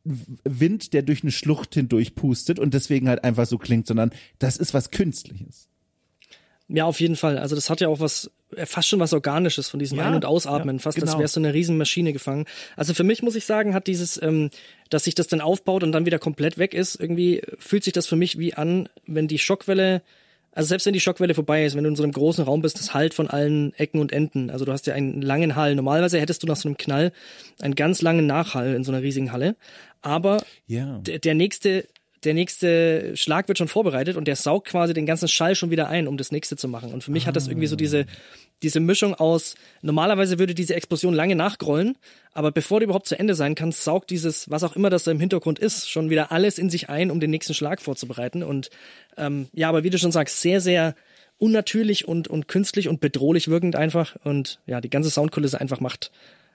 [0.05, 4.56] Wind, der durch eine Schlucht hindurch pustet und deswegen halt einfach so klingt, sondern das
[4.56, 5.69] ist was Künstliches.
[6.69, 7.39] Ja, auf jeden Fall.
[7.39, 8.31] Also das hat ja auch was,
[8.65, 11.11] fast schon was Organisches von diesem ja, Ein- und Ausatmen, ja, fast genau.
[11.11, 12.47] als wäre so eine Riesenmaschine gefangen.
[12.77, 14.51] Also für mich muss ich sagen, hat dieses, ähm,
[14.91, 18.07] dass sich das dann aufbaut und dann wieder komplett weg ist, irgendwie fühlt sich das
[18.07, 20.03] für mich wie an, wenn die Schockwelle
[20.53, 22.81] also selbst wenn die Schockwelle vorbei ist, wenn du in so einem großen Raum bist,
[22.81, 24.51] das halt von allen Ecken und Enden.
[24.51, 25.77] Also du hast ja einen langen Hall.
[25.77, 27.12] Normalerweise hättest du nach so einem Knall
[27.61, 29.55] einen ganz langen Nachhall in so einer riesigen Halle.
[30.03, 30.99] Aber ja.
[30.99, 31.87] der nächste
[32.24, 35.89] der nächste Schlag wird schon vorbereitet und der saugt quasi den ganzen Schall schon wieder
[35.89, 36.93] ein, um das nächste zu machen.
[36.93, 37.27] Und für mich ah.
[37.28, 38.07] hat das irgendwie so diese,
[38.62, 41.97] diese Mischung aus, normalerweise würde diese Explosion lange nachgrollen,
[42.32, 45.11] aber bevor die überhaupt zu Ende sein kann, saugt dieses, was auch immer das da
[45.11, 48.43] im Hintergrund ist, schon wieder alles in sich ein, um den nächsten Schlag vorzubereiten.
[48.43, 48.70] Und
[49.16, 50.95] ähm, ja, aber wie du schon sagst, sehr, sehr
[51.39, 54.16] unnatürlich und, und künstlich und bedrohlich wirkend einfach.
[54.24, 56.11] Und ja, die ganze Soundkulisse einfach macht,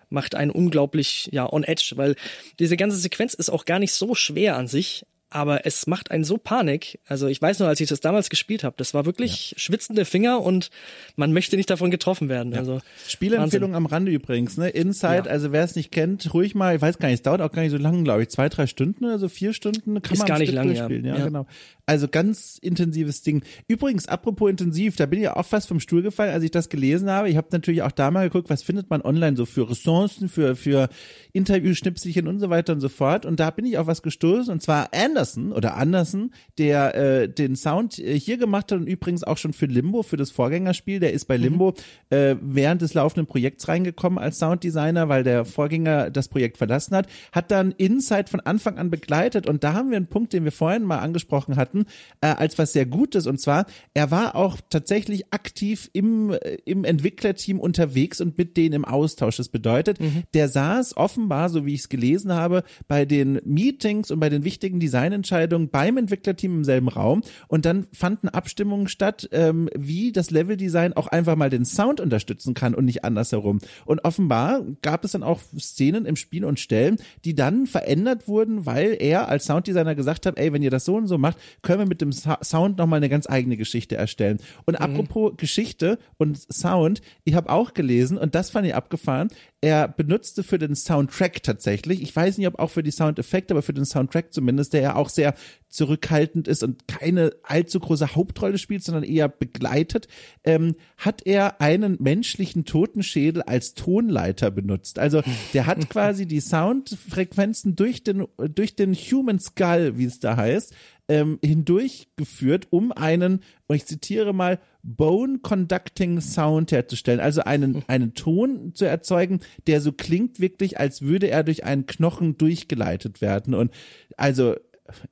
[0.10, 2.16] macht einen unglaublich, ja, on edge, weil
[2.60, 6.24] diese ganze Sequenz ist auch gar nicht so schwer an sich, aber es macht einen
[6.24, 7.00] so Panik.
[7.08, 9.60] Also ich weiß nur, als ich das damals gespielt habe, das war wirklich ja.
[9.60, 10.70] schwitzende Finger und
[11.16, 12.54] man möchte nicht davon getroffen werden.
[12.54, 12.60] Ja.
[12.60, 13.76] Also Spielempfehlung Wahnsinn.
[13.76, 14.70] am Rande übrigens, ne?
[14.70, 15.32] Inside, ja.
[15.32, 17.64] also wer es nicht kennt, ruhig mal, ich weiß gar nicht, es dauert auch gar
[17.64, 20.40] nicht so lange, glaube ich, zwei, drei Stunden, also vier Stunden kann Ist man gar
[20.40, 20.88] nicht lange, ja.
[20.88, 21.26] ja.
[21.26, 21.48] genau.
[21.86, 23.44] Also ganz intensives Ding.
[23.68, 27.10] Übrigens, apropos intensiv, da bin ich auch fast vom Stuhl gefallen, als ich das gelesen
[27.10, 27.30] habe.
[27.30, 30.56] Ich habe natürlich auch da mal geguckt, was findet man online so für Ressourcen, für,
[30.56, 30.88] für
[31.34, 33.26] Interviewschnipselchen und so weiter und so fort.
[33.26, 34.94] Und da bin ich auf was gestoßen, und zwar
[35.24, 39.54] Anderson oder Anderson, der äh, den Sound äh, hier gemacht hat und übrigens auch schon
[39.54, 41.00] für Limbo, für das Vorgängerspiel.
[41.00, 41.44] Der ist bei mhm.
[41.44, 42.16] Limbo mhm.
[42.16, 47.08] äh, während des laufenden Projekts reingekommen als Sounddesigner, weil der Vorgänger das Projekt verlassen hat,
[47.32, 49.48] hat dann Inside von Anfang an begleitet.
[49.48, 51.86] Und da haben wir einen Punkt, den wir vorhin mal angesprochen hatten
[52.22, 53.28] äh, als was sehr Gutes.
[53.28, 58.74] Und zwar, er war auch tatsächlich aktiv im, äh, im Entwicklerteam unterwegs und mit denen
[58.74, 59.38] im Austausch.
[59.38, 60.24] Das bedeutet, mhm.
[60.34, 64.44] der saß offenbar, so wie ich es gelesen habe, bei den Meetings und bei den
[64.44, 64.80] wichtigen
[65.14, 67.22] Designentscheidungen beim Entwicklerteam im selben Raum.
[67.48, 72.54] Und dann fanden Abstimmungen statt, ähm, wie das Leveldesign auch einfach mal den Sound unterstützen
[72.54, 73.60] kann und nicht andersherum.
[73.86, 78.66] Und offenbar gab es dann auch Szenen im Spiel und Stellen, die dann verändert wurden,
[78.66, 81.80] weil er als Sounddesigner gesagt hat, ey, wenn ihr das so und so macht, können
[81.80, 84.40] wir mit dem Sound nochmal eine ganz eigene Geschichte erstellen.
[84.66, 84.86] Und mhm.
[84.86, 89.30] apropos Geschichte und Sound, ich habe auch gelesen und das fand ich abgefahren.
[89.64, 93.62] Er benutzte für den Soundtrack tatsächlich, ich weiß nicht, ob auch für die Soundeffekte, aber
[93.62, 95.36] für den Soundtrack zumindest, der ja auch sehr
[95.70, 100.10] zurückhaltend ist und keine allzu große Hauptrolle spielt, sondern eher begleitet,
[100.44, 105.00] ähm, hat er einen menschlichen Totenschädel als Tonleiter benutzt.
[105.00, 105.24] Also
[105.54, 110.76] der hat quasi die Soundfrequenzen durch den, durch den Human Skull, wie es da heißt,
[111.08, 118.14] ähm, hindurchgeführt, um einen, und ich zitiere mal, Bone Conducting Sound herzustellen, also einen, einen
[118.14, 123.54] Ton zu erzeugen, der so klingt wirklich, als würde er durch einen Knochen durchgeleitet werden.
[123.54, 123.72] Und
[124.18, 124.56] also,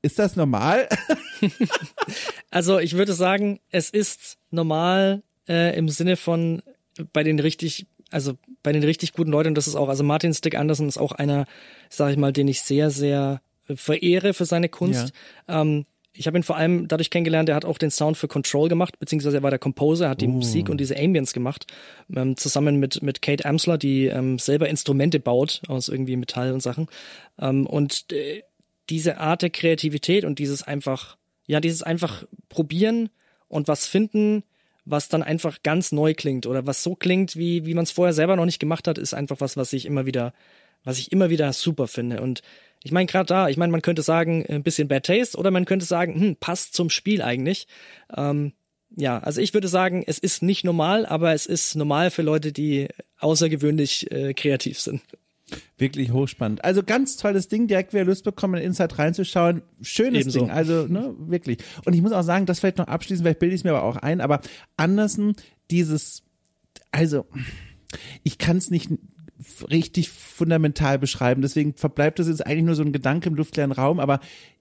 [0.02, 0.88] ist das normal?
[2.52, 6.62] also, ich würde sagen, es ist normal äh, im Sinne von
[7.14, 10.56] bei den richtig also bei den richtig guten Leuten, das ist auch, also Martin Stick
[10.56, 11.46] Anderson ist auch einer,
[11.90, 13.42] sag ich mal, den ich sehr, sehr
[13.76, 15.14] verehre für seine Kunst.
[15.48, 15.62] Ja.
[15.62, 18.68] Ähm, ich habe ihn vor allem dadurch kennengelernt, er hat auch den Sound für Control
[18.68, 20.32] gemacht, beziehungsweise er war der Composer, hat die uh.
[20.32, 21.68] Musik und diese Ambience gemacht,
[22.14, 26.62] ähm, zusammen mit, mit Kate Amsler, die ähm, selber Instrumente baut aus irgendwie Metall und
[26.62, 26.88] Sachen.
[27.40, 28.44] Ähm, und äh,
[28.90, 33.10] diese Art der Kreativität und dieses einfach, ja, dieses einfach probieren
[33.48, 34.44] und was finden,
[34.84, 38.14] was dann einfach ganz neu klingt oder was so klingt, wie, wie man es vorher
[38.14, 40.34] selber noch nicht gemacht hat, ist einfach was, was ich immer wieder,
[40.84, 42.22] was ich immer wieder super finde.
[42.22, 42.42] Und
[42.84, 45.66] ich meine, gerade da, ich meine, man könnte sagen, ein bisschen Bad Taste oder man
[45.66, 47.68] könnte sagen, hm, passt zum Spiel eigentlich.
[48.16, 48.54] Ähm,
[48.96, 52.52] ja, also ich würde sagen, es ist nicht normal, aber es ist normal für Leute,
[52.52, 52.88] die
[53.20, 55.02] außergewöhnlich äh, kreativ sind.
[55.78, 56.64] Wirklich hochspannend.
[56.64, 59.62] Also ganz tolles Ding, direkt wieder Lust bekommen, in Inside reinzuschauen.
[59.82, 60.40] Schönes Ebenso.
[60.40, 61.60] Ding, also ne, wirklich.
[61.86, 63.84] Und ich muss auch sagen, das vielleicht noch abschließend, vielleicht bilde ich es mir aber
[63.84, 64.42] auch ein, aber
[64.78, 65.36] Andersen,
[65.70, 66.24] dieses,
[66.92, 67.26] also
[68.24, 68.90] ich kann es nicht
[69.70, 71.42] richtig fundamental beschreiben.
[71.42, 74.20] Deswegen verbleibt das jetzt eigentlich nur so ein Gedanke im luftleeren Raum, aber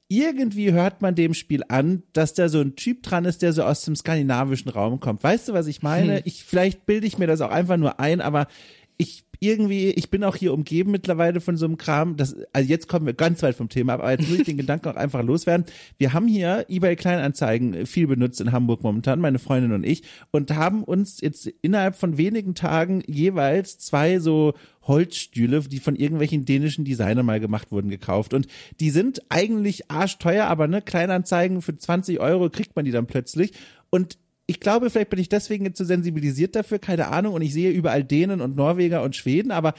[0.09, 3.63] irgendwie hört man dem Spiel an, dass da so ein Typ dran ist, der so
[3.63, 5.23] aus dem skandinavischen Raum kommt.
[5.23, 6.17] Weißt du, was ich meine?
[6.17, 6.23] Hm.
[6.25, 8.49] Ich, vielleicht bilde ich mir das auch einfach nur ein, aber
[8.97, 12.17] ich irgendwie, ich bin auch hier umgeben mittlerweile von so einem Kram.
[12.17, 14.89] Das, also jetzt kommen wir ganz weit vom Thema, aber jetzt muss ich den Gedanken
[14.91, 15.67] auch einfach loswerden.
[15.97, 20.55] Wir haben hier eBay Kleinanzeigen viel benutzt in Hamburg momentan, meine Freundin und ich, und
[20.55, 24.53] haben uns jetzt innerhalb von wenigen Tagen jeweils zwei so
[24.83, 28.35] Holzstühle, die von irgendwelchen dänischen Designern mal gemacht wurden, gekauft.
[28.35, 28.47] Und
[28.79, 33.53] die sind eigentlich arschteuer, aber ne, Kleinanzeigen für 20 Euro kriegt man die dann plötzlich.
[33.89, 34.19] Und
[34.51, 37.71] ich glaube, vielleicht bin ich deswegen jetzt so sensibilisiert dafür, keine Ahnung, und ich sehe
[37.71, 39.75] überall Dänen und Norweger und Schweden, aber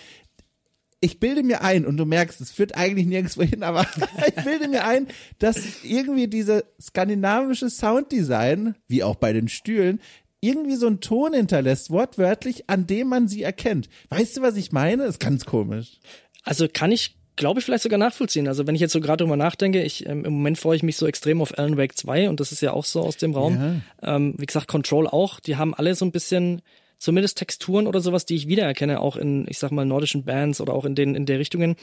[1.02, 3.86] ich bilde mir ein, und du merkst, es führt eigentlich nirgendwo hin, aber
[4.28, 5.08] ich bilde mir ein,
[5.40, 10.00] dass irgendwie diese skandinavische Sounddesign, wie auch bei den Stühlen,
[10.40, 13.90] irgendwie so einen Ton hinterlässt, wortwörtlich, an dem man sie erkennt.
[14.08, 15.04] Weißt du, was ich meine?
[15.04, 16.00] Das ist ganz komisch.
[16.44, 18.48] Also kann ich glaube ich, vielleicht sogar nachvollziehen.
[18.48, 20.96] Also wenn ich jetzt so gerade drüber nachdenke, ich ähm, im Moment freue ich mich
[20.96, 23.82] so extrem auf Alan Wake 2 und das ist ja auch so aus dem Raum.
[24.02, 24.16] Ja.
[24.16, 26.62] Ähm, wie gesagt, Control auch, die haben alle so ein bisschen
[27.00, 30.74] zumindest Texturen oder sowas, die ich wiedererkenne, auch in, ich sag mal, nordischen Bands oder
[30.74, 31.76] auch in den, in der Richtungen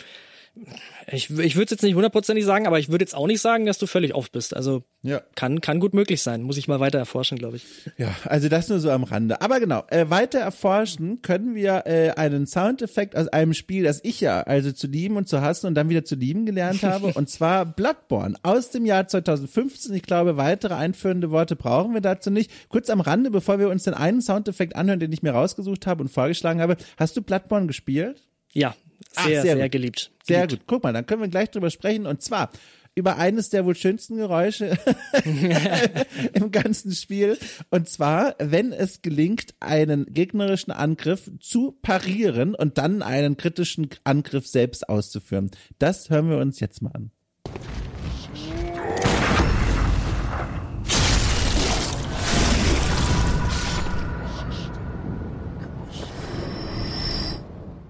[1.10, 3.66] ich, ich würde es jetzt nicht hundertprozentig sagen, aber ich würde jetzt auch nicht sagen,
[3.66, 4.54] dass du völlig off bist.
[4.54, 5.20] Also ja.
[5.34, 6.42] kann, kann gut möglich sein.
[6.42, 7.66] Muss ich mal weiter erforschen, glaube ich.
[7.96, 9.40] Ja, also das nur so am Rande.
[9.40, 14.20] Aber genau, äh, weiter erforschen können wir äh, einen Soundeffekt aus einem Spiel, das ich
[14.20, 17.06] ja also zu lieben und zu hassen und dann wieder zu lieben gelernt habe.
[17.14, 19.94] und zwar Bloodborne aus dem Jahr 2015.
[19.94, 22.50] Ich glaube, weitere einführende Worte brauchen wir dazu nicht.
[22.68, 26.02] Kurz am Rande, bevor wir uns den einen Soundeffekt anhören, den ich mir rausgesucht habe
[26.02, 26.76] und vorgeschlagen habe.
[26.96, 28.22] Hast du Bloodborne gespielt?
[28.52, 28.74] Ja,
[29.10, 30.10] sehr, Ach, sehr, sehr geliebt.
[30.24, 30.60] Sehr gut.
[30.66, 32.06] Guck mal, dann können wir gleich drüber sprechen.
[32.06, 32.50] Und zwar
[32.98, 34.76] über eines der wohl schönsten Geräusche
[36.32, 37.38] im ganzen Spiel.
[37.70, 44.48] Und zwar, wenn es gelingt, einen gegnerischen Angriff zu parieren und dann einen kritischen Angriff
[44.48, 45.52] selbst auszuführen.
[45.78, 47.12] Das hören wir uns jetzt mal an.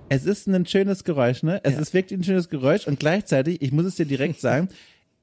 [0.09, 1.61] Es ist ein schönes Geräusch, ne?
[1.65, 1.81] Es ja.
[1.81, 4.69] ist wirklich ein schönes Geräusch und gleichzeitig, ich muss es dir direkt sagen,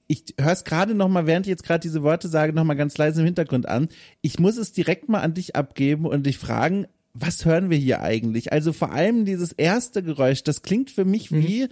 [0.07, 2.75] ich höre es gerade noch mal, während ich jetzt gerade diese Worte sage, noch mal
[2.75, 3.89] ganz leise im Hintergrund an.
[4.21, 8.01] Ich muss es direkt mal an dich abgeben und dich fragen, was hören wir hier
[8.01, 8.51] eigentlich?
[8.51, 11.69] Also vor allem dieses erste Geräusch, das klingt für mich mhm.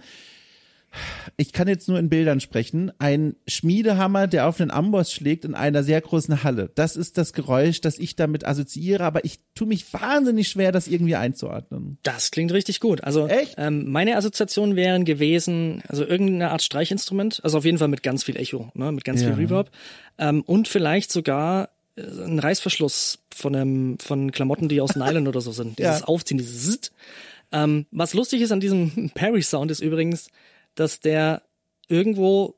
[1.36, 5.54] Ich kann jetzt nur in Bildern sprechen, ein Schmiedehammer, der auf einen Amboss schlägt in
[5.54, 6.70] einer sehr großen Halle.
[6.74, 10.88] Das ist das Geräusch, das ich damit assoziiere, aber ich tue mich wahnsinnig schwer, das
[10.88, 11.98] irgendwie einzuordnen.
[12.02, 13.02] Das klingt richtig gut.
[13.04, 18.02] Also ähm, meine Assoziationen wären gewesen, also irgendeine Art Streichinstrument, also auf jeden Fall mit
[18.02, 19.28] ganz viel Echo, ne, mit ganz ja.
[19.28, 19.70] viel Reverb
[20.18, 25.40] ähm, und vielleicht sogar äh, ein Reißverschluss von einem von Klamotten, die aus Nylon oder
[25.40, 25.78] so sind.
[25.78, 26.06] Dieses ja.
[26.06, 26.92] Aufziehen, dieses Zzzt.
[27.52, 30.28] Ähm, was lustig ist an diesem Perry-Sound ist übrigens,
[30.74, 31.42] dass der
[31.88, 32.56] irgendwo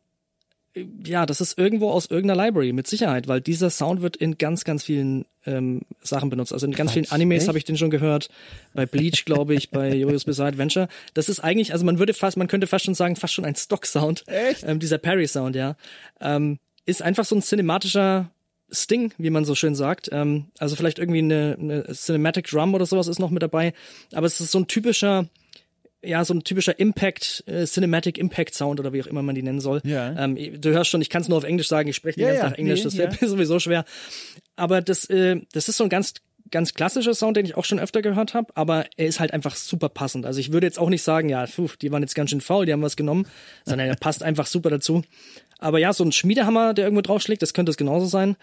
[1.05, 4.64] ja, das ist irgendwo aus irgendeiner Library, mit Sicherheit, weil dieser Sound wird in ganz,
[4.64, 6.52] ganz vielen ähm, Sachen benutzt.
[6.52, 8.28] Also in ganz Quatsch, vielen Animes habe ich den schon gehört.
[8.74, 10.88] Bei Bleach, glaube ich, bei Jojo's Bizarre Adventure.
[11.14, 13.55] Das ist eigentlich, also man würde fast, man könnte fast schon sagen, fast schon ein
[13.55, 14.24] Stock-Sound.
[14.26, 14.64] Echt?
[14.64, 15.76] Ähm, dieser Parry-Sound, ja.
[16.20, 18.30] Ähm, ist einfach so ein cinematischer
[18.70, 20.10] Sting, wie man so schön sagt.
[20.12, 23.72] Ähm, also vielleicht irgendwie eine, eine Cinematic Drum oder sowas ist noch mit dabei.
[24.12, 25.26] Aber es ist so ein typischer
[26.06, 29.42] ja, so ein typischer Impact, äh, Cinematic Impact Sound oder wie auch immer man die
[29.42, 29.80] nennen soll.
[29.84, 30.14] Ja.
[30.16, 32.32] Ähm, du hörst schon, ich kann es nur auf Englisch sagen, ich spreche den ja,
[32.32, 32.50] ganzen ja.
[32.50, 33.28] Tag Englisch, nee, das wäre ja.
[33.28, 33.84] sowieso schwer.
[34.56, 36.14] Aber das, äh, das ist so ein ganz
[36.50, 39.56] ganz klassischer Sound, den ich auch schon öfter gehört habe, aber er ist halt einfach
[39.56, 40.26] super passend.
[40.26, 42.66] Also ich würde jetzt auch nicht sagen, ja, pfuh, die waren jetzt ganz schön faul,
[42.66, 43.26] die haben was genommen,
[43.64, 45.02] sondern er passt einfach super dazu.
[45.58, 48.36] Aber ja, so ein Schmiedehammer, der irgendwo draufschlägt, das könnte es genauso sein.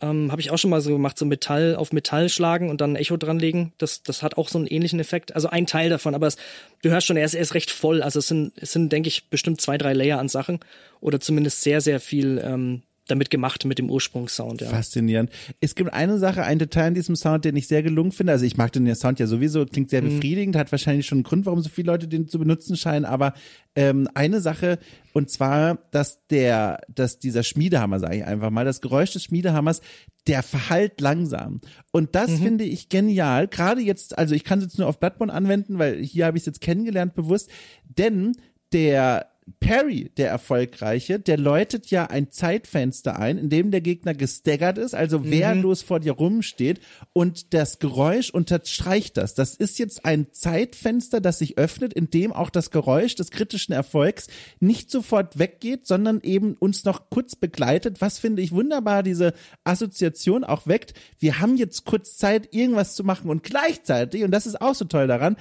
[0.00, 2.92] Ähm, Habe ich auch schon mal so gemacht, so Metall auf Metall schlagen und dann
[2.92, 3.72] ein Echo dranlegen.
[3.78, 5.34] Das, das hat auch so einen ähnlichen Effekt.
[5.34, 6.36] Also ein Teil davon, aber es,
[6.82, 8.02] du hörst schon, er ist, er ist recht voll.
[8.02, 10.60] Also es sind, es sind, denke ich, bestimmt zwei, drei Layer an Sachen
[11.00, 14.60] oder zumindest sehr, sehr viel ähm, damit gemacht mit dem Ursprungssound.
[14.60, 14.68] Ja.
[14.68, 15.30] Faszinierend.
[15.60, 18.32] Es gibt eine Sache, ein Detail in diesem Sound, den ich sehr gelungen finde.
[18.32, 20.10] Also ich mag den Sound ja sowieso, klingt sehr mhm.
[20.10, 23.04] befriedigend, hat wahrscheinlich schon einen Grund, warum so viele Leute den zu benutzen scheinen.
[23.04, 23.34] Aber
[23.74, 24.78] ähm, eine Sache,
[25.12, 29.80] und zwar, dass der, dass dieser Schmiedehammer, sage ich einfach mal, das Geräusch des Schmiedehammers,
[30.26, 31.60] der verhallt langsam.
[31.90, 32.38] Und das mhm.
[32.38, 33.48] finde ich genial.
[33.48, 36.42] Gerade jetzt, also ich kann es jetzt nur auf Bloodborne anwenden, weil hier habe ich
[36.42, 37.50] es jetzt kennengelernt bewusst.
[37.84, 38.32] Denn
[38.72, 39.26] der
[39.60, 44.94] Perry, der Erfolgreiche, der läutet ja ein Zeitfenster ein, in dem der Gegner gestaggert ist,
[44.94, 45.30] also mhm.
[45.30, 46.80] wehrlos vor dir rumsteht
[47.12, 49.34] und das Geräusch unterstreicht das.
[49.34, 53.72] Das ist jetzt ein Zeitfenster, das sich öffnet, in dem auch das Geräusch des kritischen
[53.72, 54.28] Erfolgs
[54.60, 58.00] nicht sofort weggeht, sondern eben uns noch kurz begleitet.
[58.00, 59.34] Was finde ich wunderbar diese
[59.64, 60.94] Assoziation auch weckt.
[61.18, 64.84] Wir haben jetzt kurz Zeit, irgendwas zu machen und gleichzeitig, und das ist auch so
[64.84, 65.36] toll daran,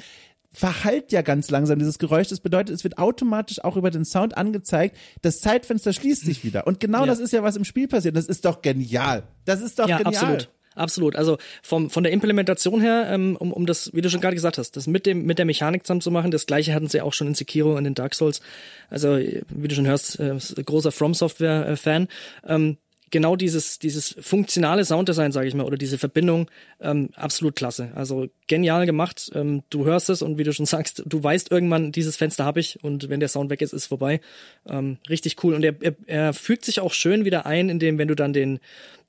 [0.57, 2.29] verhallt ja ganz langsam dieses Geräusch.
[2.29, 4.97] Das bedeutet, es wird automatisch auch über den Sound angezeigt.
[5.21, 6.65] Das Zeitfenster schließt sich wieder.
[6.65, 7.05] Und genau ja.
[7.05, 8.15] das ist ja, was im Spiel passiert.
[8.15, 9.21] Das ist doch genial.
[9.45, 10.15] Das ist doch ja, genial.
[10.15, 10.49] Absolut.
[10.73, 11.15] Absolut.
[11.15, 14.57] Also vom, von der Implementation her, ähm, um, um das, wie du schon gerade gesagt
[14.57, 17.13] hast, das mit dem mit der Mechanik zusammen zu machen, das gleiche hatten sie auch
[17.13, 18.41] schon in Sekiro und in Dark Souls.
[18.89, 22.07] Also wie du schon hörst, äh, großer From Software äh, Fan.
[22.45, 22.77] Ähm,
[23.11, 26.49] genau dieses, dieses funktionale Sounddesign, sage ich mal, oder diese Verbindung,
[26.81, 27.91] ähm, absolut klasse.
[27.95, 29.31] Also genial gemacht.
[29.34, 32.59] Ähm, du hörst es und wie du schon sagst, du weißt irgendwann, dieses Fenster habe
[32.59, 34.19] ich und wenn der Sound weg ist, ist vorbei.
[34.67, 35.53] Ähm, richtig cool.
[35.53, 38.59] Und er, er, er fügt sich auch schön wieder ein, indem, wenn du dann den,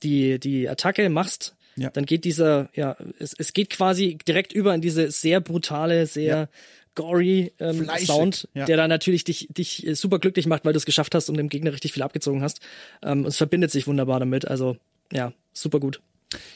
[0.02, 1.90] die, die Attacke machst, ja.
[1.90, 6.48] dann geht dieser, ja, es, es geht quasi direkt über in diese sehr brutale, sehr
[6.98, 8.66] gory ähm, Sound, ja.
[8.66, 11.36] der da natürlich dich, dich äh, super glücklich macht, weil du es geschafft hast und
[11.36, 12.60] dem Gegner richtig viel abgezogen hast.
[13.02, 14.48] Ähm, es verbindet sich wunderbar damit.
[14.48, 14.76] Also
[15.12, 16.02] ja, super gut.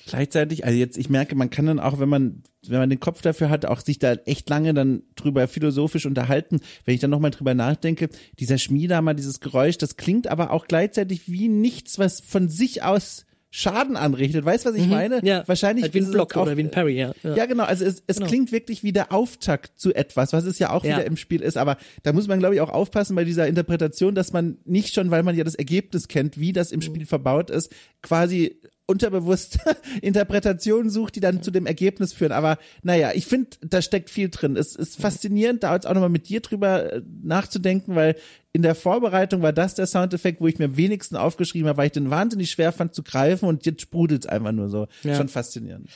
[0.07, 3.23] Gleichzeitig, also jetzt, ich merke, man kann dann auch, wenn man, wenn man den Kopf
[3.23, 6.61] dafür hat, auch sich da echt lange dann drüber philosophisch unterhalten.
[6.85, 8.09] Wenn ich dann nochmal drüber nachdenke,
[8.39, 13.25] dieser Schmiedehammer, dieses Geräusch, das klingt aber auch gleichzeitig wie nichts, was von sich aus
[13.55, 14.47] Schaden anrichtet.
[14.47, 15.21] Weißt du, was ich mhm, meine?
[15.23, 17.13] Ja, Wahrscheinlich halt wie ein Block auch, oder wie ein Parry, ja.
[17.23, 17.65] Ja, ja genau.
[17.65, 18.29] Also es, es genau.
[18.29, 20.97] klingt wirklich wie der Auftakt zu etwas, was es ja auch ja.
[20.97, 21.59] wieder im Spiel ist.
[21.59, 25.11] Aber da muss man, glaube ich, auch aufpassen bei dieser Interpretation, dass man nicht schon,
[25.11, 26.85] weil man ja das Ergebnis kennt, wie das im mhm.
[26.85, 27.71] Spiel verbaut ist,
[28.01, 28.59] quasi
[28.93, 29.59] unterbewusst
[30.03, 32.33] Interpretationen sucht, die dann zu dem Ergebnis führen.
[32.33, 34.57] Aber naja, ich finde, da steckt viel drin.
[34.57, 38.17] Es ist faszinierend, da jetzt auch nochmal mit dir drüber äh, nachzudenken, weil
[38.53, 41.87] in der Vorbereitung war das der Soundeffekt, wo ich mir am wenigsten aufgeschrieben habe, weil
[41.87, 44.87] ich den wahnsinnig schwer fand zu greifen und jetzt sprudelt es einfach nur so.
[45.03, 45.17] Ja.
[45.17, 45.89] Schon faszinierend.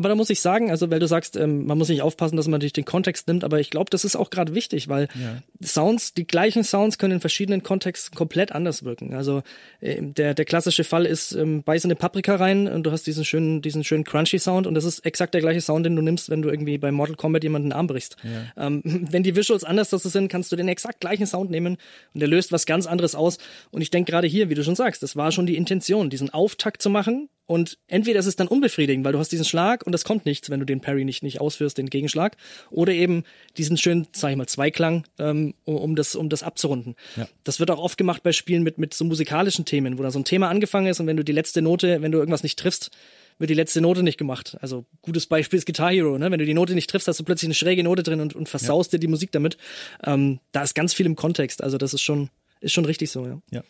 [0.00, 2.46] Aber da muss ich sagen, also weil du sagst, ähm, man muss nicht aufpassen, dass
[2.46, 5.42] man natürlich den Kontext nimmt, aber ich glaube, das ist auch gerade wichtig, weil ja.
[5.62, 9.12] Sounds, die gleichen Sounds können in verschiedenen Kontexten komplett anders wirken.
[9.12, 9.42] Also
[9.82, 13.26] äh, der, der klassische Fall ist, ähm, beiß eine Paprika rein und du hast diesen
[13.26, 16.30] schönen, diesen schönen crunchy Sound und das ist exakt der gleiche Sound, den du nimmst,
[16.30, 18.16] wenn du irgendwie bei Mortal Kombat jemanden den Arm brichst.
[18.24, 18.66] Ja.
[18.66, 21.76] Ähm, wenn die Visuals anders das sind, kannst du den exakt gleichen Sound nehmen
[22.14, 23.36] und der löst was ganz anderes aus.
[23.70, 26.30] Und ich denke gerade hier, wie du schon sagst, das war schon die Intention, diesen
[26.30, 29.92] Auftakt zu machen und entweder ist es dann unbefriedigend, weil du hast diesen Schlag und
[29.92, 32.36] es kommt nichts, wenn du den Parry nicht, nicht ausführst, den Gegenschlag.
[32.70, 33.24] Oder eben
[33.56, 36.94] diesen schönen, sag ich mal, Zweiklang, ähm, um, um, das, um das abzurunden.
[37.16, 37.26] Ja.
[37.42, 40.20] Das wird auch oft gemacht bei Spielen mit, mit so musikalischen Themen, wo da so
[40.20, 42.92] ein Thema angefangen ist und wenn du die letzte Note, wenn du irgendwas nicht triffst,
[43.40, 44.56] wird die letzte Note nicht gemacht.
[44.60, 46.30] Also gutes Beispiel ist Guitar Hero, ne?
[46.30, 48.48] Wenn du die Note nicht triffst, hast du plötzlich eine schräge Note drin und, und
[48.48, 48.98] versaust ja.
[48.98, 49.56] dir die Musik damit.
[50.04, 51.64] Ähm, da ist ganz viel im Kontext.
[51.64, 53.42] Also das ist schon, ist schon richtig so, ja.
[53.50, 53.64] Ja.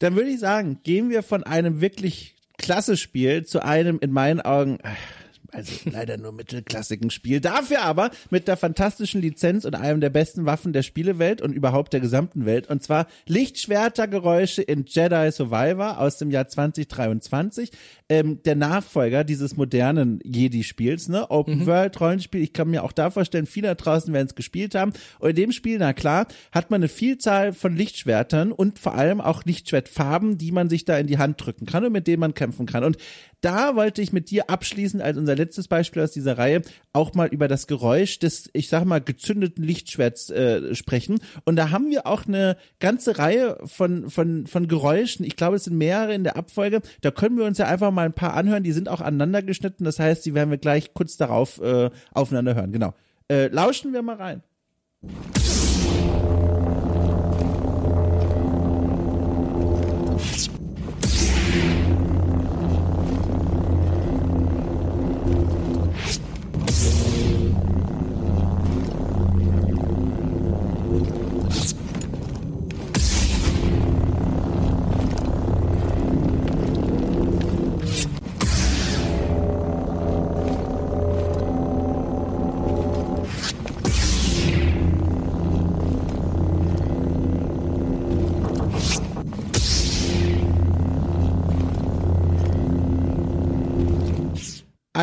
[0.00, 4.40] Dann würde ich sagen, gehen wir von einem wirklich klasse Spiel zu einem in meinen
[4.40, 4.78] Augen
[5.52, 7.40] also leider nur mittelklassigen Spiel.
[7.40, 11.92] Dafür aber mit der fantastischen Lizenz und einem der besten Waffen der Spielewelt und überhaupt
[11.92, 12.68] der gesamten Welt.
[12.68, 17.70] Und zwar Lichtschwertergeräusche in Jedi Survivor aus dem Jahr 2023.
[18.10, 21.30] Ähm, der Nachfolger dieses modernen Jedi-Spiels, ne?
[21.30, 21.66] Open mhm.
[21.66, 22.42] World Rollenspiel.
[22.42, 24.92] Ich kann mir auch da vorstellen, viele da draußen werden es gespielt haben.
[25.18, 29.20] Und in dem Spiel, na klar, hat man eine Vielzahl von Lichtschwertern und vor allem
[29.20, 32.34] auch Lichtschwertfarben, die man sich da in die Hand drücken kann und mit denen man
[32.34, 32.82] kämpfen kann.
[32.82, 32.96] Und
[33.40, 36.62] da wollte ich mit dir abschließend als unser letztes Beispiel aus dieser Reihe
[36.92, 41.20] auch mal über das Geräusch des, ich sag mal, gezündeten Lichtschwerts äh, sprechen.
[41.44, 45.24] Und da haben wir auch eine ganze Reihe von, von, von Geräuschen.
[45.24, 46.80] Ich glaube, es sind mehrere in der Abfolge.
[47.00, 48.62] Da können wir uns ja einfach mal ein paar anhören.
[48.62, 49.84] Die sind auch aneinander geschnitten.
[49.84, 52.72] Das heißt, die werden wir gleich kurz darauf äh, aufeinander hören.
[52.72, 52.94] Genau.
[53.30, 54.42] Äh, lauschen wir mal rein.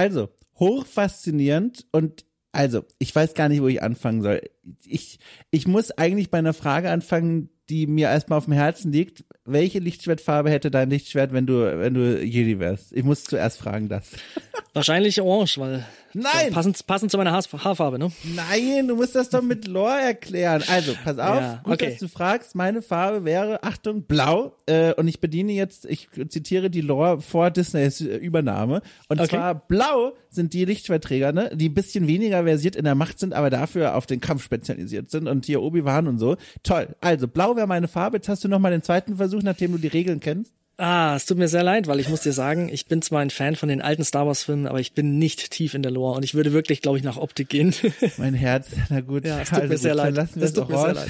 [0.05, 0.29] Also,
[0.59, 4.39] hochfaszinierend und also, ich weiß gar nicht, wo ich anfangen soll.
[4.85, 5.17] Ich,
[5.49, 9.25] ich muss eigentlich bei einer Frage anfangen, die mir erstmal auf dem Herzen liegt.
[9.47, 12.91] Welche Lichtschwertfarbe hätte dein Lichtschwert, wenn du, wenn du Jedi wärst?
[12.93, 14.09] Ich muss zuerst fragen das.
[14.73, 15.85] Wahrscheinlich orange, weil
[16.17, 16.53] Nein.
[16.53, 18.09] Passend, passend zu meiner Haar Haarfarbe, ne?
[18.23, 20.63] Nein, du musst das doch mit Lore erklären.
[20.69, 21.89] Also, pass auf, ja, gut, okay.
[21.89, 22.55] dass du fragst.
[22.55, 24.55] Meine Farbe wäre, Achtung, blau.
[24.65, 28.81] Äh, und ich bediene jetzt, ich zitiere die Lore vor Disneys Übernahme.
[29.09, 29.35] Und okay.
[29.35, 33.33] zwar blau sind die Lichtschwertträger, ne, die ein bisschen weniger versiert in der Macht sind,
[33.33, 35.27] aber dafür auf den Kampf spezialisiert sind.
[35.27, 36.37] Und hier Obi-Wan und so.
[36.63, 36.95] Toll.
[37.01, 38.17] Also, blau wäre meine Farbe.
[38.17, 40.53] Jetzt hast du noch mal den zweiten Versuch, nachdem du die Regeln kennst.
[40.77, 43.29] Ah, es tut mir sehr leid, weil ich muss dir sagen, ich bin zwar ein
[43.29, 46.17] Fan von den alten Star Wars Filmen, aber ich bin nicht tief in der Lore
[46.17, 47.73] und ich würde wirklich, glaube ich, nach Optik gehen.
[48.17, 49.23] Mein Herz, na gut.
[49.25, 50.17] Ja, es tut also mir sehr leid.
[50.17, 51.07] Es tut mir sehr leid.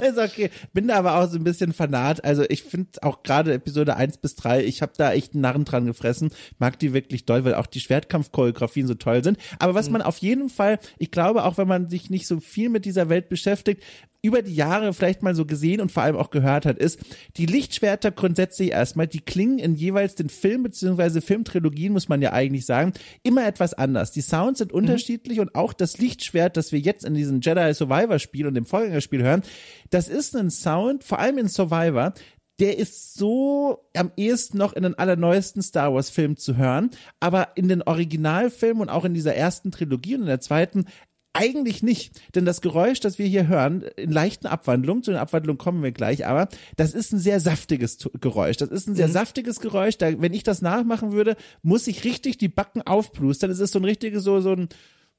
[0.00, 0.50] ist okay.
[0.72, 2.24] Bin da aber auch so ein bisschen fanat.
[2.24, 5.64] Also ich finde auch gerade Episode 1 bis 3, ich habe da echt einen Narren
[5.64, 6.30] dran gefressen.
[6.58, 9.38] Mag die wirklich doll, weil auch die Schwertkampfchoreografien so toll sind.
[9.60, 9.94] Aber was mhm.
[9.94, 13.08] man auf jeden Fall, ich glaube, auch wenn man sich nicht so viel mit dieser
[13.08, 13.84] Welt beschäftigt,
[14.20, 16.98] über die Jahre vielleicht mal so gesehen und vor allem auch gehört hat, ist,
[17.36, 22.32] die Lichtschwerter grundsätzlich erstmal, die klingen in jeweils den Film beziehungsweise Filmtrilogien, muss man ja
[22.32, 22.92] eigentlich sagen,
[23.22, 24.10] immer etwas anders.
[24.10, 24.78] Die Sounds sind mhm.
[24.78, 28.66] unterschiedlich und auch das Lichtschwert, das wir jetzt in diesem Jedi Survivor Spiel und dem
[28.66, 29.42] Vorgängerspiel hören,
[29.90, 32.12] das ist ein Sound, vor allem in Survivor,
[32.58, 36.90] der ist so am ehesten noch in den allerneuesten Star Wars Filmen zu hören,
[37.20, 40.86] aber in den Originalfilmen und auch in dieser ersten Trilogie und in der zweiten
[41.32, 45.58] eigentlich nicht, denn das Geräusch, das wir hier hören, in leichten Abwandlungen, zu den Abwandlungen
[45.58, 48.56] kommen wir gleich, aber das ist ein sehr saftiges Geräusch.
[48.56, 49.12] Das ist ein sehr mhm.
[49.12, 49.98] saftiges Geräusch.
[49.98, 53.50] Da, wenn ich das nachmachen würde, muss ich richtig die Backen aufplustern.
[53.50, 54.68] Es ist so ein richtiges, so, so ein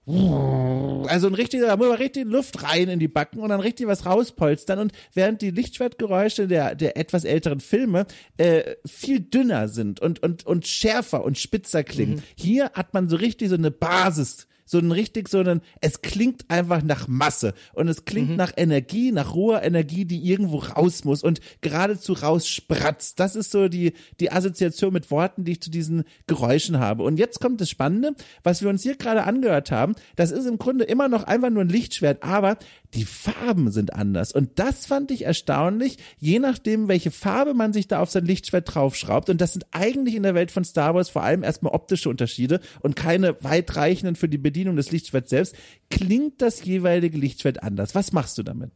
[0.06, 3.86] also ein richtiger, da muss man richtig Luft rein in die Backen und dann richtig
[3.88, 4.80] was rauspolstern.
[4.80, 8.07] Und während die Lichtschwertgeräusche der, der etwas älteren Filme
[8.38, 12.23] äh, viel dünner sind und, und, und schärfer und spitzer klingen, mhm.
[12.36, 16.46] hier hat man so richtig so eine Basis so ein richtig so ein, es klingt
[16.50, 18.36] einfach nach Masse und es klingt mhm.
[18.36, 23.20] nach Energie, nach roher Energie, die irgendwo raus muss und geradezu rausspratzt.
[23.20, 27.02] Das ist so die, die Assoziation mit Worten, die ich zu diesen Geräuschen habe.
[27.02, 28.14] Und jetzt kommt das Spannende,
[28.44, 31.64] was wir uns hier gerade angehört haben, das ist im Grunde immer noch einfach nur
[31.64, 32.58] ein Lichtschwert, aber
[32.94, 34.32] die Farben sind anders.
[34.32, 38.74] Und das fand ich erstaunlich, je nachdem, welche Farbe man sich da auf sein Lichtschwert
[38.74, 39.30] draufschraubt.
[39.30, 42.60] Und das sind eigentlich in der Welt von Star Wars vor allem erstmal optische Unterschiede
[42.82, 45.56] und keine weitreichenden für die Bedienung des Lichtschwerts selbst.
[45.90, 47.94] Klingt das jeweilige Lichtschwert anders?
[47.94, 48.72] Was machst du damit?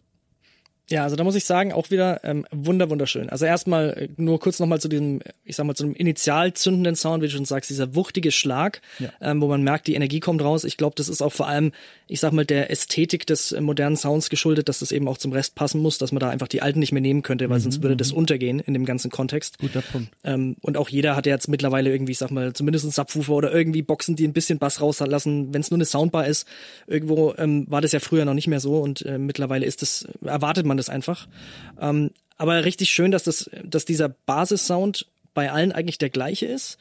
[0.94, 3.28] Ja, also da muss ich sagen, auch wieder ähm, wunder wunderschön.
[3.28, 6.96] Also erstmal äh, nur kurz nochmal zu diesem, ich sag mal, zu dem initial zündenden
[6.96, 9.10] Sound, wie du schon sagst, dieser wuchtige Schlag, ja.
[9.20, 10.64] ähm, wo man merkt, die Energie kommt raus.
[10.64, 11.72] Ich glaube, das ist auch vor allem,
[12.06, 15.32] ich sag mal, der Ästhetik des äh, modernen Sounds geschuldet, dass das eben auch zum
[15.32, 17.64] Rest passen muss, dass man da einfach die alten nicht mehr nehmen könnte, weil mhm,
[17.64, 19.58] sonst würde das untergehen in dem ganzen Kontext.
[19.58, 20.10] Guter Punkt.
[20.24, 23.34] Ähm, und auch jeder hat ja jetzt mittlerweile irgendwie, ich sag mal, zumindest ein Subwoofer
[23.34, 26.48] oder irgendwie Boxen, die ein bisschen Bass rauslassen, wenn es nur eine Soundbar ist.
[26.86, 30.08] Irgendwo ähm, war das ja früher noch nicht mehr so und äh, mittlerweile ist das,
[30.24, 31.28] erwartet man das einfach.
[31.80, 36.78] Ähm, aber richtig schön, dass das, dass dieser Basissound bei allen eigentlich der gleiche ist.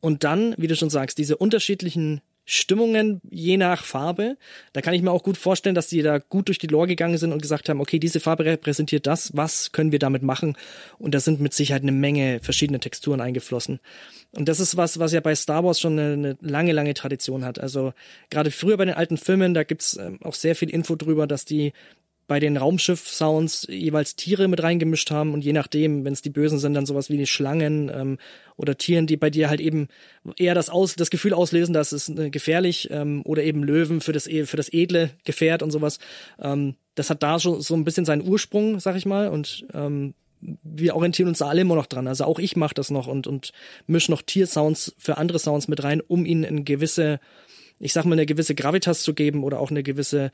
[0.00, 4.36] Und dann, wie du schon sagst, diese unterschiedlichen Stimmungen je nach Farbe.
[4.72, 7.18] Da kann ich mir auch gut vorstellen, dass die da gut durch die Lore gegangen
[7.18, 10.56] sind und gesagt haben, okay, diese Farbe repräsentiert das, was können wir damit machen?
[10.98, 13.80] Und da sind mit Sicherheit eine Menge verschiedene Texturen eingeflossen.
[14.30, 17.44] Und das ist was, was ja bei Star Wars schon eine, eine lange, lange Tradition
[17.44, 17.58] hat.
[17.58, 17.92] Also
[18.30, 21.46] gerade früher bei den alten Filmen, da gibt's ähm, auch sehr viel Info drüber, dass
[21.46, 21.72] die
[22.26, 26.58] bei den Raumschiff-Sounds jeweils Tiere mit reingemischt haben und je nachdem, wenn es die Bösen
[26.58, 28.18] sind, dann sowas wie die Schlangen ähm,
[28.56, 29.88] oder Tieren, die bei dir halt eben
[30.36, 34.12] eher das, aus, das Gefühl auslösen, dass es äh, gefährlich ähm, oder eben Löwen für
[34.12, 35.98] das, für das edle Gefährt und sowas.
[36.40, 40.14] Ähm, das hat da schon so ein bisschen seinen Ursprung, sag ich mal, und ähm,
[40.40, 42.08] wir orientieren uns da alle immer noch dran.
[42.08, 43.52] Also auch ich mache das noch und, und
[43.86, 47.20] misch noch Tiersounds für andere Sounds mit rein, um ihnen eine gewisse,
[47.78, 50.30] ich sag mal, eine gewisse Gravitas zu geben oder auch eine gewisse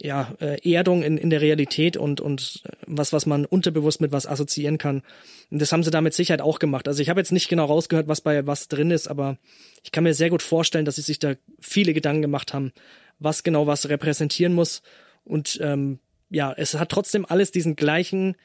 [0.00, 4.26] ja, äh, Erdung in, in der Realität und, und was, was man unterbewusst mit was
[4.26, 5.02] assoziieren kann.
[5.50, 6.88] Und das haben sie da mit Sicherheit auch gemacht.
[6.88, 9.38] Also ich habe jetzt nicht genau rausgehört, was bei was drin ist, aber
[9.82, 12.72] ich kann mir sehr gut vorstellen, dass sie sich da viele Gedanken gemacht haben,
[13.18, 14.82] was genau was repräsentieren muss.
[15.24, 15.98] Und ähm,
[16.30, 18.36] ja, es hat trotzdem alles diesen gleichen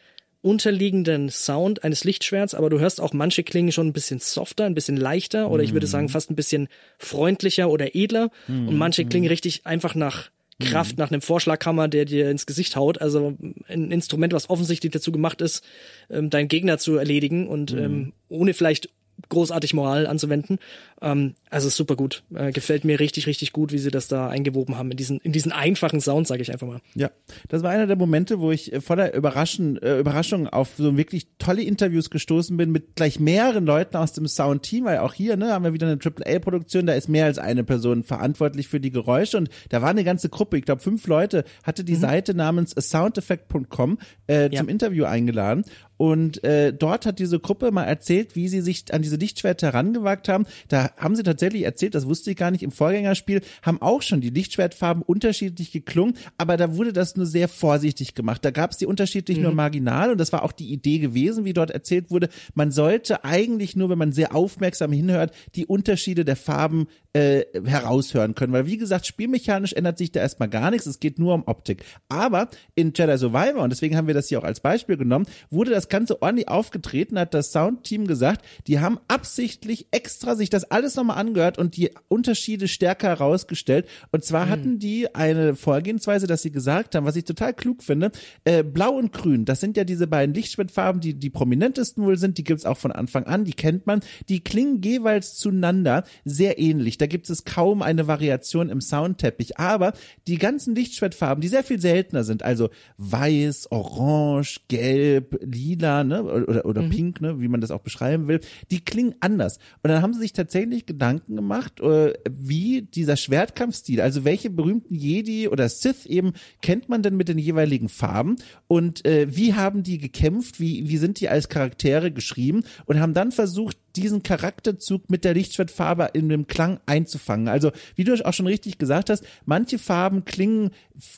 [0.41, 4.75] unterliegenden Sound eines Lichtschwerts, aber du hörst auch manche Klingen schon ein bisschen softer, ein
[4.75, 6.67] bisschen leichter oder ich würde sagen fast ein bisschen
[6.97, 8.67] freundlicher oder edler mm.
[8.67, 11.01] und manche klingen richtig einfach nach Kraft mhm.
[11.01, 13.01] nach einem Vorschlaghammer, der dir ins Gesicht haut.
[13.01, 15.63] Also ein Instrument, was offensichtlich dazu gemacht ist,
[16.09, 17.79] ähm, deinen Gegner zu erledigen und mhm.
[17.79, 18.89] ähm, ohne vielleicht
[19.29, 20.59] großartig Moral anzuwenden.
[21.01, 22.23] Ähm, also super gut.
[22.33, 25.31] Äh, gefällt mir richtig, richtig gut, wie sie das da eingewoben haben in diesen, in
[25.31, 26.81] diesen einfachen Sound, sage ich einfach mal.
[26.95, 27.11] Ja,
[27.49, 31.63] das war einer der Momente, wo ich voller Überraschen, äh, Überraschung auf so wirklich tolle
[31.63, 35.63] Interviews gestoßen bin mit gleich mehreren Leuten aus dem Sound-Team, weil auch hier ne, haben
[35.63, 39.49] wir wieder eine AAA-Produktion, da ist mehr als eine Person verantwortlich für die Geräusche und
[39.69, 42.01] da war eine ganze Gruppe, ich glaube fünf Leute, hatte die mhm.
[42.01, 43.97] Seite namens soundeffect.com
[44.27, 44.59] äh, ja.
[44.59, 45.65] zum Interview eingeladen
[46.03, 50.27] und äh, dort hat diese Gruppe mal erzählt, wie sie sich an diese Lichtschwerter herangewagt
[50.27, 50.45] haben.
[50.67, 54.19] Da haben sie tatsächlich erzählt, das wusste ich gar nicht, im Vorgängerspiel haben auch schon
[54.19, 58.43] die Lichtschwertfarben unterschiedlich geklungen, aber da wurde das nur sehr vorsichtig gemacht.
[58.43, 59.43] Da gab es die unterschiedlich mhm.
[59.43, 62.27] nur marginal und das war auch die Idee gewesen, wie dort erzählt wurde.
[62.53, 68.35] Man sollte eigentlich nur, wenn man sehr aufmerksam hinhört, die Unterschiede der Farben äh, heraushören
[68.35, 68.51] können.
[68.51, 70.85] Weil wie gesagt, spielmechanisch ändert sich da erstmal gar nichts.
[70.85, 71.85] Es geht nur um Optik.
[72.09, 75.71] Aber in Jedi Survivor, und deswegen haben wir das hier auch als Beispiel genommen, wurde
[75.71, 80.95] das Ganze ordentlich aufgetreten, hat das Soundteam gesagt, die haben absichtlich extra sich das alles
[80.95, 83.87] nochmal angehört und die Unterschiede stärker herausgestellt.
[84.11, 84.49] Und zwar mhm.
[84.49, 88.11] hatten die eine Vorgehensweise, dass sie gesagt haben, was ich total klug finde,
[88.43, 92.39] äh, blau und grün, das sind ja diese beiden Lichtschwertfarben, die die prominentesten wohl sind,
[92.39, 93.99] die gibt's auch von Anfang an, die kennt man,
[94.29, 96.97] die klingen jeweils zueinander sehr ähnlich.
[96.97, 99.59] Da gibt es kaum eine Variation im Soundteppich.
[99.59, 99.93] Aber
[100.25, 106.65] die ganzen Lichtschwertfarben, die sehr viel seltener sind, also weiß, orange, gelb, lila, ne, oder,
[106.65, 106.89] oder mhm.
[106.89, 108.39] pink, ne, wie man das auch beschreiben will,
[108.71, 109.57] die klingen anders.
[109.81, 114.95] Und dann haben sie sich tatsächlich Gedanken gemacht, äh, wie dieser Schwertkampfstil, also welche berühmten
[114.95, 118.37] Jedi oder Sith eben kennt man denn mit den jeweiligen Farben
[118.67, 123.13] und äh, wie haben die gekämpft, wie, wie sind die als Charaktere geschrieben und haben
[123.13, 127.47] dann versucht, diesen Charakterzug mit der Lichtschwertfarbe in dem Klang einzufangen.
[127.47, 130.71] Also, wie du auch schon richtig gesagt hast, manche Farben klingen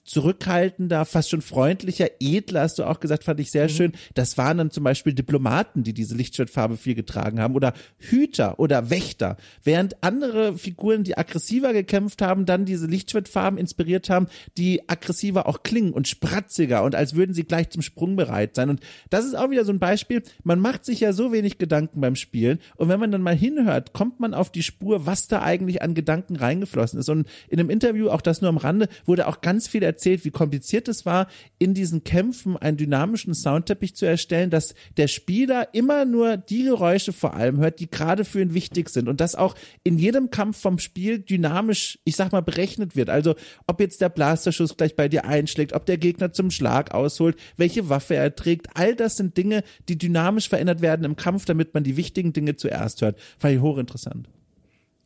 [0.04, 3.70] zurückhaltender, fast schon freundlicher, edler, hast du auch gesagt, fand ich sehr mhm.
[3.70, 3.92] schön.
[4.14, 8.90] Das waren dann zum Beispiel Diplomaten, die diese Lichtschwertfarbe viel getragen haben oder Hüter oder
[8.90, 14.28] Wächter, während andere Figuren, die aggressiver gekämpft haben, dann diese Lichtschwertfarben inspiriert haben,
[14.58, 18.70] die aggressiver auch klingen und spratziger und als würden sie gleich zum Sprung bereit sein.
[18.70, 22.02] Und das ist auch wieder so ein Beispiel, man macht sich ja so wenig Gedanken
[22.02, 25.42] beim Spielen, Und wenn man dann mal hinhört, kommt man auf die Spur, was da
[25.42, 27.10] eigentlich an Gedanken reingeflossen ist.
[27.10, 30.32] Und in einem Interview, auch das nur am Rande, wurde auch ganz viel erzählt, wie
[30.32, 31.28] kompliziert es war,
[31.60, 37.14] in diesen Kämpfen einen dynamischen Soundteppich zu erstellen, dass der Spieler immer nur die Geräusche
[37.14, 39.10] vor allem hört, die gerade für ihn wichtig sind.
[39.10, 43.10] Und dass auch in jedem Kampf vom Spiel dynamisch, ich sag mal, berechnet wird.
[43.10, 43.36] Also
[43.68, 47.90] ob jetzt der Blasterschuss gleich bei dir einschlägt, ob der Gegner zum Schlag ausholt, welche
[47.90, 48.68] Waffe er trägt.
[48.76, 52.55] All das sind Dinge, die dynamisch verändert werden im Kampf, damit man die wichtigen Dinge
[52.58, 53.20] zuerst hört.
[53.38, 54.28] Fand ich hochinteressant.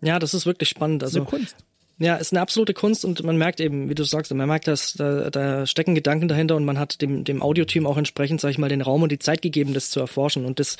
[0.02, 1.04] Ja, das ist wirklich spannend.
[1.04, 1.56] Also, das ist eine Kunst.
[2.02, 4.94] Ja, ist eine absolute Kunst und man merkt eben, wie du sagst, man merkt, dass
[4.94, 8.58] da, da stecken Gedanken dahinter und man hat dem, dem Audioteam auch entsprechend, sag ich
[8.58, 10.46] mal, den Raum und die Zeit gegeben, das zu erforschen.
[10.46, 10.78] Und das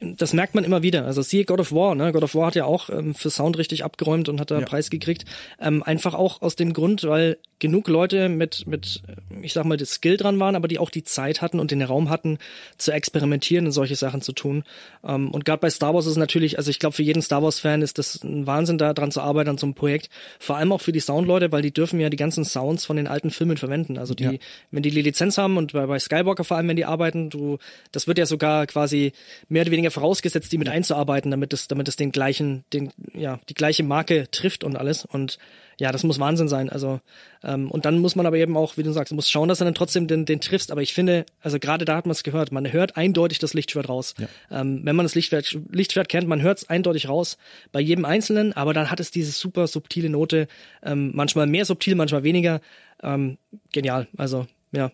[0.00, 1.04] das merkt man immer wieder.
[1.04, 2.12] Also siehe God of War, ne?
[2.12, 4.66] God of War hat ja auch ähm, für Sound richtig abgeräumt und hat da ja.
[4.66, 5.26] Preis gekriegt.
[5.60, 9.02] Ähm, einfach auch aus dem Grund, weil genug Leute mit, mit,
[9.42, 11.82] ich sag mal, das Skill dran waren, aber die auch die Zeit hatten und den
[11.82, 12.38] Raum hatten,
[12.78, 14.64] zu experimentieren und solche Sachen zu tun.
[15.04, 17.82] Ähm, und gerade bei Star Wars ist natürlich, also ich glaube, für jeden Star Wars-Fan
[17.82, 20.08] ist das ein Wahnsinn, da dran zu arbeiten an so einem Projekt.
[20.38, 23.06] Vor allem auch für die Soundleute, weil die dürfen ja die ganzen Sounds von den
[23.06, 23.98] alten Filmen verwenden.
[23.98, 24.32] Also die, ja.
[24.70, 27.58] wenn die die Lizenz haben und bei, bei Skywalker vor allem, wenn die arbeiten, du,
[27.92, 29.12] das wird ja sogar quasi
[29.50, 32.92] mehr oder weniger weniger vorausgesetzt, die mit einzuarbeiten, damit es, damit es den gleichen, den,
[33.14, 35.04] ja, die gleiche Marke trifft und alles.
[35.04, 35.38] Und
[35.78, 36.68] ja, das muss Wahnsinn sein.
[36.68, 37.00] Also,
[37.42, 39.64] ähm, und dann muss man aber eben auch, wie du sagst, muss schauen, dass du
[39.64, 40.70] dann trotzdem den, den triffst.
[40.70, 43.88] Aber ich finde, also gerade da hat man es gehört, man hört eindeutig das Lichtschwert
[43.88, 44.14] raus.
[44.18, 44.28] Ja.
[44.60, 47.38] Ähm, wenn man das Lichtschwert, Lichtschwert kennt, man hört es eindeutig raus
[47.72, 50.48] bei jedem Einzelnen, aber dann hat es diese super subtile Note,
[50.82, 52.60] ähm, manchmal mehr subtil, manchmal weniger.
[53.02, 53.38] Ähm,
[53.72, 54.06] genial.
[54.16, 54.92] Also, ja,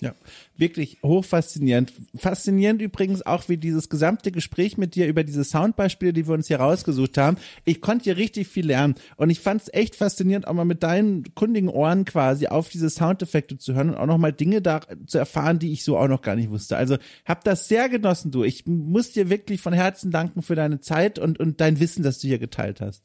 [0.00, 0.14] ja,
[0.56, 1.92] wirklich hochfaszinierend.
[2.16, 6.48] Faszinierend übrigens auch wie dieses gesamte Gespräch mit dir über diese Soundbeispiele, die wir uns
[6.48, 7.36] hier rausgesucht haben.
[7.64, 10.82] Ich konnte hier richtig viel lernen und ich fand es echt faszinierend, auch mal mit
[10.82, 15.18] deinen kundigen Ohren quasi auf diese Soundeffekte zu hören und auch nochmal Dinge da zu
[15.18, 16.76] erfahren, die ich so auch noch gar nicht wusste.
[16.76, 18.44] Also hab das sehr genossen, du.
[18.44, 22.18] Ich muss dir wirklich von Herzen danken für deine Zeit und, und dein Wissen, das
[22.18, 23.02] du hier geteilt hast.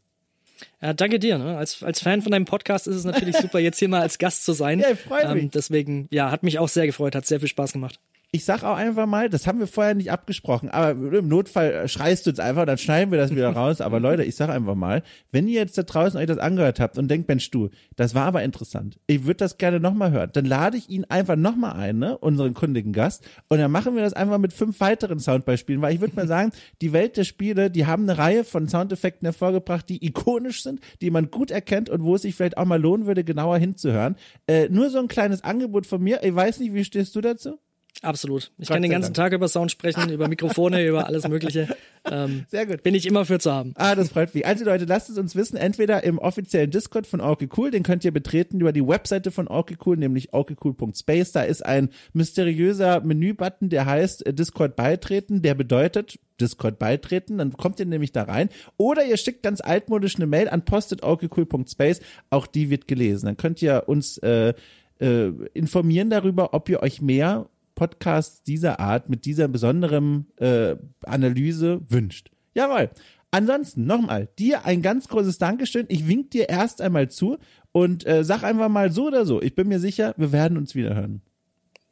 [0.81, 1.38] Ja, danke dir.
[1.38, 1.57] Ne?
[1.57, 4.45] Als, als Fan von deinem Podcast ist es natürlich super, jetzt hier mal als Gast
[4.45, 4.80] zu sein.
[4.84, 5.52] Ja, freut ähm, mich.
[5.52, 7.99] Deswegen, ja, hat mich auch sehr gefreut, hat sehr viel Spaß gemacht
[8.35, 12.26] ich sag auch einfach mal, das haben wir vorher nicht abgesprochen, aber im Notfall schreist
[12.26, 13.80] du jetzt einfach, dann schneiden wir das wieder raus.
[13.80, 16.97] Aber Leute, ich sag einfach mal, wenn ihr jetzt da draußen euch das angehört habt
[16.97, 20.45] und denkt, Mensch, du, das war aber interessant, ich würde das gerne nochmal hören, dann
[20.45, 24.14] lade ich ihn einfach nochmal ein, ne, unseren kundigen Gast, und dann machen wir das
[24.14, 26.51] einfach mit fünf weiteren Soundbeispielen, weil ich würde mal sagen,
[26.81, 31.11] die Welt der Spiele, die haben eine Reihe von Soundeffekten hervorgebracht, die ikonisch sind, die
[31.11, 34.15] man gut erkennt und wo es sich vielleicht auch mal lohnen würde, genauer hinzuhören.
[34.47, 36.23] Äh, nur so ein kleines Angebot von mir.
[36.23, 37.60] Ich weiß nicht, wie stehst du dazu?
[38.02, 38.52] Absolut.
[38.57, 39.32] Ich Gott kann den ganzen Dank.
[39.32, 41.76] Tag über Sound sprechen, über Mikrofone, über alles Mögliche.
[42.10, 42.84] Ähm, Sehr gut.
[42.84, 43.74] Bin ich immer für zu haben.
[43.76, 44.45] Ah, das freut mich.
[44.45, 48.03] Also Leute, lasst es uns wissen, entweder im offiziellen Discord von Orky Cool, den könnt
[48.03, 51.32] ihr betreten über die Webseite von Orky Cool, nämlich orkycool.space.
[51.32, 57.53] Da ist ein mysteriöser Menübutton, der heißt äh, Discord beitreten, der bedeutet Discord beitreten, dann
[57.53, 58.49] kommt ihr nämlich da rein.
[58.76, 62.02] Oder ihr schickt ganz altmodisch eine Mail an postet.orkycool.space,
[62.32, 63.28] auch die wird gelesen.
[63.28, 64.53] Dann könnt ihr uns äh,
[64.99, 70.76] äh, informieren darüber, ob ihr euch mehr Podcasts dieser Art mit dieser besonderen äh,
[71.06, 72.32] Analyse wünscht.
[72.54, 72.90] Jawohl.
[73.32, 75.86] Ansonsten nochmal, dir ein ganz großes Dankeschön.
[75.90, 77.40] Ich wink dir erst einmal zu
[77.72, 79.41] und äh, sag einfach mal so oder so.
[79.41, 81.24] Ich bin mir sicher, wir werden uns wieder hören.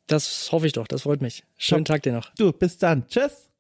[0.06, 1.44] Das hoffe ich doch, das freut mich.
[1.58, 1.95] Schönen Top.
[1.95, 2.34] Tag dir noch.
[2.36, 3.08] Du, bis dann.
[3.08, 3.51] Tschüss.